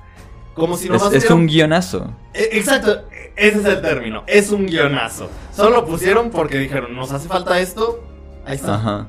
Como 0.56 0.78
si 0.78 0.86
es, 0.86 0.92
nomás 0.92 1.14
es 1.14 1.24
hubiera- 1.24 1.36
un 1.36 1.48
guionazo. 1.48 2.12
Eh, 2.34 2.50
Exacto, 2.54 3.04
ese 3.36 3.60
es 3.60 3.66
el 3.66 3.82
término, 3.82 4.24
es 4.28 4.52
un 4.52 4.66
guionazo. 4.68 5.30
Solo 5.56 5.72
lo 5.78 5.86
pusieron 5.86 6.30
porque 6.32 6.58
dijeron, 6.60 6.96
nos 6.96 7.12
hace 7.12 7.28
falta 7.28 7.60
esto, 7.60 8.04
ahí 8.46 8.56
está. 8.56 8.76
Ajá. 8.76 9.08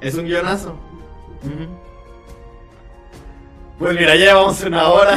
Es 0.00 0.14
un 0.14 0.24
guionazo. 0.26 0.76
Pues 3.78 3.94
mira, 3.98 4.14
ya 4.16 4.26
llevamos 4.26 4.62
una 4.64 4.88
hora. 4.88 5.16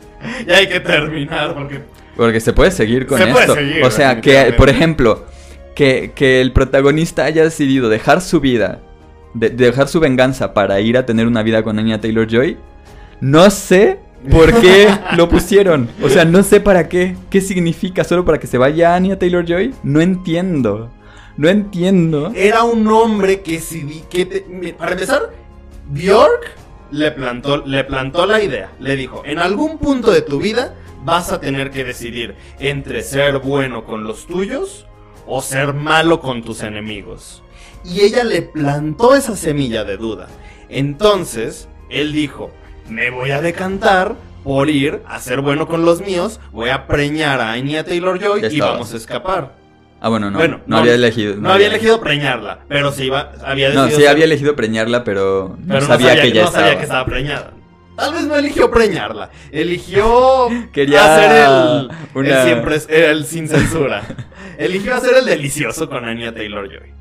ya 0.46 0.56
hay 0.56 0.68
que 0.68 0.80
terminar 0.80 1.54
porque... 1.54 1.80
Porque 2.16 2.40
se 2.40 2.52
puede 2.52 2.70
seguir 2.72 3.06
con 3.06 3.18
Se 3.18 3.26
puede 3.28 3.40
esto. 3.44 3.54
seguir, 3.54 3.84
o 3.84 3.90
sea, 3.92 4.20
que, 4.20 4.52
por 4.56 4.68
ejemplo, 4.68 5.24
que, 5.76 6.10
que 6.16 6.40
el 6.40 6.52
protagonista 6.52 7.24
haya 7.24 7.44
decidido 7.44 7.88
dejar 7.88 8.20
su 8.20 8.40
vida, 8.40 8.80
de, 9.34 9.50
de 9.50 9.66
dejar 9.66 9.86
su 9.86 10.00
venganza 10.00 10.52
para 10.52 10.80
ir 10.80 10.96
a 10.98 11.06
tener 11.06 11.28
una 11.28 11.44
vida 11.44 11.62
con 11.62 11.78
Anya 11.78 12.00
Taylor 12.00 12.26
Joy, 12.26 12.56
no 13.20 13.48
sé 13.50 14.00
por 14.32 14.52
qué 14.60 14.88
lo 15.16 15.28
pusieron. 15.28 15.88
O 16.02 16.08
sea, 16.08 16.24
no 16.24 16.42
sé 16.42 16.60
para 16.60 16.88
qué. 16.88 17.14
¿Qué 17.30 17.40
significa? 17.40 18.02
¿Solo 18.02 18.24
para 18.24 18.38
que 18.38 18.48
se 18.48 18.58
vaya 18.58 18.96
Anya 18.96 19.16
Taylor 19.16 19.44
Joy? 19.46 19.72
No 19.84 20.00
entiendo. 20.00 20.90
No 21.36 21.48
entiendo. 21.48 22.32
Era 22.34 22.64
un 22.64 22.84
hombre 22.88 23.42
que 23.42 23.60
si 23.60 24.02
que 24.10 24.26
te- 24.26 24.74
para 24.76 24.90
empezar, 24.92 25.30
Bjork 25.86 26.50
le 26.90 27.10
plantó, 27.10 27.58
le 27.66 27.84
plantó 27.84 28.26
la 28.26 28.42
idea. 28.42 28.72
Le 28.80 28.96
dijo, 28.96 29.22
en 29.24 29.38
algún 29.38 29.78
punto 29.78 30.10
de 30.10 30.22
tu 30.22 30.38
vida 30.38 30.74
vas 31.04 31.32
a 31.32 31.40
tener 31.40 31.70
que 31.70 31.84
decidir 31.84 32.36
entre 32.58 33.02
ser 33.02 33.38
bueno 33.38 33.84
con 33.84 34.04
los 34.04 34.26
tuyos 34.26 34.86
o 35.26 35.42
ser 35.42 35.74
malo 35.74 36.20
con 36.20 36.42
tus 36.42 36.62
enemigos. 36.62 37.42
Y 37.84 38.00
ella 38.00 38.24
le 38.24 38.42
plantó 38.42 39.14
esa 39.14 39.36
semilla 39.36 39.84
de 39.84 39.96
duda. 39.96 40.28
Entonces, 40.68 41.68
él 41.88 42.12
dijo, 42.12 42.50
me 42.88 43.10
voy 43.10 43.30
a 43.30 43.40
decantar 43.40 44.16
por 44.44 44.70
ir 44.70 45.02
a 45.06 45.20
ser 45.20 45.40
bueno 45.40 45.66
con 45.66 45.84
los 45.84 46.00
míos, 46.00 46.40
voy 46.52 46.70
a 46.70 46.86
preñar 46.86 47.40
a 47.40 47.52
Anya 47.52 47.84
Taylor-Joy 47.84 48.42
Ya 48.42 48.48
y 48.48 48.60
vamos 48.60 48.94
a 48.94 48.96
escapar. 48.96 49.54
Ah, 50.00 50.08
bueno, 50.08 50.30
no. 50.30 50.38
Bueno, 50.38 50.58
no, 50.58 50.76
no, 50.76 50.78
había 50.78 50.94
elegido. 50.94 51.34
No 51.36 51.52
había 51.52 51.66
elegido 51.66 52.00
preñarla, 52.00 52.60
pero 52.68 52.92
sí 52.92 53.04
iba, 53.04 53.32
había 53.44 53.70
No, 53.70 53.88
sí 53.88 53.96
ser- 53.96 54.08
había 54.08 54.24
elegido 54.26 54.54
preñarla, 54.54 55.02
pero 55.04 55.56
no 55.58 55.74
pero 55.74 55.86
sabía, 55.86 56.20
que 56.22 56.30
ya 56.32 56.42
no 56.42 56.48
estaba. 56.48 56.64
sabía 56.66 56.78
que 56.78 56.84
estaba 56.84 57.04
preñada. 57.04 57.50
Tal 57.96 58.14
vez 58.14 58.22
no 58.26 58.36
eligió 58.36 58.70
preñarla, 58.70 59.30
eligió 59.50 60.48
Quería 60.72 61.02
hacer 61.16 61.30
el, 61.32 61.90
una- 62.14 62.42
el 62.42 62.44
siempre 62.44 62.76
el 63.10 63.24
sin 63.26 63.48
censura. 63.48 64.02
eligió 64.56 64.94
hacer 64.94 65.16
el 65.16 65.24
delicioso 65.24 65.88
con 65.88 66.04
Anya 66.04 66.32
Taylor 66.32 66.68
Joy. 66.68 66.92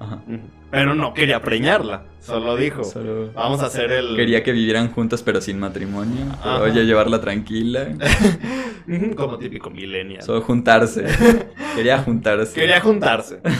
Ajá. 0.00 0.22
Pero 0.70 0.94
no 0.94 1.12
quería 1.14 1.42
preñarla, 1.42 2.04
solo 2.20 2.56
dijo, 2.56 2.84
Solo 2.84 3.30
vamos 3.34 3.60
a 3.62 3.66
hacer 3.66 3.92
el 3.92 4.16
quería 4.16 4.42
que 4.42 4.50
vivieran 4.52 4.90
juntos 4.92 5.22
pero 5.22 5.40
sin 5.42 5.58
matrimonio. 5.60 6.24
Oye, 6.62 6.84
llevarla 6.86 7.20
tranquila. 7.20 7.86
Como 9.16 9.38
típico 9.38 9.68
millennial. 9.70 10.22
Solo 10.22 10.40
juntarse. 10.42 11.04
Quería 11.76 11.98
juntarse. 11.98 12.54
Quería 12.58 12.80
juntarse. 12.80 13.40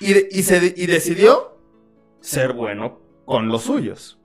Y, 0.00 0.12
de- 0.12 0.28
y 0.30 0.42
se, 0.44 0.74
y 0.76 0.86
decidió 0.86 1.58
ser 2.20 2.52
bueno 2.52 3.00
con 3.24 3.48
los 3.48 3.62
suyos. 3.62 4.20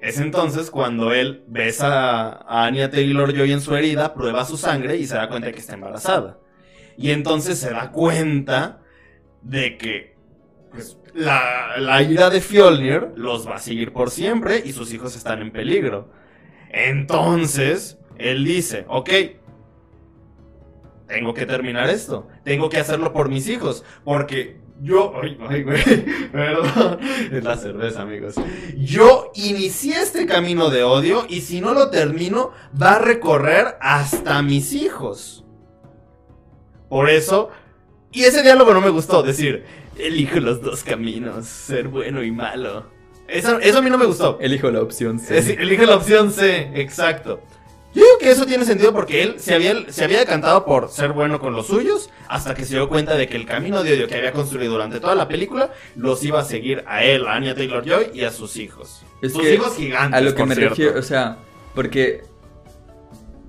Es 0.00 0.18
entonces 0.18 0.68
cuando 0.72 1.12
él 1.12 1.44
besa 1.46 2.32
a 2.32 2.64
Anya 2.66 2.90
Taylor 2.90 3.32
Joy 3.32 3.52
en 3.52 3.60
su 3.60 3.76
herida, 3.76 4.14
prueba 4.14 4.44
su 4.44 4.56
sangre 4.56 4.96
y 4.96 5.06
se 5.06 5.14
da 5.14 5.28
cuenta 5.28 5.46
de 5.46 5.52
que 5.54 5.60
está 5.60 5.74
embarazada. 5.74 6.38
Y 6.98 7.12
entonces 7.12 7.56
se 7.60 7.70
da 7.70 7.92
cuenta 7.92 8.80
de 9.42 9.78
que 9.78 10.11
la, 11.14 11.76
la 11.78 12.02
ira 12.02 12.30
de 12.30 12.40
Fjolnir 12.40 13.12
los 13.16 13.46
va 13.46 13.56
a 13.56 13.58
seguir 13.58 13.92
por 13.92 14.10
siempre 14.10 14.62
y 14.64 14.72
sus 14.72 14.92
hijos 14.92 15.16
están 15.16 15.42
en 15.42 15.52
peligro. 15.52 16.10
Entonces, 16.70 17.98
él 18.16 18.44
dice, 18.44 18.84
ok, 18.88 19.10
tengo 21.12 21.34
que 21.34 21.44
terminar 21.44 21.90
esto. 21.90 22.26
Tengo 22.44 22.70
que 22.70 22.78
hacerlo 22.78 23.12
por 23.12 23.28
mis 23.28 23.46
hijos. 23.48 23.84
Porque 24.02 24.60
yo. 24.80 25.12
Ay, 25.22 25.38
ay, 25.48 25.62
güey. 25.62 25.82
Perdón. 26.32 26.98
Es 27.30 27.44
la 27.44 27.56
cerveza, 27.56 28.02
amigos. 28.02 28.34
Yo 28.78 29.30
inicié 29.34 30.00
este 30.00 30.26
camino 30.26 30.70
de 30.70 30.82
odio. 30.84 31.26
Y 31.28 31.42
si 31.42 31.60
no 31.60 31.74
lo 31.74 31.90
termino, 31.90 32.52
va 32.80 32.94
a 32.94 32.98
recorrer 32.98 33.76
hasta 33.80 34.42
mis 34.42 34.72
hijos. 34.72 35.44
Por 36.88 37.10
eso. 37.10 37.50
Y 38.10 38.24
ese 38.24 38.42
diálogo 38.42 38.72
no 38.72 38.80
me 38.80 38.90
gustó. 38.90 39.22
Decir, 39.22 39.64
elijo 39.98 40.40
los 40.40 40.60
dos 40.62 40.82
caminos: 40.84 41.46
ser 41.46 41.88
bueno 41.88 42.22
y 42.22 42.30
malo. 42.30 42.86
Eso, 43.28 43.58
eso 43.60 43.78
a 43.78 43.82
mí 43.82 43.88
no 43.88 43.98
me 43.98 44.06
gustó. 44.06 44.38
Elijo 44.40 44.70
la 44.70 44.82
opción 44.82 45.18
C. 45.18 45.38
Es 45.38 45.48
elige 45.48 45.86
la 45.86 45.96
opción 45.96 46.32
C, 46.32 46.70
exacto. 46.74 47.40
Yo 47.94 48.02
digo 48.02 48.18
que 48.20 48.30
eso 48.30 48.46
tiene 48.46 48.64
sentido 48.64 48.92
porque 48.92 49.22
él 49.22 49.34
se 49.38 49.54
había, 49.54 49.90
se 49.92 50.04
había 50.04 50.18
decantado 50.18 50.64
por 50.64 50.88
ser 50.88 51.12
bueno 51.12 51.38
con 51.38 51.52
los 51.52 51.66
suyos 51.66 52.08
hasta 52.26 52.54
que 52.54 52.64
se 52.64 52.74
dio 52.74 52.88
cuenta 52.88 53.16
de 53.16 53.28
que 53.28 53.36
el 53.36 53.44
camino 53.44 53.82
de 53.82 53.92
odio 53.92 54.08
que 54.08 54.14
había 54.16 54.32
construido 54.32 54.72
durante 54.72 54.98
toda 54.98 55.14
la 55.14 55.28
película 55.28 55.70
los 55.94 56.24
iba 56.24 56.40
a 56.40 56.44
seguir 56.44 56.84
a 56.86 57.04
él, 57.04 57.26
a 57.26 57.34
Anya 57.34 57.54
Taylor 57.54 57.84
Joy 57.84 58.06
y 58.14 58.24
a 58.24 58.30
sus 58.30 58.56
hijos. 58.56 59.04
Es 59.20 59.32
sus 59.32 59.42
que 59.42 59.54
hijos 59.54 59.76
gigantes. 59.76 60.18
A 60.18 60.22
lo 60.22 60.30
que 60.30 60.38
por 60.38 60.48
me 60.48 60.54
cierto. 60.54 60.74
refiero, 60.74 60.98
o 60.98 61.02
sea, 61.02 61.36
porque. 61.74 62.22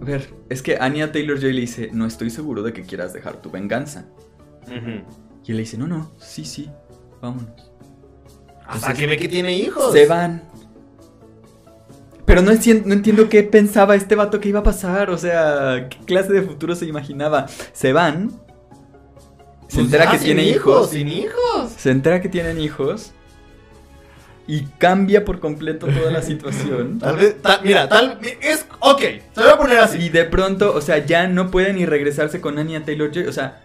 A 0.01 0.05
ver, 0.05 0.29
es 0.49 0.61
que 0.61 0.77
Anya 0.77 1.13
Taylor 1.13 1.39
Joy 1.39 1.53
le 1.53 1.61
dice: 1.61 1.89
No 1.93 2.05
estoy 2.05 2.29
seguro 2.29 2.63
de 2.63 2.73
que 2.73 2.83
quieras 2.83 3.13
dejar 3.13 3.41
tu 3.41 3.49
venganza. 3.49 4.09
Y 5.45 5.51
él 5.51 5.57
le 5.57 5.63
dice: 5.63 5.77
No, 5.77 5.87
no, 5.87 6.11
sí, 6.19 6.45
sí, 6.45 6.69
vámonos. 7.21 7.51
Hasta 8.65 8.93
que 8.93 9.07
ve 9.07 9.17
que 9.17 9.27
tiene 9.27 9.53
hijos. 9.57 9.91
Se 9.93 10.05
van. 10.05 10.43
Pero 12.25 12.41
no 12.41 12.51
entiendo, 12.51 12.87
no 12.87 12.93
entiendo 12.93 13.27
qué 13.27 13.43
pensaba 13.43 13.95
este 13.95 14.15
vato 14.15 14.39
que 14.39 14.49
iba 14.49 14.61
a 14.61 14.63
pasar. 14.63 15.09
O 15.09 15.17
sea, 15.17 15.87
qué 15.89 15.97
clase 16.05 16.31
de 16.31 16.41
futuro 16.41 16.75
se 16.75 16.85
imaginaba. 16.85 17.47
Se 17.73 17.91
van. 17.91 18.29
Se 19.67 19.75
Pues 19.77 19.85
entera 19.85 20.05
ya, 20.05 20.11
que 20.11 20.17
sin 20.19 20.25
tiene 20.27 20.43
hijos. 20.43 20.89
Sin 20.91 21.07
hijos. 21.09 21.71
Se 21.77 21.91
entera 21.91 22.21
que 22.21 22.29
tienen 22.29 22.59
hijos. 22.61 23.11
Y 24.47 24.61
cambia 24.77 25.23
por 25.25 25.39
completo 25.39 25.87
toda 25.87 26.11
la 26.11 26.21
situación. 26.21 26.99
Tal 26.99 27.17
vez, 27.17 27.41
ta- 27.41 27.61
mira, 27.63 27.87
tal 27.87 28.19
es 28.41 28.65
ok, 28.79 28.99
te 28.99 29.41
voy 29.41 29.49
a 29.49 29.57
poner 29.57 29.79
así. 29.79 29.97
Y 29.99 30.09
de 30.09 30.25
pronto, 30.25 30.73
o 30.73 30.81
sea, 30.81 31.05
ya 31.05 31.27
no 31.27 31.49
puede 31.51 31.71
ni 31.73 31.85
regresarse 31.85 32.41
con 32.41 32.57
Anya 32.57 32.83
Taylor 32.83 33.09
Joy. 33.11 33.27
O 33.27 33.31
sea, 33.33 33.61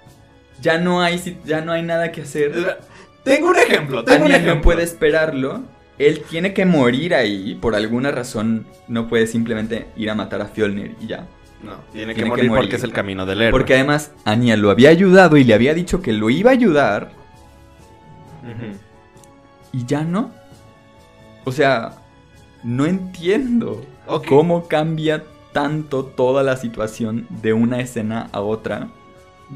ya 0.61 0.78
no 0.78 1.02
hay, 1.02 1.38
ya 1.44 1.61
no 1.61 1.72
hay 1.72 1.82
nada 1.82 2.12
que 2.12 2.22
hacer. 2.22 2.78
Tengo 3.22 3.48
un 3.50 3.56
ejemplo, 3.56 4.04
tengo 4.04 4.26
un 4.26 4.32
Anya 4.32 4.36
ejemplo. 4.36 4.54
no 4.56 4.62
puede 4.62 4.82
esperarlo. 4.82 5.62
Él 5.98 6.22
tiene 6.28 6.54
que 6.54 6.64
morir 6.64 7.14
ahí. 7.14 7.56
Por 7.61 7.74
alguna 7.74 8.11
razón 8.11 8.66
no 8.86 9.09
puede 9.09 9.26
simplemente 9.26 9.88
ir 9.96 10.11
a 10.11 10.14
matar 10.14 10.40
a 10.40 10.46
Fjolnir 10.46 10.94
y 11.00 11.06
ya. 11.09 11.26
No, 11.62 11.72
tiene, 11.92 12.14
que, 12.14 12.22
Tiene 12.22 12.30
que 12.36 12.42
morir 12.44 12.48
morir. 12.50 12.62
porque 12.64 12.76
es 12.76 12.84
el 12.84 12.92
camino 12.92 13.26
del 13.26 13.40
héroe. 13.42 13.50
Porque 13.50 13.74
además 13.74 14.12
Anya 14.24 14.56
lo 14.56 14.70
había 14.70 14.90
ayudado 14.90 15.36
y 15.36 15.44
le 15.44 15.54
había 15.54 15.74
dicho 15.74 16.00
que 16.00 16.12
lo 16.12 16.30
iba 16.30 16.50
a 16.50 16.54
ayudar 16.54 17.11
y 19.72 19.84
ya 19.84 20.02
no. 20.04 20.30
O 21.44 21.52
sea, 21.52 21.96
no 22.62 22.86
entiendo 22.86 23.84
cómo 24.26 24.68
cambia 24.68 25.24
tanto 25.52 26.04
toda 26.04 26.42
la 26.42 26.56
situación 26.56 27.26
de 27.28 27.52
una 27.52 27.80
escena 27.80 28.28
a 28.32 28.40
otra. 28.40 28.88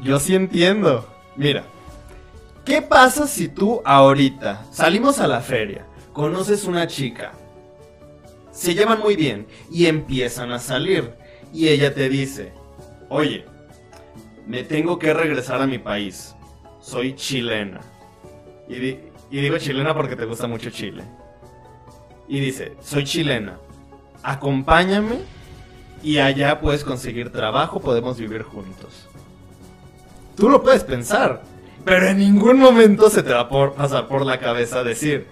Yo 0.01 0.19
sí 0.19 0.35
entiendo. 0.35 1.07
Mira, 1.35 1.63
¿qué 2.65 2.81
pasa 2.81 3.27
si 3.27 3.47
tú 3.47 3.81
ahorita 3.85 4.65
salimos 4.71 5.19
a 5.19 5.27
la 5.27 5.41
feria, 5.41 5.85
conoces 6.13 6.65
una 6.65 6.87
chica, 6.87 7.33
se 8.51 8.73
llevan 8.75 8.99
muy 8.99 9.15
bien 9.15 9.47
y 9.71 9.85
empiezan 9.87 10.51
a 10.51 10.59
salir 10.59 11.11
y 11.51 11.67
ella 11.69 11.93
te 11.93 12.09
dice, 12.09 12.53
oye, 13.09 13.45
me 14.47 14.63
tengo 14.63 14.99
que 14.99 15.13
regresar 15.13 15.61
a 15.61 15.67
mi 15.67 15.79
país, 15.79 16.35
soy 16.81 17.15
chilena. 17.15 17.81
Y, 18.67 18.75
di- 18.75 18.99
y 19.31 19.41
digo 19.41 19.57
chilena 19.57 19.93
porque 19.93 20.15
te 20.15 20.25
gusta 20.25 20.47
mucho 20.47 20.69
Chile. 20.69 21.03
Y 22.27 22.39
dice, 22.39 22.73
soy 22.81 23.03
chilena, 23.03 23.57
acompáñame 24.21 25.19
y 26.01 26.17
allá 26.19 26.59
puedes 26.59 26.83
conseguir 26.83 27.31
trabajo, 27.31 27.79
podemos 27.81 28.17
vivir 28.17 28.43
juntos. 28.43 29.07
Tú 30.35 30.49
lo 30.49 30.63
puedes 30.63 30.83
pensar, 30.83 31.43
pero 31.85 32.07
en 32.07 32.17
ningún 32.17 32.59
momento 32.59 33.09
se 33.09 33.23
te 33.23 33.33
va 33.33 33.41
a 33.41 33.73
pasar 33.75 34.07
por 34.07 34.25
la 34.25 34.39
cabeza 34.39 34.83
decir, 34.83 35.27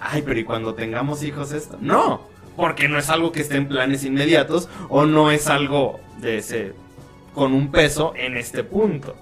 ay, 0.00 0.22
pero 0.22 0.38
¿y 0.38 0.44
cuando 0.44 0.74
tengamos 0.74 1.22
hijos 1.22 1.52
esto? 1.52 1.78
No, 1.80 2.22
porque 2.56 2.88
no 2.88 2.98
es 2.98 3.08
algo 3.08 3.32
que 3.32 3.40
esté 3.40 3.56
en 3.56 3.68
planes 3.68 4.04
inmediatos 4.04 4.68
o 4.88 5.06
no 5.06 5.30
es 5.30 5.48
algo 5.48 6.00
de 6.20 6.38
ese 6.38 6.72
con 7.34 7.54
un 7.54 7.70
peso 7.70 8.12
en 8.16 8.36
este 8.36 8.62
punto. 8.62 9.16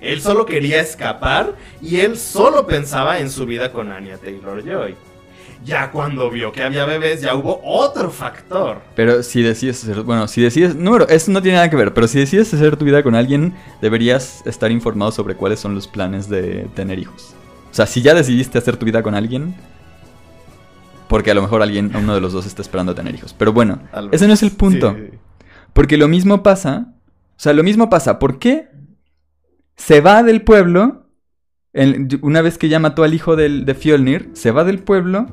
Él 0.00 0.20
solo 0.20 0.44
quería 0.44 0.80
escapar 0.80 1.54
y 1.80 2.00
él 2.00 2.18
solo 2.18 2.66
pensaba 2.66 3.20
en 3.20 3.30
su 3.30 3.46
vida 3.46 3.72
con 3.72 3.90
Anya 3.90 4.18
Taylor 4.18 4.62
Joy. 4.62 4.94
Ya 5.64 5.90
cuando 5.90 6.30
vio 6.30 6.52
que 6.52 6.62
había 6.62 6.84
bebés, 6.84 7.22
ya 7.22 7.34
hubo 7.34 7.60
otro 7.64 8.10
factor. 8.10 8.82
Pero 8.94 9.22
si 9.22 9.42
decides 9.42 9.82
hacer, 9.82 10.02
bueno, 10.02 10.28
si 10.28 10.42
decides, 10.42 10.76
número, 10.76 11.08
eso 11.08 11.30
no 11.30 11.40
tiene 11.40 11.56
nada 11.56 11.70
que 11.70 11.76
ver, 11.76 11.94
pero 11.94 12.06
si 12.06 12.18
decides 12.18 12.52
hacer 12.52 12.76
tu 12.76 12.84
vida 12.84 13.02
con 13.02 13.14
alguien, 13.14 13.54
deberías 13.80 14.46
estar 14.46 14.70
informado 14.70 15.10
sobre 15.10 15.34
cuáles 15.36 15.60
son 15.60 15.74
los 15.74 15.88
planes 15.88 16.28
de 16.28 16.68
tener 16.74 16.98
hijos. 16.98 17.34
O 17.70 17.74
sea, 17.74 17.86
si 17.86 18.02
ya 18.02 18.14
decidiste 18.14 18.58
hacer 18.58 18.76
tu 18.76 18.84
vida 18.84 19.02
con 19.02 19.14
alguien, 19.14 19.54
porque 21.08 21.30
a 21.30 21.34
lo 21.34 21.42
mejor 21.42 21.62
alguien, 21.62 21.92
uno 21.94 22.14
de 22.14 22.20
los 22.20 22.32
dos 22.32 22.46
está 22.46 22.62
esperando 22.62 22.94
tener 22.94 23.14
hijos. 23.14 23.34
Pero 23.36 23.52
bueno, 23.52 23.80
ese 24.12 24.26
no 24.26 24.34
es 24.34 24.42
el 24.42 24.52
punto. 24.52 24.94
Sí. 24.94 25.18
Porque 25.72 25.96
lo 25.96 26.08
mismo 26.08 26.42
pasa, 26.42 26.94
o 27.30 27.40
sea, 27.40 27.52
lo 27.52 27.64
mismo 27.64 27.90
pasa, 27.90 28.18
¿por 28.18 28.38
qué 28.38 28.68
se 29.76 30.00
va 30.00 30.22
del 30.22 30.42
pueblo, 30.42 31.08
una 32.22 32.42
vez 32.42 32.58
que 32.58 32.68
ya 32.68 32.78
mató 32.78 33.02
al 33.02 33.14
hijo 33.14 33.36
del, 33.36 33.64
de 33.64 33.74
Fjolnir, 33.74 34.30
se 34.34 34.50
va 34.50 34.64
del 34.64 34.78
pueblo, 34.78 35.26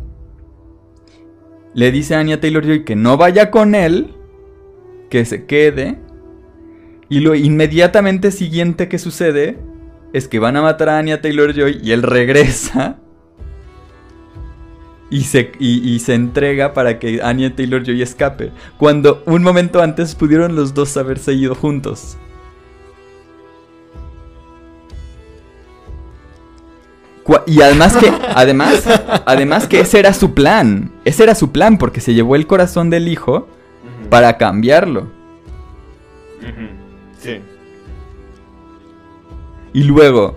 le 1.73 1.91
dice 1.91 2.15
a 2.15 2.19
Anya 2.19 2.39
Taylor-Joy 2.39 2.83
que 2.83 2.95
no 2.95 3.17
vaya 3.17 3.51
con 3.51 3.75
él, 3.75 4.13
que 5.09 5.25
se 5.25 5.45
quede, 5.45 5.99
y 7.09 7.19
lo 7.19 7.35
inmediatamente 7.35 8.31
siguiente 8.31 8.87
que 8.87 8.97
sucede 8.97 9.57
es 10.13 10.27
que 10.27 10.39
van 10.39 10.57
a 10.57 10.61
matar 10.61 10.89
a 10.89 10.97
Anya 10.97 11.21
Taylor-Joy 11.21 11.79
y 11.83 11.91
él 11.91 12.03
regresa 12.03 12.99
y 15.09 15.23
se, 15.23 15.51
y, 15.59 15.99
se 15.99 16.13
entrega 16.13 16.73
para 16.73 16.97
que 16.97 17.21
Anya 17.21 17.53
Taylor-Joy 17.53 18.01
escape. 18.01 18.51
Cuando 18.77 19.21
un 19.25 19.43
momento 19.43 19.81
antes 19.81 20.15
pudieron 20.15 20.55
los 20.55 20.73
dos 20.73 20.95
haberse 20.95 21.33
ido 21.33 21.53
juntos. 21.53 22.17
Y 27.45 27.61
además 27.61 27.95
que, 27.97 28.11
además, 28.35 28.83
además 29.25 29.67
que 29.67 29.81
ese 29.81 29.99
era 29.99 30.13
su 30.13 30.33
plan. 30.33 30.91
Ese 31.05 31.23
era 31.23 31.35
su 31.35 31.51
plan 31.51 31.77
porque 31.77 32.01
se 32.01 32.13
llevó 32.13 32.35
el 32.35 32.47
corazón 32.47 32.89
del 32.89 33.07
hijo 33.07 33.47
para 34.09 34.37
cambiarlo. 34.37 35.07
Sí. 37.19 37.39
Y 39.73 39.83
luego, 39.83 40.35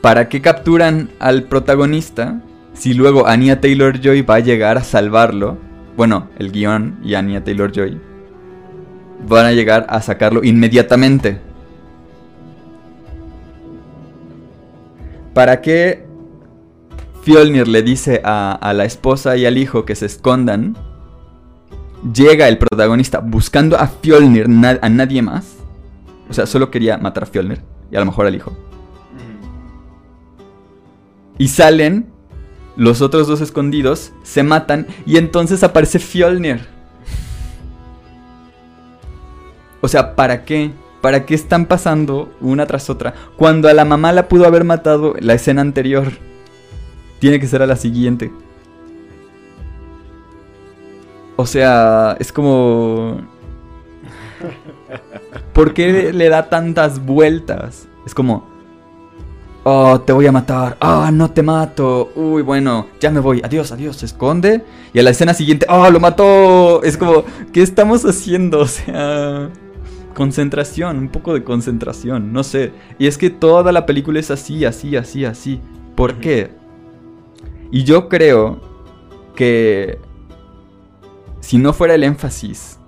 ¿para 0.00 0.28
qué 0.28 0.42
capturan 0.42 1.10
al 1.18 1.44
protagonista 1.44 2.42
si 2.74 2.92
luego 2.92 3.26
Anya 3.26 3.60
Taylor 3.60 3.98
Joy 4.00 4.22
va 4.22 4.36
a 4.36 4.40
llegar 4.40 4.76
a 4.76 4.84
salvarlo? 4.84 5.56
Bueno, 5.96 6.28
el 6.38 6.52
guion 6.52 6.98
y 7.02 7.14
Anya 7.14 7.42
Taylor 7.42 7.72
Joy 7.72 7.98
van 9.26 9.46
a 9.46 9.52
llegar 9.52 9.86
a 9.88 10.02
sacarlo 10.02 10.44
inmediatamente. 10.44 11.40
¿Para 15.36 15.60
qué 15.60 16.06
Fjolnir 17.20 17.68
le 17.68 17.82
dice 17.82 18.22
a, 18.24 18.52
a 18.54 18.72
la 18.72 18.86
esposa 18.86 19.36
y 19.36 19.44
al 19.44 19.58
hijo 19.58 19.84
que 19.84 19.94
se 19.94 20.06
escondan? 20.06 20.74
Llega 22.14 22.48
el 22.48 22.56
protagonista 22.56 23.18
buscando 23.18 23.76
a 23.78 23.86
Fjolnir, 23.86 24.48
na- 24.48 24.78
a 24.80 24.88
nadie 24.88 25.20
más. 25.20 25.56
O 26.30 26.32
sea, 26.32 26.46
solo 26.46 26.70
quería 26.70 26.96
matar 26.96 27.24
a 27.24 27.26
Fjolnir 27.26 27.60
y 27.90 27.96
a 27.96 28.00
lo 28.00 28.06
mejor 28.06 28.24
al 28.24 28.34
hijo. 28.34 28.56
Y 31.36 31.48
salen 31.48 32.06
los 32.74 33.02
otros 33.02 33.26
dos 33.26 33.42
escondidos, 33.42 34.14
se 34.22 34.42
matan 34.42 34.86
y 35.04 35.18
entonces 35.18 35.62
aparece 35.62 35.98
Fjolnir. 35.98 36.66
O 39.82 39.88
sea, 39.88 40.14
¿para 40.16 40.46
qué? 40.46 40.72
¿Para 41.06 41.24
qué 41.24 41.36
están 41.36 41.66
pasando 41.66 42.34
una 42.40 42.66
tras 42.66 42.90
otra? 42.90 43.14
Cuando 43.36 43.68
a 43.68 43.72
la 43.74 43.84
mamá 43.84 44.10
la 44.10 44.26
pudo 44.26 44.44
haber 44.44 44.64
matado 44.64 45.14
la 45.20 45.34
escena 45.34 45.60
anterior. 45.60 46.10
Tiene 47.20 47.38
que 47.38 47.46
ser 47.46 47.62
a 47.62 47.66
la 47.68 47.76
siguiente. 47.76 48.32
O 51.36 51.46
sea, 51.46 52.16
es 52.18 52.32
como... 52.32 53.20
¿Por 55.52 55.74
qué 55.74 56.12
le 56.12 56.28
da 56.28 56.48
tantas 56.48 56.98
vueltas? 56.98 57.86
Es 58.04 58.12
como... 58.12 58.44
Oh, 59.62 60.00
te 60.00 60.12
voy 60.12 60.26
a 60.26 60.32
matar. 60.32 60.76
Ah, 60.80 61.10
no 61.12 61.30
te 61.30 61.44
mato. 61.44 62.10
Uy, 62.16 62.42
bueno, 62.42 62.88
ya 62.98 63.12
me 63.12 63.20
voy. 63.20 63.40
Adiós, 63.44 63.70
adiós. 63.70 63.94
Se 63.94 64.06
esconde. 64.06 64.64
Y 64.92 64.98
a 64.98 65.04
la 65.04 65.10
escena 65.10 65.34
siguiente, 65.34 65.66
oh, 65.68 65.88
lo 65.88 66.00
mató. 66.00 66.82
Es 66.82 66.96
como, 66.96 67.22
¿qué 67.52 67.62
estamos 67.62 68.04
haciendo? 68.04 68.58
O 68.62 68.66
sea, 68.66 69.50
concentración, 70.16 70.98
un 70.98 71.08
poco 71.10 71.34
de 71.34 71.44
concentración. 71.44 72.32
No 72.32 72.42
sé. 72.42 72.72
Y 72.98 73.06
es 73.06 73.18
que 73.18 73.28
toda 73.28 73.70
la 73.70 73.84
película 73.84 74.18
es 74.18 74.30
así, 74.30 74.64
así, 74.64 74.96
así, 74.96 75.26
así. 75.26 75.60
¿Por 75.94 76.14
qué? 76.20 76.50
Y 77.70 77.84
yo 77.84 78.08
creo 78.08 78.60
que 79.34 79.98
si 81.40 81.58
no 81.58 81.74
fuera 81.74 81.94
el 81.94 82.02
énfasis 82.02 82.78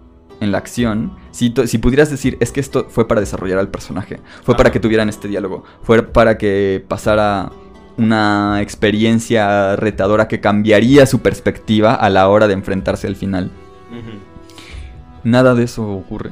en 0.41 0.53
la 0.53 0.59
acción, 0.59 1.13
si, 1.31 1.51
pudieras 1.51 2.11
decir, 2.11 2.39
es 2.41 2.51
que 2.51 2.61
esto 2.61 2.87
fue 2.89 3.07
para 3.07 3.21
desarrollar 3.21 3.59
al 3.59 3.69
personaje, 3.69 4.21
fue 4.43 4.57
para 4.57 4.73
que 4.73 4.81
tuvieran 4.81 5.11
este 5.11 5.29
diálogo, 5.29 5.65
fue 5.83 6.03
para 6.03 6.39
que 6.39 6.83
pasara 6.89 7.53
una 7.99 8.63
experiencia 8.63 9.77
retadora 9.77 10.29
que 10.29 10.41
cambiaría 10.41 11.05
su 11.05 11.21
perspectiva 11.21 11.95
a 11.95 12.09
la 12.09 12.29
hora 12.29 12.49
de 12.49 12.55
enfrentarse 12.55 13.07
al 13.07 13.17
final. 13.17 13.51
Nada 15.25 15.55
de 15.55 15.65
eso 15.65 15.87
ocurre. 15.87 16.31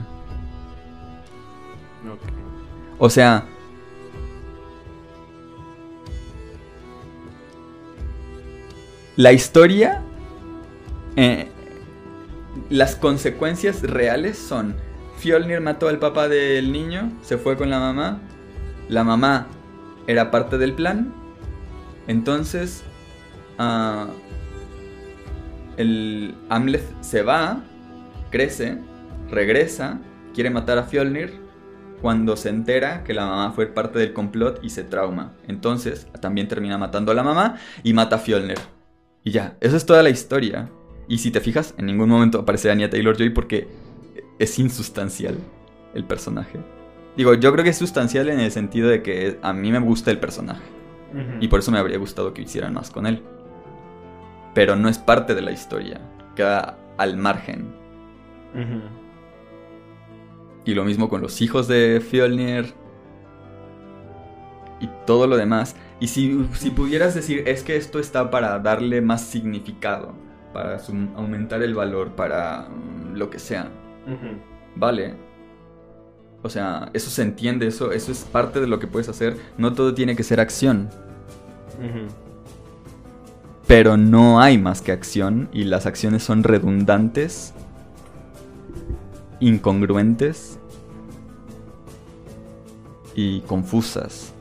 O 2.98 3.10
sea, 3.10 3.44
la 9.16 9.32
historia, 9.32 10.02
eh, 11.16 11.48
las 12.70 12.97
consecuencias 12.97 13.82
reales 13.82 14.39
son, 14.39 14.74
Fjolnir 15.18 15.60
mató 15.60 15.89
al 15.89 15.98
papá 15.98 16.28
del 16.28 16.73
niño, 16.73 17.12
se 17.23 17.39
fue 17.39 17.56
con 17.56 17.70
la 17.70 17.78
mamá, 17.78 18.20
la 18.89 19.05
mamá 19.05 19.47
era 20.06 20.31
parte 20.31 20.59
del 20.59 20.74
plan, 20.74 21.12
entonces 22.06 22.82
ah, 23.59 24.09
el 25.77 26.35
Amleth 26.48 27.02
se 27.02 27.23
va, 27.23 27.62
crece, 28.31 28.78
regresa, 29.31 29.98
quiere 30.35 30.51
matar 30.51 30.78
a 30.78 30.85
Fjolnir, 30.85 31.45
cuando 32.01 32.36
se 32.36 32.48
entera 32.48 33.05
que 33.05 33.14
la 33.14 33.27
mamá 33.27 33.52
fue 33.52 33.66
parte 33.66 33.98
del 33.98 34.12
complot 34.12 34.60
y 34.62 34.70
se 34.70 34.85
trauma. 34.85 35.32
Entonces 35.48 36.09
también 36.20 36.48
termina 36.48 36.78
matando 36.78 37.12
a 37.12 37.14
la 37.14 37.23
mamá 37.23 37.56
y 37.82 37.93
mata 37.93 38.16
a 38.16 38.18
Fjolnir. 38.18 38.59
Y 39.24 39.31
ya, 39.32 39.56
esa 39.60 39.77
es 39.77 39.86
toda 39.86 40.02
la 40.02 40.10
historia. 40.10 40.70
Y 41.09 41.18
si 41.18 41.31
te 41.31 41.40
fijas, 41.40 41.74
en 41.78 41.86
ningún 41.86 42.09
momento 42.09 42.40
aparece 42.40 42.70
Anya 42.70 42.90
Taylor 42.90 43.16
Joy 43.16 43.31
porque 43.31 43.68
es 44.39 44.59
insustancial 44.59 45.36
el 45.94 46.05
personaje. 46.05 46.59
Digo, 47.16 47.35
yo 47.35 47.52
creo 47.52 47.64
que 47.64 47.70
es 47.70 47.78
sustancial 47.78 48.28
en 48.28 48.40
el 48.40 48.51
sentido 48.51 48.89
de 48.89 49.02
que 49.02 49.39
a 49.43 49.52
mí 49.52 49.73
me 49.73 49.78
gusta 49.78 50.10
el 50.10 50.18
personaje. 50.18 50.62
Y 51.40 51.48
por 51.48 51.60
eso 51.60 51.70
me 51.70 51.78
habría 51.78 51.97
gustado 51.97 52.35
que 52.35 52.43
hicieran 52.43 52.74
más 52.74 52.90
con 52.90 53.06
él. 53.06 53.23
Pero 54.52 54.77
no 54.77 54.89
es 54.89 54.98
parte 54.98 55.35
de 55.35 55.40
la 55.40 55.51
historia. 55.51 56.01
Queda 56.35 56.77
al 56.98 57.16
margen. 57.16 57.74
Ujú. 58.55 59.06
Y 60.66 60.74
lo 60.74 60.84
mismo 60.84 61.09
con 61.09 61.22
los 61.22 61.40
hijos 61.40 61.68
de 61.68 62.02
Fjolnir. 62.06 62.74
Y 64.80 64.90
todo 65.06 65.26
lo 65.26 65.36
demás. 65.36 65.76
Y 66.01 66.09
si, 66.09 66.47
si 66.52 66.70
pudieras 66.70 67.14
decir, 67.14 67.44
es 67.47 67.62
que 67.62 67.76
esto 67.76 67.98
está 67.98 68.30
para 68.30 68.59
darle 68.59 69.01
más 69.01 69.22
significado. 69.22 70.12
Para 70.52 70.78
aumentar 71.14 71.62
el 71.62 71.74
valor, 71.74 72.10
para 72.10 72.68
mm, 72.68 73.14
lo 73.14 73.30
que 73.30 73.38
sea. 73.38 73.70
Vale. 74.74 75.14
O 76.43 76.51
sea, 76.51 76.90
eso 76.93 77.10
se 77.10 77.22
entiende, 77.22 77.66
eso, 77.66 77.93
eso 77.93 78.12
es 78.12 78.24
parte 78.24 78.60
de 78.60 78.66
lo 78.66 78.78
que 78.78 78.86
puedes 78.86 79.09
hacer. 79.09 79.36
No 79.56 79.72
todo 79.72 79.94
tiene 79.94 80.16
que 80.16 80.22
ser 80.22 80.40
acción. 80.40 80.90
Pero 83.66 83.97
no 83.97 84.40
hay 84.40 84.59
más 84.59 84.80
que 84.80 84.93
acción 84.93 85.48
y 85.52 85.64
las 85.64 85.86
acciones 85.86 86.22
son 86.22 86.43
redundantes, 86.43 87.52
incongruentes 89.41 90.59
y 93.15 93.41
confusas. 93.41 94.33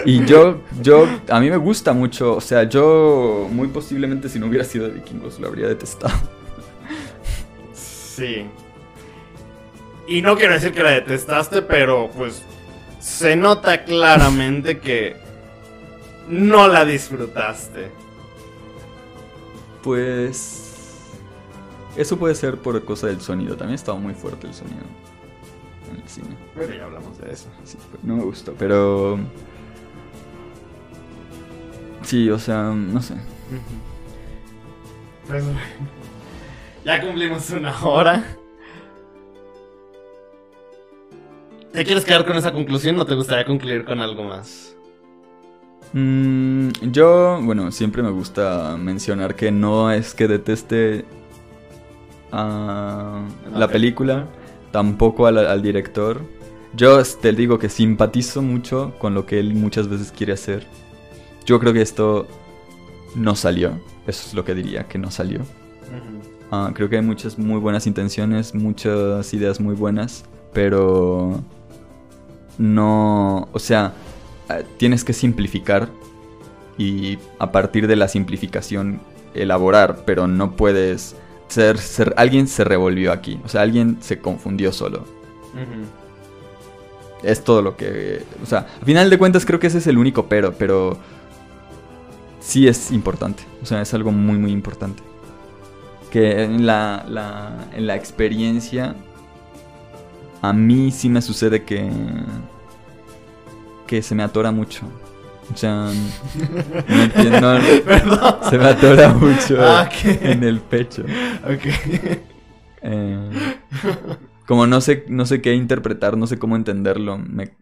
Y 0.06 0.26
yo, 0.26 0.60
yo, 0.82 1.06
a 1.30 1.40
mí 1.40 1.48
me 1.48 1.56
gusta 1.56 1.94
mucho, 1.94 2.36
o 2.36 2.40
sea, 2.40 2.64
yo 2.64 3.48
muy 3.50 3.68
posiblemente 3.68 4.28
si 4.28 4.38
no 4.38 4.48
hubiera 4.48 4.62
sido 4.62 4.86
de 4.86 4.92
vikingos 4.92 5.40
lo 5.40 5.48
habría 5.48 5.66
detestado. 5.66 6.12
Sí. 7.72 8.44
Y 10.06 10.22
no 10.22 10.36
quiero 10.36 10.54
decir 10.54 10.72
que 10.72 10.82
la 10.82 10.90
detestaste, 10.90 11.62
pero 11.62 12.10
pues 12.10 12.42
se 13.00 13.36
nota 13.36 13.84
claramente 13.84 14.78
que 14.78 15.16
no 16.28 16.68
la 16.68 16.84
disfrutaste. 16.84 17.90
Pues. 19.82 20.62
Eso 21.96 22.18
puede 22.18 22.34
ser 22.34 22.56
por 22.58 22.82
cosa 22.84 23.06
del 23.06 23.20
sonido. 23.20 23.56
También 23.56 23.76
estaba 23.76 23.98
muy 23.98 24.14
fuerte 24.14 24.46
el 24.46 24.54
sonido 24.54 24.82
en 25.90 26.02
el 26.02 26.08
cine. 26.08 26.36
Pero 26.54 26.74
ya 26.74 26.84
hablamos 26.84 27.18
de 27.18 27.32
eso. 27.32 27.48
Sí, 27.64 27.78
pues, 27.90 28.02
no 28.02 28.16
me 28.16 28.24
gustó, 28.24 28.54
pero. 28.58 29.18
Sí, 32.02 32.28
o 32.30 32.38
sea, 32.38 32.64
no 32.64 33.00
sé. 33.00 33.14
Pues. 35.28 35.44
Ya 36.84 37.00
cumplimos 37.00 37.48
una 37.50 37.78
hora. 37.82 38.24
¿Te 41.74 41.84
quieres 41.84 42.04
quedar 42.04 42.24
con 42.24 42.36
esa 42.36 42.52
conclusión 42.52 42.98
o 43.00 43.04
te 43.04 43.14
gustaría 43.16 43.44
concluir 43.44 43.84
con 43.84 44.00
algo 44.00 44.24
más? 44.24 44.76
Mm, 45.92 46.68
yo, 46.92 47.40
bueno, 47.42 47.70
siempre 47.72 48.02
me 48.02 48.10
gusta 48.10 48.76
mencionar 48.78 49.34
que 49.36 49.50
no 49.52 49.90
es 49.90 50.14
que 50.14 50.28
deteste 50.28 51.04
a 52.32 53.22
la 53.54 53.66
Ok. 53.66 53.72
película, 53.72 54.28
tampoco 54.70 55.26
al, 55.26 55.38
al 55.38 55.62
director. 55.62 56.20
Yo 56.72 57.02
te 57.20 57.32
digo 57.32 57.58
que 57.58 57.68
simpatizo 57.68 58.42
mucho 58.42 58.94
con 58.98 59.14
lo 59.14 59.26
que 59.26 59.40
él 59.40 59.54
muchas 59.54 59.88
veces 59.88 60.12
quiere 60.12 60.32
hacer. 60.32 60.66
Yo 61.44 61.60
creo 61.60 61.72
que 61.72 61.82
esto 61.82 62.28
no 63.16 63.36
salió. 63.36 63.80
Eso 64.06 64.28
es 64.28 64.34
lo 64.34 64.44
que 64.44 64.54
diría, 64.54 64.88
que 64.88 64.98
no 64.98 65.10
salió. 65.10 65.48
Ah, 66.50 66.72
creo 66.74 66.88
que 66.88 66.96
hay 66.96 67.02
muchas 67.02 67.38
muy 67.38 67.58
buenas 67.60 67.86
intenciones, 67.86 68.54
muchas 68.54 69.34
ideas 69.34 69.60
muy 69.60 69.74
buenas, 69.74 70.24
pero 70.52 71.44
no, 72.58 73.48
o 73.52 73.58
sea, 73.58 73.92
eh, 74.50 74.64
tienes 74.76 75.04
que 75.04 75.12
simplificar 75.12 75.88
y 76.78 77.18
a 77.38 77.52
partir 77.52 77.86
de 77.86 77.96
la 77.96 78.08
simplificación 78.08 79.00
elaborar, 79.34 80.04
pero 80.06 80.26
no 80.26 80.56
puedes 80.56 81.16
ser, 81.48 81.78
ser 81.78 82.14
alguien 82.16 82.46
se 82.48 82.64
revolvió 82.64 83.12
aquí, 83.12 83.40
o 83.44 83.48
sea, 83.48 83.62
alguien 83.62 83.98
se 84.00 84.18
confundió 84.20 84.72
solo. 84.72 85.04
Es 87.22 87.42
todo 87.42 87.62
lo 87.62 87.76
que, 87.76 88.22
o 88.42 88.46
sea, 88.46 88.66
al 88.80 88.84
final 88.84 89.08
de 89.08 89.18
cuentas 89.18 89.46
creo 89.46 89.58
que 89.58 89.68
ese 89.68 89.78
es 89.78 89.86
el 89.86 89.96
único 89.98 90.26
pero, 90.26 90.52
pero 90.52 90.98
sí 92.40 92.68
es 92.68 92.90
importante, 92.90 93.44
o 93.62 93.66
sea, 93.66 93.80
es 93.80 93.94
algo 93.94 94.12
muy 94.12 94.36
muy 94.38 94.52
importante 94.52 95.02
que 96.10 96.42
en 96.44 96.66
la, 96.66 97.04
la- 97.08 97.66
en 97.74 97.86
la 97.86 97.96
experiencia 97.96 98.94
a 100.48 100.52
mí 100.52 100.90
sí 100.90 101.08
me 101.08 101.22
sucede 101.22 101.62
que 101.64 101.90
que 103.86 104.02
se 104.02 104.14
me 104.14 104.22
atora 104.22 104.50
mucho. 104.50 104.82
O 105.52 105.56
sea, 105.56 105.90
no 106.88 107.02
entiendo, 107.02 107.54
Perdón. 107.84 108.34
se 108.48 108.56
me 108.58 108.64
atora 108.64 109.08
mucho 109.12 109.56
Ah, 109.60 109.88
en 110.04 110.42
el 110.42 110.60
pecho. 110.60 111.02
Ok. 111.44 111.66
Eh, 112.86 113.30
como 114.46 114.66
no 114.66 114.80
sé, 114.80 115.04
no 115.08 115.26
sé 115.26 115.42
qué 115.42 115.54
interpretar, 115.54 116.16
no 116.16 116.26
sé 116.26 116.38
cómo 116.38 116.56
entenderlo. 116.56 117.18
me- 117.18 117.56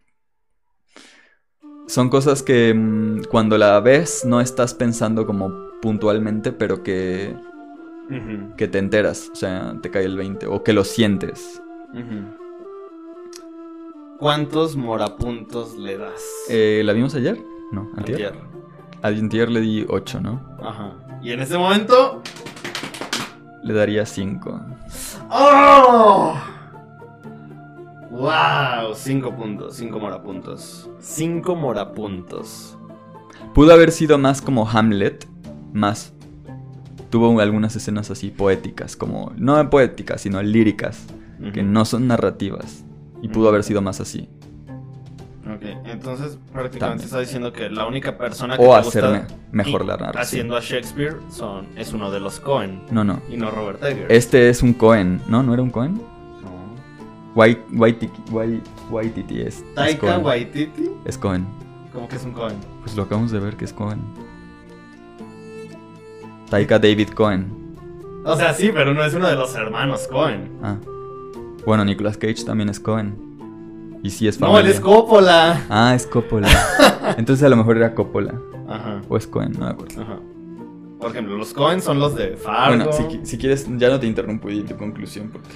Son 1.89 2.09
cosas 2.09 2.43
que 2.43 2.73
mm, 2.73 3.25
cuando 3.31 3.59
la 3.59 3.79
ves 3.81 4.25
no 4.25 4.41
estás 4.41 4.75
pensando 4.75 5.27
como 5.27 5.53
puntualmente, 5.81 6.53
pero 6.53 6.83
que 6.83 7.35
que 8.59 8.69
te 8.69 8.79
enteras, 8.79 9.31
o 9.33 9.35
sea, 9.37 9.75
te 9.83 9.91
cae 9.91 10.05
el 10.05 10.17
20, 10.17 10.47
o 10.47 10.63
que 10.63 10.73
lo 10.75 10.85
sientes. 10.85 11.63
ujú. 11.95 12.42
¿Cuántos 14.23 14.77
morapuntos 14.77 15.77
le 15.77 15.99
das? 15.99 16.23
Eh, 16.49 16.83
¿La 16.85 16.93
vimos 16.93 17.13
ayer? 17.17 17.45
No, 17.73 17.91
antier. 17.97 18.29
Antier. 19.03 19.21
Antier 19.21 19.51
le 19.51 19.61
di 19.61 19.85
8, 19.89 20.21
¿no? 20.21 20.41
Ajá. 20.63 20.93
Y 21.21 21.33
en 21.33 21.41
ese 21.41 21.59
momento. 21.59 22.23
Le 23.65 23.75
daría 23.75 24.07
5. 24.07 24.61
¡Oh! 25.29 26.37
¡Wow! 28.13 28.95
Cinco 28.95 29.35
puntos, 29.35 29.75
cinco 29.75 29.99
morapuntos. 29.99 30.89
Cinco 31.01 31.57
morapuntos. 31.57 32.79
Pudo 33.55 33.73
haber 33.73 33.91
sido 33.91 34.19
más 34.19 34.41
como 34.41 34.71
Hamlet, 34.71 35.27
más... 35.73 36.15
Tuvo 37.11 37.41
algunas 37.41 37.75
escenas 37.75 38.09
así 38.13 38.31
poéticas, 38.31 38.95
como... 38.95 39.33
No 39.35 39.69
poéticas, 39.69 40.21
sino 40.21 40.41
líricas, 40.45 41.09
que 41.53 41.65
no 41.65 41.85
son 41.85 42.07
narrativas. 42.07 42.85
Y 43.23 43.29
pudo 43.29 43.49
haber 43.49 43.63
sido 43.65 43.81
más 43.81 44.01
así. 44.01 44.29
Ok, 45.45 45.63
entonces 45.87 46.39
prácticamente 46.53 46.79
También. 46.79 47.05
está 47.05 47.19
diciendo 47.21 47.53
que 47.53 47.69
la 47.71 47.87
única 47.87 48.17
persona 48.17 48.57
que 48.57 48.63
O 48.65 48.69
te 48.69 48.75
hacer 48.75 49.03
gusta 49.05 49.27
me- 49.53 49.65
mejor 49.65 49.87
haciendo 50.17 50.57
a 50.57 50.61
Shakespeare 50.61 51.17
son, 51.31 51.67
es 51.77 51.93
uno 51.93 52.11
de 52.13 52.21
los 52.21 52.39
Cohen 52.41 52.81
No, 52.91 53.03
no. 53.05 53.21
y 53.29 53.37
no 53.37 53.51
Robert 53.51 53.83
Eggers. 53.83 54.07
Este 54.11 54.49
es 54.49 54.63
un 54.63 54.73
Cohen, 54.73 55.21
¿no? 55.29 55.43
¿No 55.43 55.53
era 55.53 55.63
un 55.63 55.71
Cohen? 55.71 55.95
No. 55.95 56.75
White, 57.35 57.63
Waititi, 57.73 58.23
White, 58.31 59.25
es, 59.47 59.65
Taika 59.75 60.01
Cohen. 60.01 60.25
Waititi, 60.25 60.91
Es 61.05 61.19
Cohen. 61.19 61.47
¿cómo 61.93 62.09
que 62.09 62.17
es 62.17 62.25
un 62.25 62.33
Cohen? 62.33 62.57
Pues 62.83 62.95
lo 62.97 63.03
acabamos 63.03 63.31
de 63.33 63.41
ver 63.41 63.57
que 63.57 63.65
es 63.65 63.73
Cohen. 63.73 64.01
Taika 66.51 66.79
David 66.79 67.09
Cohen. 67.11 67.47
O 68.25 68.37
sea, 68.37 68.55
sí, 68.55 68.71
pero 68.73 68.95
no 68.95 69.03
es 69.05 69.15
uno 69.15 69.27
de 69.29 69.35
los 69.35 69.55
hermanos 69.57 70.07
Cohen. 70.09 70.51
Ah. 70.63 70.77
Bueno, 71.67 71.85
Nicolas 71.85 72.17
Cage 72.17 72.45
también 72.45 72.69
es 72.69 72.81
Cohen. 72.81 73.31
Y 74.03 74.11
sí 74.11 74.27
es 74.27 74.41
No, 74.41 74.49
familia. 74.49 74.69
él 74.71 74.75
es 74.75 74.81
Coppola. 74.81 75.65
Ah, 75.71 75.95
es 75.95 76.07
Coppola. 76.07 76.49
Entonces 77.19 77.45
a 77.45 77.49
lo 77.49 77.57
mejor 77.57 77.77
era 77.77 77.95
Coppola. 77.95 78.35
Ajá, 78.69 79.01
O 79.09 79.17
es 79.17 79.27
Cohen, 79.27 79.53
no 79.53 79.67
me 79.67 79.71
acuerdo. 79.73 80.03
ajá. 80.03 80.19
Por 81.01 81.11
ejemplo, 81.11 81.37
los 81.37 81.53
Cohen 81.53 81.81
son 81.83 81.99
los 81.99 82.15
de 82.15 82.37
Fargo. 82.37 82.77
Bueno, 82.77 82.93
si, 82.93 83.03
qui- 83.05 83.25
si 83.25 83.37
quieres, 83.39 83.67
ya 83.77 83.89
no 83.91 83.99
te 84.01 84.07
interrumpo 84.07 84.49
y 84.51 84.63
tu 84.63 84.77
conclusión 84.77 85.31
porque... 85.33 85.49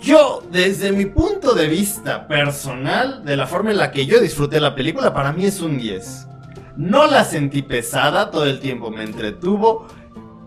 Yo, 0.00 0.42
desde 0.52 0.92
mi 0.92 1.06
punto 1.06 1.54
de 1.54 1.66
vista 1.68 2.28
personal, 2.28 3.24
de 3.24 3.36
la 3.36 3.46
forma 3.46 3.70
en 3.70 3.78
la 3.78 3.90
que 3.90 4.06
yo 4.06 4.20
disfruté 4.20 4.60
la 4.60 4.74
película, 4.74 5.12
para 5.14 5.32
mí 5.32 5.44
es 5.46 5.60
un 5.60 5.78
10. 5.78 6.28
No 6.76 7.06
la 7.06 7.24
sentí 7.24 7.62
pesada 7.62 8.30
todo 8.30 8.44
el 8.44 8.60
tiempo, 8.60 8.90
me 8.90 9.02
entretuvo. 9.04 9.86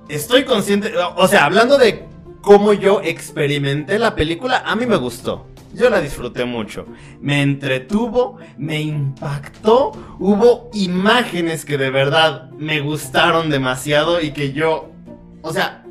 Estoy 0.07 0.45
consciente, 0.45 0.93
o 1.15 1.27
sea, 1.27 1.45
hablando 1.45 1.77
de 1.77 2.07
cómo 2.49 2.73
yo 2.73 2.99
experimenté 3.03 3.99
la 3.99 4.15
película, 4.15 4.63
a 4.65 4.75
mí 4.75 4.87
me 4.87 4.95
gustó. 4.95 5.45
Yo 5.75 5.87
la 5.87 6.01
disfruté 6.01 6.45
mucho. 6.45 6.87
Me 7.21 7.43
entretuvo, 7.43 8.37
me 8.57 8.81
impactó. 8.81 9.91
Hubo 10.17 10.71
imágenes 10.73 11.63
que 11.63 11.77
de 11.77 11.91
verdad 11.91 12.49
me 12.57 12.79
gustaron 12.79 13.51
demasiado 13.51 14.19
y 14.19 14.31
que 14.31 14.51
yo, 14.51 14.89
o 15.43 15.53
sea, 15.53 15.85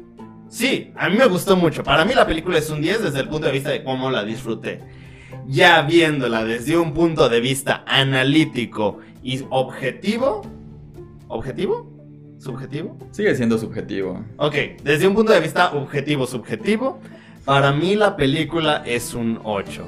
Sí, 0.48 0.92
a 0.96 1.08
mí 1.10 1.16
me 1.16 1.26
gustó 1.26 1.56
mucho. 1.56 1.84
Para 1.84 2.06
mí 2.06 2.14
la 2.14 2.26
película 2.26 2.58
es 2.58 2.70
un 2.70 2.80
10 2.80 3.02
desde 3.02 3.20
el 3.20 3.28
punto 3.28 3.46
de 3.46 3.52
vista 3.52 3.68
de 3.68 3.84
cómo 3.84 4.10
la 4.10 4.24
disfruté. 4.24 4.80
ya 5.46 5.82
viéndola 5.82 6.42
desde 6.44 6.76
un 6.76 6.92
punto 6.92 7.28
de 7.28 7.38
vista 7.40 7.84
analítico 7.86 8.98
y 9.22 9.44
objetivo. 9.50 10.42
¿Objetivo? 11.28 11.97
¿Subjetivo? 12.38 12.96
Sigue 13.10 13.34
siendo 13.34 13.58
subjetivo. 13.58 14.24
Ok, 14.36 14.54
desde 14.82 15.06
un 15.06 15.14
punto 15.14 15.32
de 15.32 15.40
vista 15.40 15.72
objetivo, 15.72 16.26
subjetivo, 16.26 17.00
para 17.44 17.72
mí 17.72 17.96
la 17.96 18.16
película 18.16 18.82
es 18.86 19.14
un 19.14 19.40
8. 19.42 19.84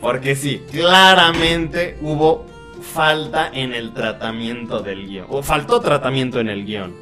Porque 0.00 0.34
sí, 0.34 0.62
claramente 0.70 1.96
hubo 2.02 2.44
falta 2.80 3.50
en 3.52 3.72
el 3.72 3.92
tratamiento 3.92 4.80
del 4.80 5.06
guion. 5.06 5.26
O 5.28 5.42
faltó 5.42 5.80
tratamiento 5.80 6.40
en 6.40 6.48
el 6.48 6.64
guion. 6.64 6.94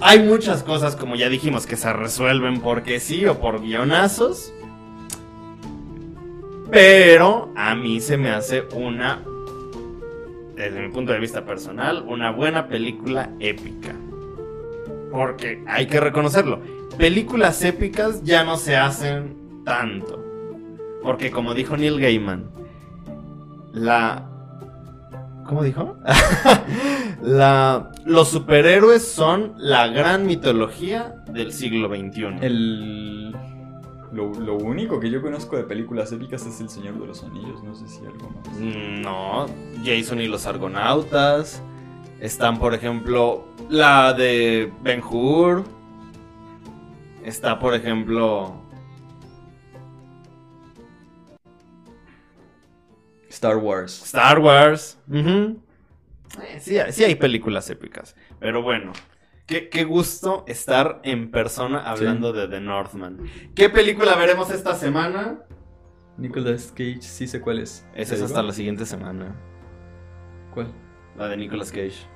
Hay 0.00 0.22
muchas 0.22 0.62
cosas, 0.62 0.94
como 0.94 1.16
ya 1.16 1.28
dijimos, 1.28 1.66
que 1.66 1.76
se 1.76 1.92
resuelven 1.92 2.60
porque 2.60 3.00
sí 3.00 3.24
o 3.26 3.38
por 3.38 3.62
guionazos. 3.62 4.52
Pero 6.70 7.52
a 7.56 7.74
mí 7.74 8.00
se 8.00 8.16
me 8.16 8.30
hace 8.30 8.64
una, 8.74 9.22
desde 10.56 10.80
mi 10.80 10.88
punto 10.88 11.12
de 11.12 11.20
vista 11.20 11.44
personal, 11.44 12.04
una 12.08 12.30
buena 12.30 12.66
película 12.66 13.30
épica. 13.38 13.94
Porque 15.12 15.62
hay 15.66 15.86
que 15.86 16.00
reconocerlo. 16.00 16.60
Películas 16.98 17.62
épicas 17.62 18.22
ya 18.24 18.42
no 18.42 18.56
se 18.56 18.76
hacen 18.76 19.62
tanto. 19.64 20.24
Porque 21.02 21.30
como 21.30 21.54
dijo 21.54 21.76
Neil 21.76 22.00
Gaiman, 22.00 22.50
la... 23.72 24.26
¿Cómo 25.44 25.62
dijo? 25.62 25.96
la... 27.22 27.92
Los 28.04 28.28
superhéroes 28.28 29.06
son 29.06 29.54
la 29.58 29.88
gran 29.88 30.26
mitología 30.26 31.22
del 31.28 31.52
siglo 31.52 31.88
XXI. 31.88 32.38
El... 32.40 33.36
Lo, 34.12 34.32
lo 34.34 34.54
único 34.56 35.00
que 35.00 35.10
yo 35.10 35.20
conozco 35.20 35.56
de 35.56 35.64
películas 35.64 36.12
épicas 36.12 36.46
es 36.46 36.60
El 36.60 36.68
Señor 36.68 36.98
de 36.98 37.06
los 37.06 37.22
Anillos, 37.24 37.62
no 37.62 37.74
sé 37.74 37.88
si 37.88 38.04
algo 38.06 38.30
más. 38.30 38.48
Mm, 38.58 39.02
No, 39.02 39.46
Jason 39.84 40.20
y 40.20 40.28
los 40.28 40.46
Argonautas. 40.46 41.62
Están, 42.20 42.58
por 42.58 42.72
ejemplo, 42.74 43.44
la 43.68 44.12
de 44.14 44.72
Ben 44.82 45.02
Hur. 45.02 45.64
Está, 47.24 47.58
por 47.58 47.74
ejemplo, 47.74 48.54
Star 53.28 53.56
Wars. 53.58 54.02
Star 54.04 54.38
Wars. 54.38 54.98
Sí, 56.60 56.76
sí 56.90 57.04
hay 57.04 57.14
películas 57.16 57.68
épicas. 57.70 58.14
Pero 58.38 58.62
bueno, 58.62 58.92
qué, 59.46 59.68
qué 59.68 59.84
gusto 59.84 60.44
estar 60.46 61.00
en 61.04 61.30
persona 61.30 61.80
hablando 61.88 62.32
de 62.32 62.48
The 62.48 62.60
Northman. 62.60 63.18
¿Qué 63.54 63.70
película 63.70 64.14
veremos 64.16 64.50
esta 64.50 64.74
semana? 64.74 65.38
Nicolas 66.18 66.72
Cage, 66.72 67.02
sí 67.02 67.26
sé 67.26 67.40
cuál 67.40 67.60
es. 67.60 67.86
Esa 67.94 68.10
¿Te 68.10 68.16
es 68.16 68.22
hasta 68.22 68.42
la 68.42 68.52
siguiente 68.52 68.86
semana. 68.86 69.34
¿Cuál? 70.52 70.72
La 71.16 71.28
de 71.28 71.36
Nicolas 71.36 71.70
Cage. 71.70 72.06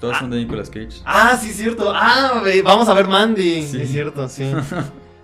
Todas 0.00 0.18
son 0.18 0.30
de 0.30 0.38
Nicolas 0.38 0.70
Cage. 0.70 1.02
Ah, 1.04 1.36
sí, 1.40 1.50
cierto. 1.50 1.92
Ah, 1.94 2.42
vamos 2.64 2.88
a 2.88 2.94
ver 2.94 3.08
Mandy. 3.08 3.62
Sí, 3.62 3.82
es 3.82 3.90
cierto, 3.90 4.28
sí. 4.28 4.52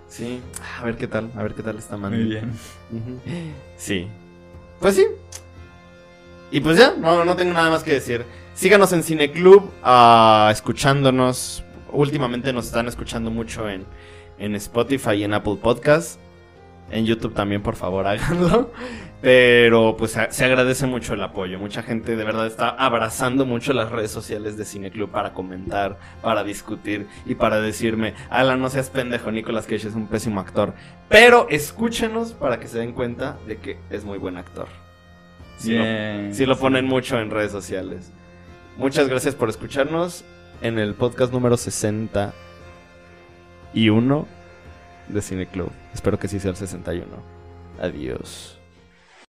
Sí. 0.07 0.41
A 0.77 0.83
ver 0.83 0.97
qué 0.97 1.07
tal, 1.07 1.31
a 1.37 1.41
ver 1.41 1.53
qué 1.53 1.63
tal 1.63 1.77
está 1.77 1.95
Mandy. 1.95 2.17
Muy 2.17 2.27
bien. 2.27 2.51
Sí. 3.77 4.09
Pues 4.81 4.95
sí. 4.95 5.07
Y 6.51 6.59
pues 6.59 6.77
ya, 6.77 6.93
no, 6.97 7.23
no 7.23 7.33
tengo 7.37 7.53
nada 7.53 7.69
más 7.69 7.81
que 7.81 7.93
decir. 7.93 8.25
Síganos 8.53 8.93
en 8.93 9.03
Cineclub, 9.03 9.71
ah, 9.83 10.49
escuchándonos. 10.51 11.63
Últimamente 11.91 12.53
nos 12.53 12.67
están 12.67 12.87
escuchando 12.87 13.31
mucho 13.31 13.69
en, 13.69 13.85
en 14.37 14.55
Spotify 14.55 15.11
y 15.13 15.23
en 15.23 15.33
Apple 15.33 15.57
Podcasts. 15.61 16.19
En 16.91 17.05
YouTube 17.05 17.33
también, 17.33 17.63
por 17.63 17.75
favor, 17.75 18.05
háganlo. 18.07 18.71
Pero 19.21 19.95
pues 19.97 20.17
se 20.29 20.45
agradece 20.45 20.87
mucho 20.87 21.13
el 21.13 21.21
apoyo. 21.21 21.59
Mucha 21.59 21.83
gente 21.83 22.15
de 22.15 22.23
verdad 22.23 22.47
está 22.47 22.69
abrazando 22.69 23.45
mucho 23.45 23.71
las 23.71 23.91
redes 23.91 24.11
sociales 24.11 24.57
de 24.57 24.65
Cineclub 24.65 25.09
para 25.09 25.33
comentar, 25.33 25.97
para 26.21 26.43
discutir 26.43 27.07
y 27.25 27.35
para 27.35 27.61
decirme, 27.61 28.15
Alan, 28.29 28.59
no 28.59 28.69
seas 28.69 28.89
pendejo, 28.89 29.31
Nicolas 29.31 29.65
Cage 29.65 29.87
es 29.87 29.95
un 29.95 30.07
pésimo 30.07 30.39
actor. 30.41 30.73
Pero 31.07 31.47
escúchenos 31.49 32.33
para 32.33 32.59
que 32.59 32.67
se 32.67 32.79
den 32.79 32.93
cuenta 32.93 33.37
de 33.47 33.57
que 33.57 33.77
es 33.89 34.03
muy 34.03 34.17
buen 34.17 34.37
actor. 34.37 34.67
Lo, 35.63 36.33
sí 36.33 36.45
lo 36.47 36.57
ponen 36.57 36.85
mucho 36.85 37.19
en 37.19 37.29
redes 37.29 37.51
sociales. 37.51 38.11
Muchas 38.81 39.07
gracias 39.07 39.35
por 39.35 39.47
escucharnos 39.47 40.25
en 40.63 40.79
el 40.79 40.95
podcast 40.95 41.31
número 41.31 41.55
61 41.55 44.27
de 45.07 45.21
Cineclub. 45.21 45.69
Espero 45.93 46.17
que 46.17 46.27
sí 46.27 46.39
sea 46.39 46.49
el 46.49 46.57
61. 46.57 47.05
Adiós. 47.79 48.60